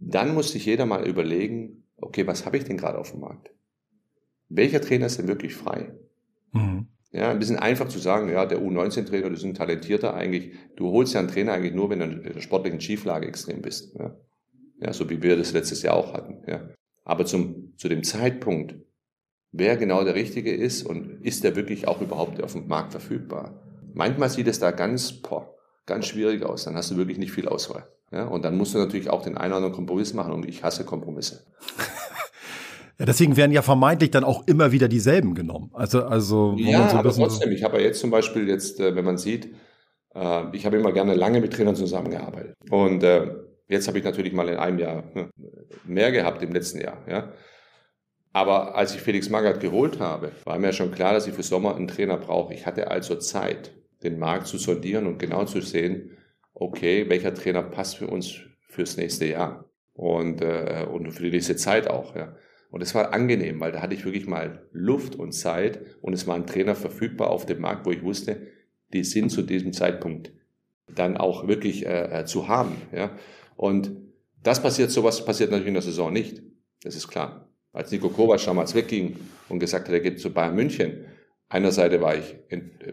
dann 0.00 0.34
muss 0.34 0.50
sich 0.50 0.66
jeder 0.66 0.86
mal 0.86 1.06
überlegen, 1.06 1.84
okay, 1.96 2.26
was 2.26 2.44
habe 2.44 2.56
ich 2.56 2.64
denn 2.64 2.78
gerade 2.78 2.98
auf 2.98 3.12
dem 3.12 3.20
Markt? 3.20 3.54
Welcher 4.48 4.80
Trainer 4.80 5.06
ist 5.06 5.20
denn 5.20 5.28
wirklich 5.28 5.54
frei? 5.54 5.94
Mhm. 6.50 6.88
Ja, 7.16 7.30
ein 7.30 7.38
bisschen 7.38 7.58
einfach 7.58 7.88
zu 7.88 7.98
sagen, 7.98 8.28
ja, 8.28 8.44
der 8.44 8.60
U19-Trainer, 8.60 9.22
du 9.22 9.30
bist 9.30 9.44
ein 9.44 9.54
talentierter 9.54 10.12
eigentlich. 10.12 10.52
Du 10.76 10.90
holst 10.90 11.14
ja 11.14 11.20
einen 11.20 11.30
Trainer 11.30 11.54
eigentlich 11.54 11.72
nur, 11.72 11.88
wenn 11.88 12.00
du 12.00 12.04
in 12.04 12.22
der 12.34 12.42
sportlichen 12.42 12.78
Schieflage 12.78 13.26
extrem 13.26 13.62
bist. 13.62 13.96
Ja, 13.98 14.14
ja 14.80 14.92
so 14.92 15.08
wie 15.08 15.22
wir 15.22 15.34
das 15.34 15.54
letztes 15.54 15.80
Jahr 15.80 15.96
auch 15.96 16.12
hatten. 16.12 16.44
Ja. 16.46 16.68
Aber 17.04 17.24
zum, 17.24 17.72
zu 17.78 17.88
dem 17.88 18.04
Zeitpunkt, 18.04 18.74
wer 19.50 19.78
genau 19.78 20.04
der 20.04 20.14
Richtige 20.14 20.54
ist 20.54 20.82
und 20.82 21.24
ist 21.24 21.42
der 21.42 21.56
wirklich 21.56 21.88
auch 21.88 22.02
überhaupt 22.02 22.42
auf 22.42 22.52
dem 22.52 22.68
Markt 22.68 22.92
verfügbar? 22.92 23.62
Manchmal 23.94 24.28
sieht 24.28 24.46
es 24.46 24.58
da 24.58 24.70
ganz, 24.70 25.10
boah, 25.22 25.54
ganz 25.86 26.04
schwierig 26.08 26.42
aus. 26.42 26.64
Dann 26.64 26.76
hast 26.76 26.90
du 26.90 26.98
wirklich 26.98 27.16
nicht 27.16 27.32
viel 27.32 27.48
Auswahl. 27.48 27.88
Ja, 28.12 28.26
und 28.26 28.44
dann 28.44 28.58
musst 28.58 28.74
du 28.74 28.78
natürlich 28.78 29.08
auch 29.08 29.22
den 29.22 29.38
einen 29.38 29.52
oder 29.52 29.56
anderen 29.56 29.74
Kompromiss 29.74 30.12
machen 30.12 30.34
und 30.34 30.46
ich 30.46 30.62
hasse 30.62 30.84
Kompromisse. 30.84 31.46
Ja, 32.98 33.04
deswegen 33.04 33.36
werden 33.36 33.52
ja 33.52 33.62
vermeintlich 33.62 34.10
dann 34.10 34.24
auch 34.24 34.46
immer 34.46 34.72
wieder 34.72 34.88
dieselben 34.88 35.34
genommen. 35.34 35.70
Also, 35.74 36.04
also 36.04 36.54
ja, 36.58 36.88
so 36.88 36.96
aber 36.96 37.12
trotzdem. 37.12 37.52
Ich 37.52 37.62
habe 37.62 37.78
ja 37.78 37.84
jetzt 37.84 38.00
zum 38.00 38.10
Beispiel 38.10 38.48
jetzt, 38.48 38.80
äh, 38.80 38.94
wenn 38.96 39.04
man 39.04 39.18
sieht, 39.18 39.54
äh, 40.14 40.44
ich 40.52 40.64
habe 40.64 40.76
immer 40.78 40.92
gerne 40.92 41.14
lange 41.14 41.40
mit 41.40 41.52
Trainern 41.52 41.76
zusammengearbeitet. 41.76 42.56
Und 42.70 43.02
äh, 43.02 43.34
jetzt 43.68 43.86
habe 43.86 43.98
ich 43.98 44.04
natürlich 44.04 44.32
mal 44.32 44.48
in 44.48 44.56
einem 44.56 44.78
Jahr 44.78 45.04
hm, 45.12 45.30
mehr 45.84 46.10
gehabt 46.10 46.42
im 46.42 46.52
letzten 46.52 46.80
Jahr. 46.80 47.02
Ja. 47.06 47.32
Aber 48.32 48.74
als 48.74 48.94
ich 48.94 49.00
Felix 49.00 49.28
Magath 49.28 49.60
geholt 49.60 50.00
habe, 50.00 50.32
war 50.44 50.58
mir 50.58 50.72
schon 50.72 50.90
klar, 50.90 51.12
dass 51.12 51.26
ich 51.26 51.34
für 51.34 51.42
Sommer 51.42 51.76
einen 51.76 51.88
Trainer 51.88 52.16
brauche. 52.16 52.54
Ich 52.54 52.66
hatte 52.66 52.90
also 52.90 53.16
Zeit, 53.16 53.72
den 54.02 54.18
Markt 54.18 54.46
zu 54.46 54.58
sondieren 54.58 55.06
und 55.06 55.18
genau 55.18 55.44
zu 55.44 55.60
sehen, 55.60 56.16
okay, 56.54 57.08
welcher 57.08 57.34
Trainer 57.34 57.62
passt 57.62 57.96
für 57.96 58.06
uns 58.06 58.40
fürs 58.68 58.96
nächste 58.96 59.26
Jahr 59.26 59.70
und, 59.94 60.40
äh, 60.40 60.86
und 60.90 61.10
für 61.12 61.24
die 61.24 61.30
nächste 61.30 61.56
Zeit 61.56 61.88
auch. 61.88 62.14
Ja. 62.14 62.36
Und 62.76 62.82
es 62.82 62.94
war 62.94 63.14
angenehm, 63.14 63.58
weil 63.58 63.72
da 63.72 63.80
hatte 63.80 63.94
ich 63.94 64.04
wirklich 64.04 64.26
mal 64.26 64.68
Luft 64.70 65.16
und 65.16 65.32
Zeit 65.32 65.80
und 66.02 66.12
es 66.12 66.26
war 66.26 66.34
ein 66.34 66.46
Trainer 66.46 66.74
verfügbar 66.74 67.30
auf 67.30 67.46
dem 67.46 67.62
Markt, 67.62 67.86
wo 67.86 67.90
ich 67.90 68.02
wusste, 68.02 68.48
die 68.92 69.02
sind 69.02 69.30
zu 69.30 69.40
diesem 69.40 69.72
Zeitpunkt 69.72 70.30
dann 70.94 71.16
auch 71.16 71.48
wirklich 71.48 71.86
äh, 71.86 72.20
äh, 72.20 72.24
zu 72.26 72.48
haben. 72.48 72.76
Ja? 72.92 73.16
Und 73.56 73.92
das 74.42 74.60
passiert, 74.60 74.90
sowas 74.90 75.24
passiert 75.24 75.52
natürlich 75.52 75.68
in 75.68 75.72
der 75.72 75.82
Saison 75.82 76.12
nicht. 76.12 76.42
Das 76.82 76.94
ist 76.94 77.08
klar. 77.08 77.48
Als 77.72 77.90
Nico 77.92 78.10
Kovac 78.10 78.44
damals 78.44 78.74
wegging 78.74 79.16
und 79.48 79.58
gesagt 79.58 79.88
hat, 79.88 79.94
er 79.94 80.00
geht 80.00 80.20
zu 80.20 80.30
Bayern 80.30 80.54
München, 80.54 81.06
einerseits 81.48 81.98
war 82.02 82.14
ich, 82.14 82.36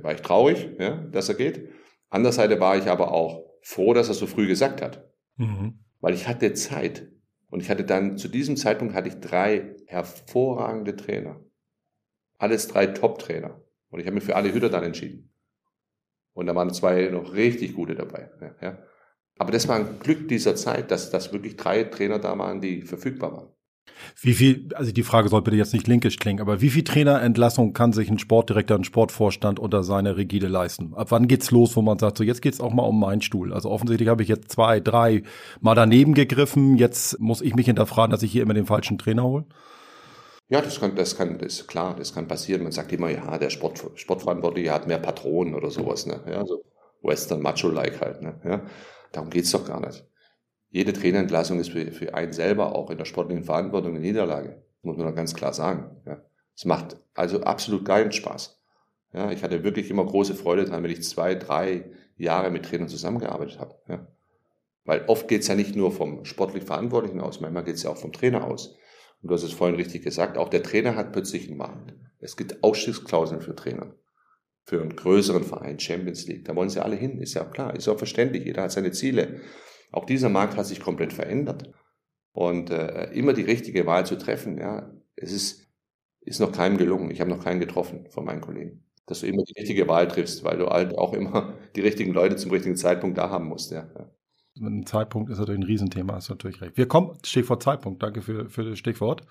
war 0.02 0.14
ich 0.14 0.22
traurig, 0.22 0.70
ja, 0.80 0.96
dass 1.12 1.28
er 1.28 1.36
geht. 1.36 1.68
Andererseits 2.10 2.58
war 2.58 2.78
ich 2.78 2.86
aber 2.86 3.12
auch 3.12 3.44
froh, 3.62 3.94
dass 3.94 4.08
er 4.08 4.14
so 4.14 4.28
früh 4.28 4.48
gesagt 4.48 4.82
hat. 4.82 5.12
Mhm. 5.36 5.80
Weil 6.00 6.14
ich 6.14 6.26
hatte 6.30 6.54
Zeit. 6.54 7.10
Und 7.54 7.60
ich 7.60 7.70
hatte 7.70 7.84
dann, 7.84 8.18
zu 8.18 8.30
diesem 8.30 8.58
Zeitpunkt 8.58 8.96
hatte 8.96 9.10
ich 9.10 9.20
drei 9.20 9.76
hervorragende 9.86 10.96
Trainer. 10.96 11.40
Alles 12.40 12.68
drei 12.68 12.88
Top-Trainer. 12.88 13.62
Und 13.92 14.00
ich 14.00 14.08
habe 14.08 14.16
mich 14.16 14.24
für 14.24 14.36
alle 14.36 14.52
Hütter 14.52 14.70
dann 14.70 14.84
entschieden. 14.84 15.32
Und 16.34 16.48
da 16.48 16.56
waren 16.56 16.74
zwei 16.74 17.10
noch 17.10 17.36
richtig 17.36 17.76
gute 17.76 17.94
dabei. 17.94 18.32
Ja, 18.42 18.56
ja. 18.60 18.84
Aber 19.38 19.52
das 19.52 19.68
war 19.68 19.76
ein 19.76 20.00
Glück 20.00 20.28
dieser 20.28 20.56
Zeit, 20.56 20.90
dass, 20.90 21.12
dass 21.12 21.32
wirklich 21.32 21.56
drei 21.56 21.84
Trainer 21.84 22.18
da 22.18 22.36
waren, 22.40 22.60
die 22.60 22.82
verfügbar 22.82 23.34
waren. 23.34 23.54
Wie 24.22 24.34
viel, 24.34 24.70
also 24.76 24.92
die 24.92 25.04
Frage 25.04 25.30
soll 25.30 25.42
bitte 25.42 25.58
jetzt 25.58 25.74
nicht 25.74 25.88
linkisch 25.88 26.18
klingen, 26.18 26.42
aber 26.42 26.62
wie 26.62 26.70
viel 26.70 26.84
Trainerentlassung 26.84 27.74
kann 27.74 27.94
sich 27.94 28.10
ein 28.10 28.20
Sportdirektor, 28.20 28.78
ein 28.78 28.84
Sportvorstand 28.84 29.60
unter 29.60 29.84
seiner 29.84 30.18
Rigide 30.18 30.48
leisten? 30.48 30.94
Ab 30.94 31.12
wann 31.12 31.28
geht's 31.28 31.52
los, 31.52 31.76
wo 31.76 31.82
man 31.82 32.00
sagt, 32.00 32.18
so 32.18 32.24
jetzt 32.24 32.42
geht's 32.42 32.62
auch 32.62 32.74
mal 32.74 32.84
um 32.84 33.00
meinen 33.00 33.22
Stuhl? 33.22 33.54
Also 33.54 33.70
offensichtlich 33.70 34.10
habe 34.10 34.24
ich 34.24 34.30
jetzt 34.30 34.52
zwei, 34.52 34.80
drei 34.80 35.24
mal 35.62 35.76
daneben 35.76 36.14
gegriffen, 36.14 36.78
jetzt 36.78 37.20
muss 37.20 37.42
ich 37.42 37.56
mich 37.56 37.66
hinterfragen, 37.66 38.12
dass 38.12 38.24
ich 38.24 38.32
hier 38.32 38.44
immer 38.44 38.54
den 38.54 38.66
falschen 38.66 38.98
Trainer 38.98 39.24
hole? 39.24 39.46
Ja, 40.50 40.62
das 40.62 40.80
kann, 40.80 40.96
das 40.96 41.18
kann, 41.18 41.40
das 41.40 41.54
ist 41.54 41.68
klar, 41.68 41.96
das 41.96 42.14
kann 42.14 42.28
passieren. 42.28 42.64
Man 42.64 42.72
sagt 42.72 42.92
immer, 42.92 43.10
ja, 43.10 43.38
der 43.38 43.50
Sport, 43.50 43.84
Sportverantwortliche 43.96 44.72
hat 44.72 44.88
mehr 44.88 45.00
Patronen 45.00 45.56
oder 45.56 45.72
sowas, 45.72 46.06
ne? 46.06 46.22
Ja, 46.28 46.46
so 46.46 46.64
Western 47.02 47.42
Macho-like 47.42 48.00
halt, 48.02 48.22
ne? 48.22 48.40
Ja, 48.44 48.62
darum 49.12 49.30
geht's 49.30 49.52
doch 49.52 49.66
gar 49.66 49.80
nicht. 49.80 50.06
Jede 50.74 50.92
Trainerentlassung 50.92 51.60
ist 51.60 51.70
für, 51.70 51.92
für 51.92 52.16
einen 52.16 52.34
selber 52.34 52.74
auch 52.76 52.90
in 52.90 52.98
der 52.98 53.06
sportlichen 53.06 53.44
Verantwortung 53.44 53.92
eine 53.92 54.00
Niederlage. 54.00 54.64
Muss 54.82 54.98
man 54.98 55.14
ganz 55.14 55.36
klar 55.36 55.54
sagen. 55.54 56.02
Ja. 56.08 56.24
Es 56.56 56.66
macht 56.66 56.98
also 57.14 57.42
absolut 57.42 57.86
keinen 57.86 58.12
Spaß. 58.12 58.60
Ja, 59.14 59.32
ich 59.32 59.44
hatte 59.44 59.64
wirklich 59.64 59.92
immer 59.92 60.04
große 60.04 60.34
Freude 60.34 60.66
dran, 60.66 60.82
wenn 60.82 60.90
ich 60.90 61.04
zwei, 61.04 61.36
drei 61.36 61.92
Jahre 62.18 62.50
mit 62.50 62.66
Trainern 62.66 62.88
zusammengearbeitet 62.88 63.60
habe. 63.60 63.76
Ja. 63.88 64.08
Weil 64.84 65.06
oft 65.06 65.28
geht's 65.28 65.48
ja 65.48 65.54
nicht 65.54 65.76
nur 65.76 65.92
vom 65.92 66.26
sportlich 66.26 66.64
Verantwortlichen 66.64 67.22
aus, 67.22 67.40
manchmal 67.40 67.64
geht's 67.64 67.84
ja 67.84 67.92
auch 67.92 67.98
vom 67.98 68.12
Trainer 68.12 68.44
aus. 68.44 68.76
Und 69.22 69.30
du 69.30 69.36
hast 69.36 69.44
es 69.44 69.54
vorhin 69.54 69.76
richtig 69.76 70.02
gesagt, 70.02 70.40
auch 70.40 70.50
der 70.50 70.64
Trainer 70.64 70.96
hat 70.96 71.12
plötzlich 71.14 71.50
einen 71.50 71.58
Markt. 71.58 71.94
Es 72.18 72.36
gibt 72.36 72.64
Ausstiegsklauseln 72.64 73.42
für 73.42 73.56
Trainer. 73.56 73.94
Für 74.66 74.82
einen 74.82 74.96
größeren 74.96 75.44
Verein, 75.44 75.80
Champions 75.80 76.26
League. 76.26 76.46
Da 76.46 76.56
wollen 76.56 76.70
sie 76.70 76.84
alle 76.84 76.96
hin, 76.96 77.22
ist 77.22 77.36
ja 77.36 77.44
klar, 77.44 77.76
ist 77.76 77.88
auch 77.88 78.00
verständlich. 78.00 78.46
Jeder 78.46 78.64
hat 78.64 78.72
seine 78.72 78.92
Ziele. 78.92 79.42
Auch 79.94 80.06
dieser 80.06 80.30
Markt 80.30 80.58
hat 80.58 80.66
sich 80.66 80.80
komplett 80.80 81.14
verändert. 81.14 81.72
Und 82.34 82.72
äh, 82.72 83.12
immer 83.14 83.34
die 83.34 83.44
richtige 83.44 83.86
Wahl 83.86 84.06
zu 84.08 84.18
treffen, 84.18 84.58
ja, 84.58 84.92
es 85.16 85.32
ist, 85.32 85.68
ist 86.22 86.40
noch 86.40 86.52
keinem 86.52 86.78
gelungen. 86.78 87.12
Ich 87.12 87.22
habe 87.22 87.30
noch 87.30 87.44
keinen 87.44 87.60
getroffen 87.60 88.08
von 88.10 88.26
meinen 88.26 88.42
Kollegen. 88.42 88.84
Dass 89.06 89.20
du 89.20 89.28
immer 89.28 89.44
die 89.44 89.54
richtige 89.60 89.88
Wahl 89.88 90.08
triffst, 90.08 90.44
weil 90.44 90.58
du 90.58 90.68
halt 90.68 90.98
auch 90.98 91.14
immer 91.14 91.54
die 91.76 91.82
richtigen 91.82 92.12
Leute 92.12 92.38
zum 92.38 92.50
richtigen 92.50 92.76
Zeitpunkt 92.76 93.20
da 93.20 93.30
haben 93.30 93.48
musst. 93.48 93.72
Ja. 93.72 93.88
Ein 94.60 94.86
Zeitpunkt 94.86 95.30
ist 95.30 95.38
natürlich 95.38 95.62
ein 95.62 95.66
Riesenthema, 95.66 96.16
hast 96.16 96.30
du 96.30 96.34
natürlich 96.34 96.62
recht. 96.62 96.76
Wir 96.76 96.88
kommen, 96.88 97.18
Stichwort 97.24 97.62
Zeitpunkt, 97.62 98.02
danke 98.02 98.24
für, 98.24 98.50
für 98.50 98.64
das 98.64 98.80
Stichwort. 98.80 99.22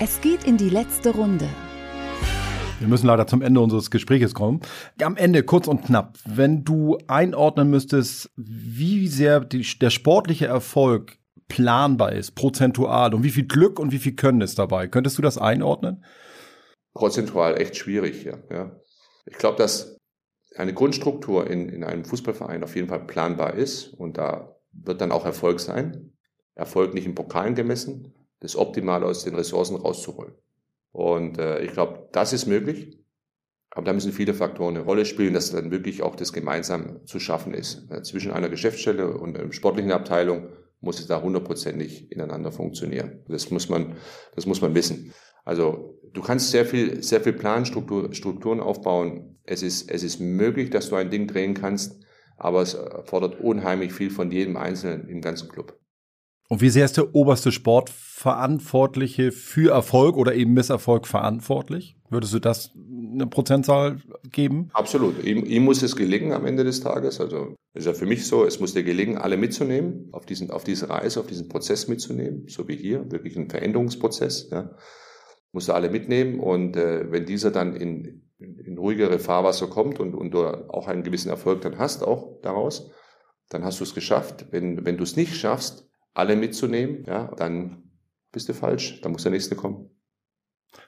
Es 0.00 0.20
geht 0.22 0.44
in 0.44 0.56
die 0.56 0.70
letzte 0.70 1.10
Runde. 1.10 1.48
Wir 2.84 2.90
müssen 2.90 3.06
leider 3.06 3.26
zum 3.26 3.40
Ende 3.40 3.60
unseres 3.60 3.90
Gespräches 3.90 4.34
kommen. 4.34 4.60
Am 5.02 5.16
Ende, 5.16 5.42
kurz 5.42 5.68
und 5.68 5.86
knapp, 5.86 6.18
wenn 6.26 6.64
du 6.64 6.98
einordnen 7.06 7.70
müsstest, 7.70 8.30
wie 8.36 9.08
sehr 9.08 9.40
die, 9.40 9.66
der 9.80 9.88
sportliche 9.88 10.46
Erfolg 10.46 11.18
planbar 11.48 12.12
ist, 12.12 12.32
prozentual 12.32 13.14
und 13.14 13.22
wie 13.22 13.30
viel 13.30 13.46
Glück 13.46 13.78
und 13.78 13.90
wie 13.90 13.98
viel 13.98 14.14
Können 14.14 14.42
ist 14.42 14.58
dabei, 14.58 14.86
könntest 14.86 15.16
du 15.16 15.22
das 15.22 15.38
einordnen? 15.38 16.04
Prozentual 16.92 17.58
echt 17.58 17.74
schwierig, 17.76 18.24
ja. 18.24 18.36
ja. 18.50 18.76
Ich 19.24 19.38
glaube, 19.38 19.56
dass 19.56 19.96
eine 20.54 20.74
Grundstruktur 20.74 21.48
in, 21.50 21.70
in 21.70 21.84
einem 21.84 22.04
Fußballverein 22.04 22.62
auf 22.64 22.76
jeden 22.76 22.88
Fall 22.88 23.06
planbar 23.06 23.54
ist 23.54 23.94
und 23.94 24.18
da 24.18 24.56
wird 24.72 25.00
dann 25.00 25.10
auch 25.10 25.24
Erfolg 25.24 25.58
sein. 25.58 26.12
Erfolg 26.54 26.92
nicht 26.92 27.06
in 27.06 27.14
Pokalen 27.14 27.54
gemessen, 27.54 28.12
das 28.40 28.56
Optimale 28.56 29.06
aus 29.06 29.24
den 29.24 29.34
Ressourcen 29.34 29.76
rauszuholen. 29.76 30.34
Und 30.94 31.38
äh, 31.38 31.60
ich 31.60 31.72
glaube, 31.72 32.08
das 32.12 32.32
ist 32.32 32.46
möglich. 32.46 32.96
Aber 33.70 33.84
da 33.84 33.92
müssen 33.92 34.12
viele 34.12 34.32
Faktoren 34.32 34.76
eine 34.76 34.84
Rolle 34.84 35.04
spielen, 35.04 35.34
dass 35.34 35.50
dann 35.50 35.72
wirklich 35.72 36.04
auch 36.04 36.14
das 36.14 36.32
gemeinsam 36.32 37.04
zu 37.04 37.18
schaffen 37.18 37.52
ist. 37.52 37.90
Äh, 37.90 38.02
zwischen 38.02 38.30
einer 38.30 38.48
Geschäftsstelle 38.48 39.18
und 39.18 39.36
einer 39.36 39.52
sportlichen 39.52 39.90
Abteilung 39.90 40.50
muss 40.80 41.00
es 41.00 41.08
da 41.08 41.20
hundertprozentig 41.20 42.12
ineinander 42.12 42.52
funktionieren. 42.52 43.24
Das 43.26 43.50
muss 43.50 43.68
man, 43.68 43.96
das 44.36 44.46
muss 44.46 44.60
man 44.60 44.76
wissen. 44.76 45.12
Also 45.44 45.98
du 46.12 46.22
kannst 46.22 46.52
sehr 46.52 46.64
viel, 46.64 47.02
sehr 47.02 47.20
viel 47.20 47.32
Planstrukturen 47.32 48.60
aufbauen. 48.60 49.40
Es 49.42 49.64
ist, 49.64 49.90
es 49.90 50.04
ist 50.04 50.20
möglich, 50.20 50.70
dass 50.70 50.90
du 50.90 50.94
ein 50.94 51.10
Ding 51.10 51.26
drehen 51.26 51.54
kannst, 51.54 52.00
aber 52.36 52.62
es 52.62 52.78
fordert 53.06 53.40
unheimlich 53.40 53.92
viel 53.92 54.10
von 54.10 54.30
jedem 54.30 54.56
Einzelnen 54.56 55.08
im 55.08 55.20
ganzen 55.20 55.48
Club. 55.48 55.76
Und 56.54 56.60
wie 56.60 56.70
sehr 56.70 56.84
ist 56.84 56.96
der 56.96 57.16
oberste 57.16 57.50
Sportverantwortliche 57.50 59.32
für 59.32 59.72
Erfolg 59.72 60.16
oder 60.16 60.36
eben 60.36 60.52
Misserfolg 60.52 61.08
verantwortlich? 61.08 61.96
Würdest 62.10 62.32
du 62.32 62.38
das 62.38 62.70
eine 63.12 63.26
Prozentzahl 63.26 63.96
geben? 64.30 64.70
Absolut. 64.72 65.24
Ihm, 65.24 65.44
ihm 65.44 65.64
muss 65.64 65.82
es 65.82 65.96
gelingen 65.96 66.30
am 66.30 66.46
Ende 66.46 66.62
des 66.62 66.78
Tages. 66.78 67.20
Also 67.20 67.56
ist 67.72 67.88
ja 67.88 67.92
für 67.92 68.06
mich 68.06 68.28
so, 68.28 68.44
es 68.44 68.60
muss 68.60 68.72
dir 68.72 68.84
gelingen, 68.84 69.18
alle 69.18 69.36
mitzunehmen, 69.36 70.10
auf 70.12 70.26
diesen, 70.26 70.52
auf 70.52 70.62
diese 70.62 70.88
Reise, 70.88 71.18
auf 71.18 71.26
diesen 71.26 71.48
Prozess 71.48 71.88
mitzunehmen, 71.88 72.44
so 72.46 72.68
wie 72.68 72.76
hier, 72.76 73.10
wirklich 73.10 73.36
ein 73.36 73.50
Veränderungsprozess. 73.50 74.50
Ja. 74.52 74.76
Musst 75.50 75.66
du 75.66 75.72
alle 75.72 75.90
mitnehmen 75.90 76.38
und 76.38 76.76
äh, 76.76 77.10
wenn 77.10 77.26
dieser 77.26 77.50
dann 77.50 77.74
in, 77.74 78.30
in, 78.38 78.78
ruhigere 78.78 79.18
Fahrwasser 79.18 79.66
kommt 79.66 79.98
und, 79.98 80.14
und 80.14 80.30
du 80.30 80.46
auch 80.72 80.86
einen 80.86 81.02
gewissen 81.02 81.30
Erfolg 81.30 81.62
dann 81.62 81.78
hast, 81.78 82.04
auch 82.04 82.40
daraus, 82.42 82.92
dann 83.48 83.64
hast 83.64 83.80
du 83.80 83.82
es 83.82 83.92
geschafft. 83.92 84.46
Wenn, 84.52 84.86
wenn 84.86 84.96
du 84.96 85.02
es 85.02 85.16
nicht 85.16 85.34
schaffst, 85.34 85.90
alle 86.14 86.36
mitzunehmen, 86.36 87.04
ja, 87.06 87.32
dann 87.36 87.90
bist 88.32 88.48
du 88.48 88.54
falsch. 88.54 89.00
Dann 89.02 89.12
muss 89.12 89.22
der 89.22 89.32
nächste 89.32 89.56
kommen. 89.56 89.90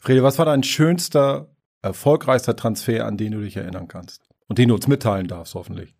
Frede, 0.01 0.23
was 0.23 0.39
war 0.39 0.47
dein 0.47 0.62
schönster, 0.62 1.55
erfolgreichster 1.83 2.57
Transfer, 2.57 3.07
an 3.07 3.17
den 3.17 3.33
du 3.33 3.41
dich 3.41 3.57
erinnern 3.57 3.89
kannst? 3.89 4.23
Und 4.49 4.59
den 4.59 4.69
du 4.69 4.75
uns 4.75 4.89
mitteilen 4.89 5.29
darfst, 5.29 5.55
hoffentlich. 5.55 5.97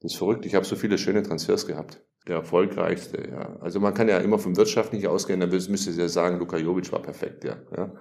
Das 0.00 0.12
ist 0.12 0.18
verrückt. 0.18 0.46
Ich 0.46 0.54
habe 0.54 0.64
so 0.64 0.76
viele 0.76 0.98
schöne 0.98 1.22
Transfers 1.22 1.66
gehabt. 1.66 2.00
Der 2.28 2.36
erfolgreichste, 2.36 3.28
ja. 3.28 3.56
Also 3.60 3.80
man 3.80 3.94
kann 3.94 4.08
ja 4.08 4.18
immer 4.18 4.38
vom 4.38 4.56
Wirtschaftlichen 4.56 5.08
ausgehen, 5.08 5.40
dann 5.40 5.50
müsste 5.50 5.90
ich 5.90 5.96
ja 5.96 6.08
sagen, 6.08 6.38
Luka 6.38 6.56
Jovic 6.56 6.92
war 6.92 7.02
perfekt, 7.02 7.42
ja. 7.42 7.56
ja. 7.76 7.92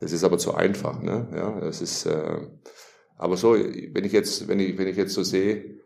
Das 0.00 0.12
ist 0.12 0.24
aber 0.24 0.38
zu 0.38 0.54
einfach, 0.54 1.00
ne? 1.00 1.28
Ja, 1.32 1.60
das 1.60 1.80
ist, 1.80 2.06
äh, 2.06 2.48
aber 3.16 3.36
so, 3.36 3.52
wenn 3.54 4.04
ich 4.04 4.12
jetzt, 4.12 4.48
wenn 4.48 4.58
ich, 4.58 4.76
wenn 4.76 4.88
ich 4.88 4.96
jetzt 4.96 5.14
so 5.14 5.22
sehe, 5.22 5.78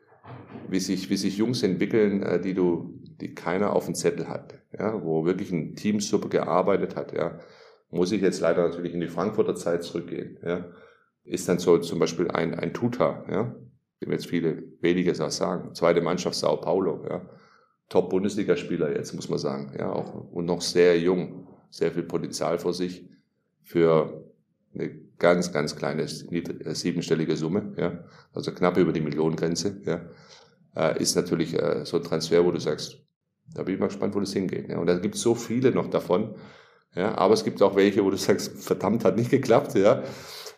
wie 0.68 0.80
sich, 0.80 1.10
wie 1.10 1.16
sich 1.16 1.37
Jungs 1.37 1.62
entwickeln, 1.62 2.22
äh, 2.22 2.40
die 2.40 2.54
du, 2.54 3.02
die 3.20 3.35
keiner 3.35 3.74
auf 3.74 3.87
dem 3.87 3.94
Zettel 3.94 4.29
hat, 4.29 4.55
ja, 4.79 5.03
wo 5.03 5.24
wirklich 5.24 5.53
ein 5.53 5.77
Team 5.77 6.00
super 6.00 6.29
gearbeitet 6.29 6.96
hat, 6.96 7.12
ja, 7.12 7.38
muss 7.90 8.12
ich 8.12 8.22
jetzt 8.22 8.40
leider 8.40 8.68
natürlich 8.68 8.94
in 8.94 9.00
die 9.00 9.09
Frankfurter 9.09 9.55
Zeit 9.55 9.83
zurückgehen, 9.83 10.38
ja, 10.44 10.66
ist 11.24 11.48
dann 11.48 11.59
so 11.59 11.79
zum 11.79 11.98
Beispiel 11.98 12.31
ein, 12.31 12.55
ein 12.55 12.74
Tuta, 12.74 13.24
ja, 13.31 13.55
dem 14.03 14.12
jetzt 14.12 14.27
viele 14.27 14.64
wenige 14.81 15.14
sagen, 15.14 15.74
zweite 15.74 16.00
Mannschaft 16.00 16.37
Sao 16.37 16.57
Paulo, 16.57 17.05
ja, 17.09 17.29
Top-Bundesligaspieler 17.88 18.96
jetzt, 18.96 19.14
muss 19.14 19.29
man 19.29 19.38
sagen, 19.38 19.74
ja, 19.79 19.92
auch, 19.92 20.33
und 20.33 20.46
noch 20.46 20.61
sehr 20.61 20.98
jung, 20.98 21.48
sehr 21.70 21.92
viel 21.92 22.03
Potenzial 22.03 22.59
vor 22.59 22.72
sich 22.72 23.09
für 23.62 24.24
eine 24.74 24.90
ganz, 25.18 25.53
ganz 25.53 25.77
kleine 25.77 26.07
siebenstellige 26.09 27.37
Summe, 27.37 27.74
ja, 27.77 28.05
also 28.33 28.53
knapp 28.53 28.77
über 28.77 28.92
die 28.92 29.00
Millionengrenze, 29.00 29.81
ja, 29.85 30.00
äh, 30.76 31.00
ist 31.00 31.16
natürlich 31.16 31.54
äh, 31.54 31.84
so 31.84 31.98
ein 31.98 32.02
Transfer, 32.02 32.44
wo 32.44 32.50
du 32.50 32.60
sagst, 32.60 32.98
da 33.54 33.62
bin 33.62 33.74
ich 33.74 33.80
mal 33.80 33.87
gespannt, 33.87 34.14
wo 34.14 34.20
das 34.20 34.32
hingeht. 34.32 34.68
Ja. 34.68 34.78
Und 34.78 34.87
da 34.87 34.96
gibt 34.98 35.14
es 35.14 35.22
so 35.22 35.34
viele 35.34 35.70
noch 35.70 35.88
davon, 35.88 36.34
ja, 36.94 37.16
aber 37.16 37.34
es 37.34 37.44
gibt 37.44 37.60
auch 37.62 37.76
welche, 37.76 38.04
wo 38.04 38.10
du 38.10 38.16
sagst, 38.18 38.62
verdammt, 38.62 39.04
hat 39.04 39.16
nicht 39.16 39.30
geklappt, 39.30 39.74
ja, 39.74 40.02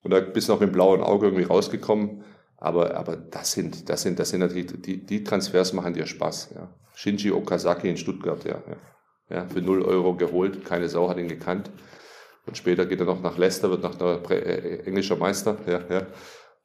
und 0.03 0.11
da 0.11 0.21
bist 0.21 0.49
du 0.49 0.53
noch 0.53 0.61
mit 0.61 0.71
dem 0.71 0.73
blauen 0.73 1.03
Auge 1.03 1.27
irgendwie 1.27 1.45
rausgekommen, 1.45 2.25
aber, 2.59 2.97
aber 2.97 3.17
das 3.17 3.53
sind, 3.53 3.89
das 3.89 4.03
sind, 4.03 4.19
das 4.19 4.31
sind 4.31 4.41
natürlich, 4.41 4.67
die, 4.67 5.05
die 5.05 5.25
Transfers 5.25 5.73
machen 5.73 5.95
dir 5.95 6.07
Spaß, 6.07 6.51
ja. 6.55 6.75
Shinji 6.95 7.31
Okazaki 7.31 7.91
in 7.91 7.97
Stuttgart, 7.97 8.43
ja, 8.45 8.63
ja. 8.67 8.77
Ja, 9.29 9.49
für 9.49 9.61
null 9.61 9.83
Euro 9.83 10.15
geholt, 10.15 10.65
keine 10.65 10.89
Sau 10.89 11.09
hat 11.09 11.19
ihn 11.19 11.27
gekannt. 11.27 11.71
Und 12.47 12.57
später 12.57 12.87
geht 12.87 13.01
er 13.01 13.07
noch 13.07 13.21
nach 13.21 13.37
Leicester, 13.37 13.71
wird 13.71 13.83
noch 13.83 13.97
der 13.97 14.31
äh, 14.31 14.87
englischer 14.87 15.17
Meister. 15.17 15.57
Ja, 15.67 15.81
ja. 15.91 16.07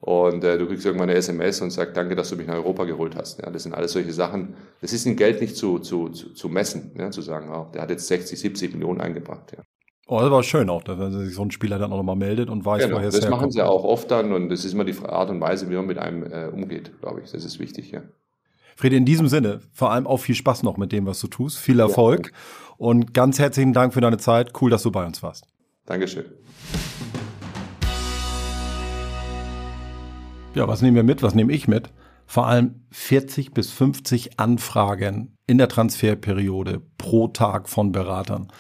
Und 0.01 0.43
äh, 0.43 0.57
du 0.57 0.65
kriegst 0.65 0.83
irgendwann 0.83 1.09
eine 1.09 1.17
SMS 1.19 1.61
und 1.61 1.69
sagst, 1.69 1.95
danke, 1.95 2.15
dass 2.15 2.29
du 2.29 2.35
mich 2.35 2.47
nach 2.47 2.55
Europa 2.55 2.85
geholt 2.85 3.15
hast. 3.15 3.39
Ja, 3.39 3.51
das 3.51 3.63
sind 3.63 3.73
alles 3.73 3.91
solche 3.91 4.11
Sachen. 4.11 4.55
Das 4.81 4.93
ist 4.93 5.05
in 5.05 5.15
Geld 5.15 5.39
nicht 5.41 5.55
zu, 5.55 5.77
zu, 5.77 6.09
zu, 6.09 6.33
zu 6.33 6.49
messen, 6.49 6.91
ja, 6.97 7.11
zu 7.11 7.21
sagen, 7.21 7.51
oh, 7.53 7.67
der 7.71 7.83
hat 7.83 7.91
jetzt 7.91 8.07
60, 8.07 8.39
70 8.39 8.73
Millionen 8.73 8.99
eingebracht. 8.99 9.53
Ja. 9.55 9.63
Oh, 10.07 10.19
das 10.19 10.31
war 10.31 10.41
schön 10.41 10.69
auch, 10.71 10.81
wenn 10.87 11.11
sich 11.11 11.35
so 11.35 11.43
ein 11.43 11.51
Spieler 11.51 11.77
dann 11.77 11.93
auch 11.93 11.97
nochmal 11.97 12.15
meldet 12.15 12.49
und 12.49 12.65
weiß, 12.65 12.83
genau, 12.83 12.97
woher 12.97 13.09
es 13.09 13.13
Das 13.15 13.25
herkommt. 13.25 13.41
machen 13.43 13.51
sie 13.51 13.61
auch 13.61 13.83
oft 13.83 14.09
dann 14.09 14.33
und 14.33 14.49
das 14.49 14.65
ist 14.65 14.73
immer 14.73 14.83
die 14.85 14.95
Art 15.05 15.29
und 15.29 15.39
Weise, 15.39 15.69
wie 15.69 15.75
man 15.75 15.85
mit 15.85 15.99
einem 15.99 16.23
äh, 16.23 16.47
umgeht, 16.47 16.99
glaube 16.99 17.21
ich. 17.23 17.31
Das 17.31 17.45
ist 17.45 17.59
wichtig, 17.59 17.91
ja. 17.91 18.01
Friede, 18.75 18.95
in 18.95 19.05
diesem 19.05 19.27
Sinne, 19.27 19.61
vor 19.71 19.91
allem 19.91 20.07
auch 20.07 20.17
viel 20.17 20.35
Spaß 20.35 20.63
noch 20.63 20.77
mit 20.77 20.91
dem, 20.91 21.05
was 21.05 21.19
du 21.19 21.27
tust. 21.27 21.59
Viel 21.59 21.79
Erfolg 21.79 22.31
ja. 22.31 22.75
und 22.77 23.13
ganz 23.13 23.37
herzlichen 23.37 23.73
Dank 23.73 23.93
für 23.93 24.01
deine 24.01 24.17
Zeit. 24.17 24.53
Cool, 24.59 24.71
dass 24.71 24.81
du 24.81 24.91
bei 24.91 25.05
uns 25.05 25.21
warst. 25.21 25.45
Dankeschön. 25.85 26.25
Ja, 30.53 30.67
was 30.67 30.81
nehmen 30.81 30.95
wir 30.95 31.03
mit? 31.03 31.23
Was 31.23 31.33
nehme 31.33 31.53
ich 31.53 31.69
mit? 31.69 31.89
Vor 32.25 32.47
allem 32.47 32.81
40 32.91 33.53
bis 33.53 33.71
50 33.71 34.39
Anfragen 34.39 35.35
in 35.47 35.57
der 35.57 35.69
Transferperiode 35.69 36.81
pro 36.97 37.29
Tag 37.29 37.69
von 37.69 37.91
Beratern 37.93 38.51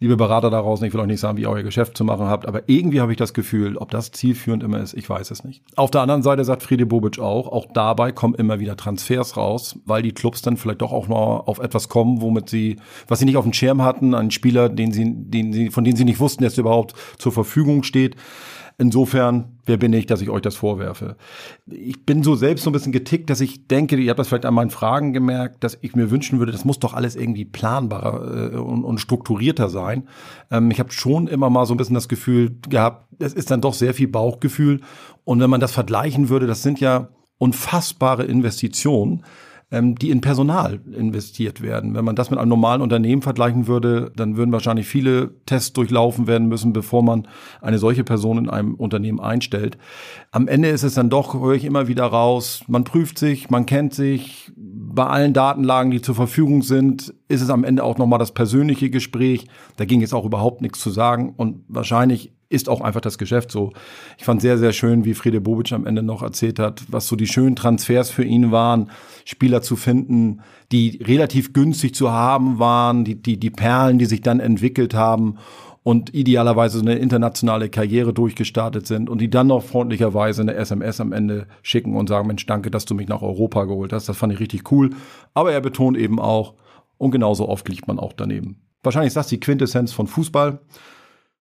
liebe 0.00 0.16
Berater 0.16 0.50
daraus, 0.50 0.80
ich 0.82 0.92
will 0.92 1.00
euch 1.00 1.06
nicht 1.06 1.20
sagen, 1.20 1.36
wie 1.36 1.42
ihr 1.42 1.50
euer 1.50 1.62
Geschäft 1.62 1.96
zu 1.96 2.04
machen 2.04 2.26
habt, 2.26 2.46
aber 2.46 2.68
irgendwie 2.68 3.00
habe 3.00 3.12
ich 3.12 3.18
das 3.18 3.34
Gefühl, 3.34 3.76
ob 3.76 3.90
das 3.90 4.12
zielführend 4.12 4.62
immer 4.62 4.80
ist, 4.80 4.94
ich 4.94 5.08
weiß 5.08 5.30
es 5.30 5.44
nicht. 5.44 5.62
Auf 5.76 5.90
der 5.90 6.02
anderen 6.02 6.22
Seite 6.22 6.44
sagt 6.44 6.62
Friede 6.62 6.86
Bobic 6.86 7.18
auch, 7.18 7.48
auch 7.48 7.66
dabei 7.72 8.12
kommen 8.12 8.34
immer 8.34 8.60
wieder 8.60 8.76
Transfers 8.76 9.36
raus, 9.36 9.78
weil 9.84 10.02
die 10.02 10.12
Clubs 10.12 10.42
dann 10.42 10.56
vielleicht 10.56 10.82
doch 10.82 10.92
auch 10.92 11.08
noch 11.08 11.46
auf 11.46 11.58
etwas 11.58 11.88
kommen, 11.88 12.20
womit 12.20 12.48
sie, 12.48 12.76
was 13.08 13.18
sie 13.18 13.24
nicht 13.24 13.36
auf 13.36 13.44
dem 13.44 13.52
Schirm 13.52 13.82
hatten, 13.82 14.14
einen 14.14 14.30
Spieler, 14.30 14.68
den 14.68 14.92
sie, 14.92 15.04
den 15.14 15.52
sie, 15.52 15.70
von 15.70 15.84
denen 15.84 15.96
sie 15.96 16.04
nicht 16.04 16.20
wussten, 16.20 16.44
dass 16.44 16.54
er 16.54 16.60
überhaupt 16.60 16.94
zur 17.18 17.32
Verfügung 17.32 17.82
steht. 17.82 18.16
Insofern, 18.80 19.58
wer 19.66 19.76
bin 19.76 19.92
ich, 19.92 20.06
dass 20.06 20.20
ich 20.20 20.30
euch 20.30 20.40
das 20.40 20.54
vorwerfe? 20.54 21.16
Ich 21.66 22.06
bin 22.06 22.22
so 22.22 22.36
selbst 22.36 22.62
so 22.62 22.70
ein 22.70 22.72
bisschen 22.72 22.92
getickt, 22.92 23.28
dass 23.28 23.40
ich 23.40 23.66
denke, 23.66 23.96
ihr 23.96 24.10
habt 24.10 24.20
das 24.20 24.28
vielleicht 24.28 24.46
an 24.46 24.54
meinen 24.54 24.70
Fragen 24.70 25.12
gemerkt, 25.12 25.64
dass 25.64 25.78
ich 25.80 25.96
mir 25.96 26.12
wünschen 26.12 26.38
würde, 26.38 26.52
das 26.52 26.64
muss 26.64 26.78
doch 26.78 26.94
alles 26.94 27.16
irgendwie 27.16 27.44
planbarer 27.44 28.52
äh, 28.52 28.56
und, 28.56 28.84
und, 28.84 28.98
strukturierter 28.98 29.68
sein. 29.68 30.06
Ähm, 30.52 30.70
ich 30.70 30.78
habe 30.78 30.92
schon 30.92 31.26
immer 31.26 31.50
mal 31.50 31.66
so 31.66 31.74
ein 31.74 31.76
bisschen 31.76 31.96
das 31.96 32.08
Gefühl 32.08 32.56
gehabt, 32.68 33.12
es 33.18 33.34
ist 33.34 33.50
dann 33.50 33.60
doch 33.60 33.74
sehr 33.74 33.94
viel 33.94 34.06
Bauchgefühl. 34.06 34.80
Und 35.24 35.40
wenn 35.40 35.50
man 35.50 35.60
das 35.60 35.72
vergleichen 35.72 36.28
würde, 36.28 36.46
das 36.46 36.62
sind 36.62 36.78
ja 36.78 37.08
unfassbare 37.38 38.24
Investitionen 38.24 39.24
ähm, 39.70 39.96
die 39.96 40.10
in 40.10 40.20
Personal 40.20 40.80
investiert 40.92 41.60
werden. 41.60 41.94
Wenn 41.94 42.04
man 42.04 42.16
das 42.16 42.30
mit 42.30 42.38
einem 42.38 42.48
normalen 42.48 42.80
Unternehmen 42.80 43.22
vergleichen 43.22 43.66
würde, 43.66 44.12
dann 44.16 44.36
würden 44.36 44.52
wahrscheinlich 44.52 44.86
viele 44.86 45.34
Tests 45.44 45.72
durchlaufen 45.74 46.26
werden 46.26 46.48
müssen, 46.48 46.72
bevor 46.72 47.02
man 47.02 47.28
eine 47.60 47.78
solche 47.78 48.04
Person 48.04 48.38
in 48.38 48.50
einem 48.50 48.74
Unternehmen 48.74 49.20
einstellt. 49.20 49.76
Am 50.30 50.48
Ende 50.48 50.68
ist 50.68 50.84
es 50.84 50.94
dann 50.94 51.10
doch, 51.10 51.34
höre 51.34 51.54
ich 51.54 51.64
immer 51.64 51.88
wieder 51.88 52.06
raus, 52.06 52.62
man 52.66 52.84
prüft 52.84 53.18
sich, 53.18 53.50
man 53.50 53.66
kennt 53.66 53.92
sich, 53.92 54.52
bei 54.56 55.06
allen 55.06 55.32
Datenlagen, 55.32 55.90
die 55.90 56.00
zur 56.00 56.14
Verfügung 56.14 56.62
sind, 56.62 57.14
ist 57.28 57.42
es 57.42 57.50
am 57.50 57.62
Ende 57.62 57.84
auch 57.84 57.98
nochmal 57.98 58.18
das 58.18 58.32
persönliche 58.32 58.90
Gespräch. 58.90 59.46
Da 59.76 59.84
ging 59.84 60.00
jetzt 60.00 60.14
auch 60.14 60.24
überhaupt 60.24 60.60
nichts 60.62 60.80
zu 60.80 60.90
sagen 60.90 61.34
und 61.36 61.64
wahrscheinlich 61.68 62.32
ist 62.50 62.68
auch 62.68 62.80
einfach 62.80 63.00
das 63.00 63.18
Geschäft 63.18 63.50
so. 63.50 63.72
Ich 64.16 64.24
fand 64.24 64.40
sehr, 64.40 64.56
sehr 64.56 64.72
schön, 64.72 65.04
wie 65.04 65.14
Friede 65.14 65.40
Bobic 65.40 65.72
am 65.72 65.86
Ende 65.86 66.02
noch 66.02 66.22
erzählt 66.22 66.58
hat, 66.58 66.82
was 66.88 67.06
so 67.06 67.14
die 67.14 67.26
schönen 67.26 67.56
Transfers 67.56 68.10
für 68.10 68.24
ihn 68.24 68.50
waren, 68.50 68.90
Spieler 69.24 69.60
zu 69.60 69.76
finden, 69.76 70.40
die 70.72 70.98
relativ 71.02 71.52
günstig 71.52 71.94
zu 71.94 72.10
haben 72.10 72.58
waren, 72.58 73.04
die, 73.04 73.20
die, 73.20 73.38
die 73.38 73.50
Perlen, 73.50 73.98
die 73.98 74.06
sich 74.06 74.22
dann 74.22 74.40
entwickelt 74.40 74.94
haben 74.94 75.36
und 75.82 76.14
idealerweise 76.14 76.78
so 76.78 76.84
eine 76.84 76.96
internationale 76.96 77.68
Karriere 77.68 78.12
durchgestartet 78.12 78.86
sind 78.86 79.08
und 79.08 79.20
die 79.20 79.30
dann 79.30 79.46
noch 79.46 79.62
freundlicherweise 79.62 80.42
eine 80.42 80.54
SMS 80.54 81.00
am 81.00 81.12
Ende 81.12 81.46
schicken 81.62 81.96
und 81.96 82.08
sagen, 82.08 82.26
Mensch, 82.26 82.44
danke, 82.46 82.70
dass 82.70 82.84
du 82.84 82.94
mich 82.94 83.08
nach 83.08 83.22
Europa 83.22 83.64
geholt 83.64 83.92
hast. 83.92 84.08
Das 84.08 84.16
fand 84.16 84.32
ich 84.32 84.40
richtig 84.40 84.70
cool. 84.70 84.90
Aber 85.34 85.52
er 85.52 85.60
betont 85.60 85.96
eben 85.96 86.18
auch, 86.18 86.54
und 86.98 87.10
genauso 87.10 87.48
oft 87.48 87.68
liegt 87.68 87.88
man 87.88 87.98
auch 87.98 88.12
daneben. 88.12 88.60
Wahrscheinlich 88.82 89.08
ist 89.08 89.16
das 89.16 89.28
die 89.28 89.40
Quintessenz 89.40 89.92
von 89.92 90.06
Fußball. 90.06 90.60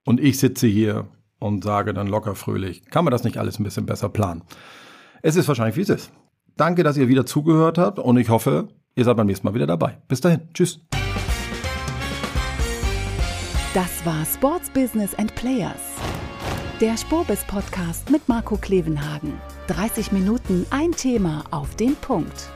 Und 0.08 0.22
ich 0.22 0.40
sitze 0.40 0.68
hier 0.68 1.10
und 1.38 1.66
sage 1.66 1.94
dann 1.94 2.08
locker 2.08 2.34
fröhlich, 2.34 2.86
kann 2.86 3.04
man 3.04 3.12
das 3.12 3.26
nicht 3.26 3.38
alles 3.38 3.60
ein 3.60 3.66
bisschen 3.66 3.86
besser 3.86 4.08
planen? 4.08 4.42
Es 5.22 5.36
ist 5.36 5.50
wahrscheinlich, 5.50 5.76
wie 5.76 5.82
es 5.82 5.90
ist. 5.90 6.14
Danke, 6.56 6.84
dass 6.84 6.96
ihr 6.96 7.10
wieder 7.10 7.26
zugehört 7.26 7.78
habt 7.78 8.00
und 8.00 8.16
ich 8.16 8.30
hoffe, 8.30 8.70
ihr 8.96 9.04
seid 9.04 9.18
beim 9.18 9.28
nächsten 9.28 9.46
Mal 9.46 9.54
wieder 9.54 9.68
dabei. 9.68 9.98
Bis 10.08 10.22
dahin. 10.22 10.48
Tschüss. 10.54 10.80
Das 13.74 14.06
war 14.06 14.24
Sports 14.26 14.70
Business 14.70 15.14
and 15.16 15.36
Players. 15.36 15.98
Der 16.80 16.96
Spurbis 16.96 17.44
Podcast 17.44 18.10
mit 18.10 18.30
Marco 18.30 18.56
Klevenhagen. 18.56 19.34
30 19.68 20.14
Minuten 20.14 20.66
ein 20.70 20.94
Thema 20.94 21.44
auf 21.52 21.76
den 21.76 21.98
Punkt. 21.98 22.50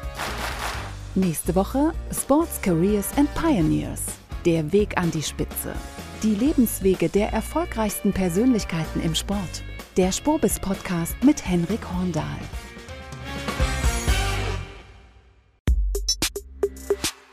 Nächste 1.15 1.53
Woche 1.53 1.91
Sports 2.13 2.61
Careers 2.61 3.09
and 3.17 3.27
Pioneers. 3.35 4.20
Der 4.45 4.73
Weg 4.73 4.97
an 4.97 5.11
die 5.11 5.21
Spitze. 5.21 5.75
Die 6.23 6.33
Lebenswege 6.33 7.09
der 7.09 7.31
erfolgreichsten 7.31 8.11
Persönlichkeiten 8.11 8.99
im 9.01 9.13
Sport. 9.13 9.61
Der 9.97 10.11
Spobis 10.11 10.59
Podcast 10.59 11.15
mit 11.23 11.47
Henrik 11.47 11.81
Horndahl. 11.93 12.39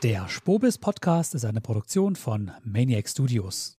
Der 0.03 0.29
Spobis 0.29 0.77
Podcast 0.77 1.33
ist 1.33 1.45
eine 1.45 1.61
Produktion 1.61 2.15
von 2.15 2.51
Maniac 2.63 3.09
Studios. 3.09 3.78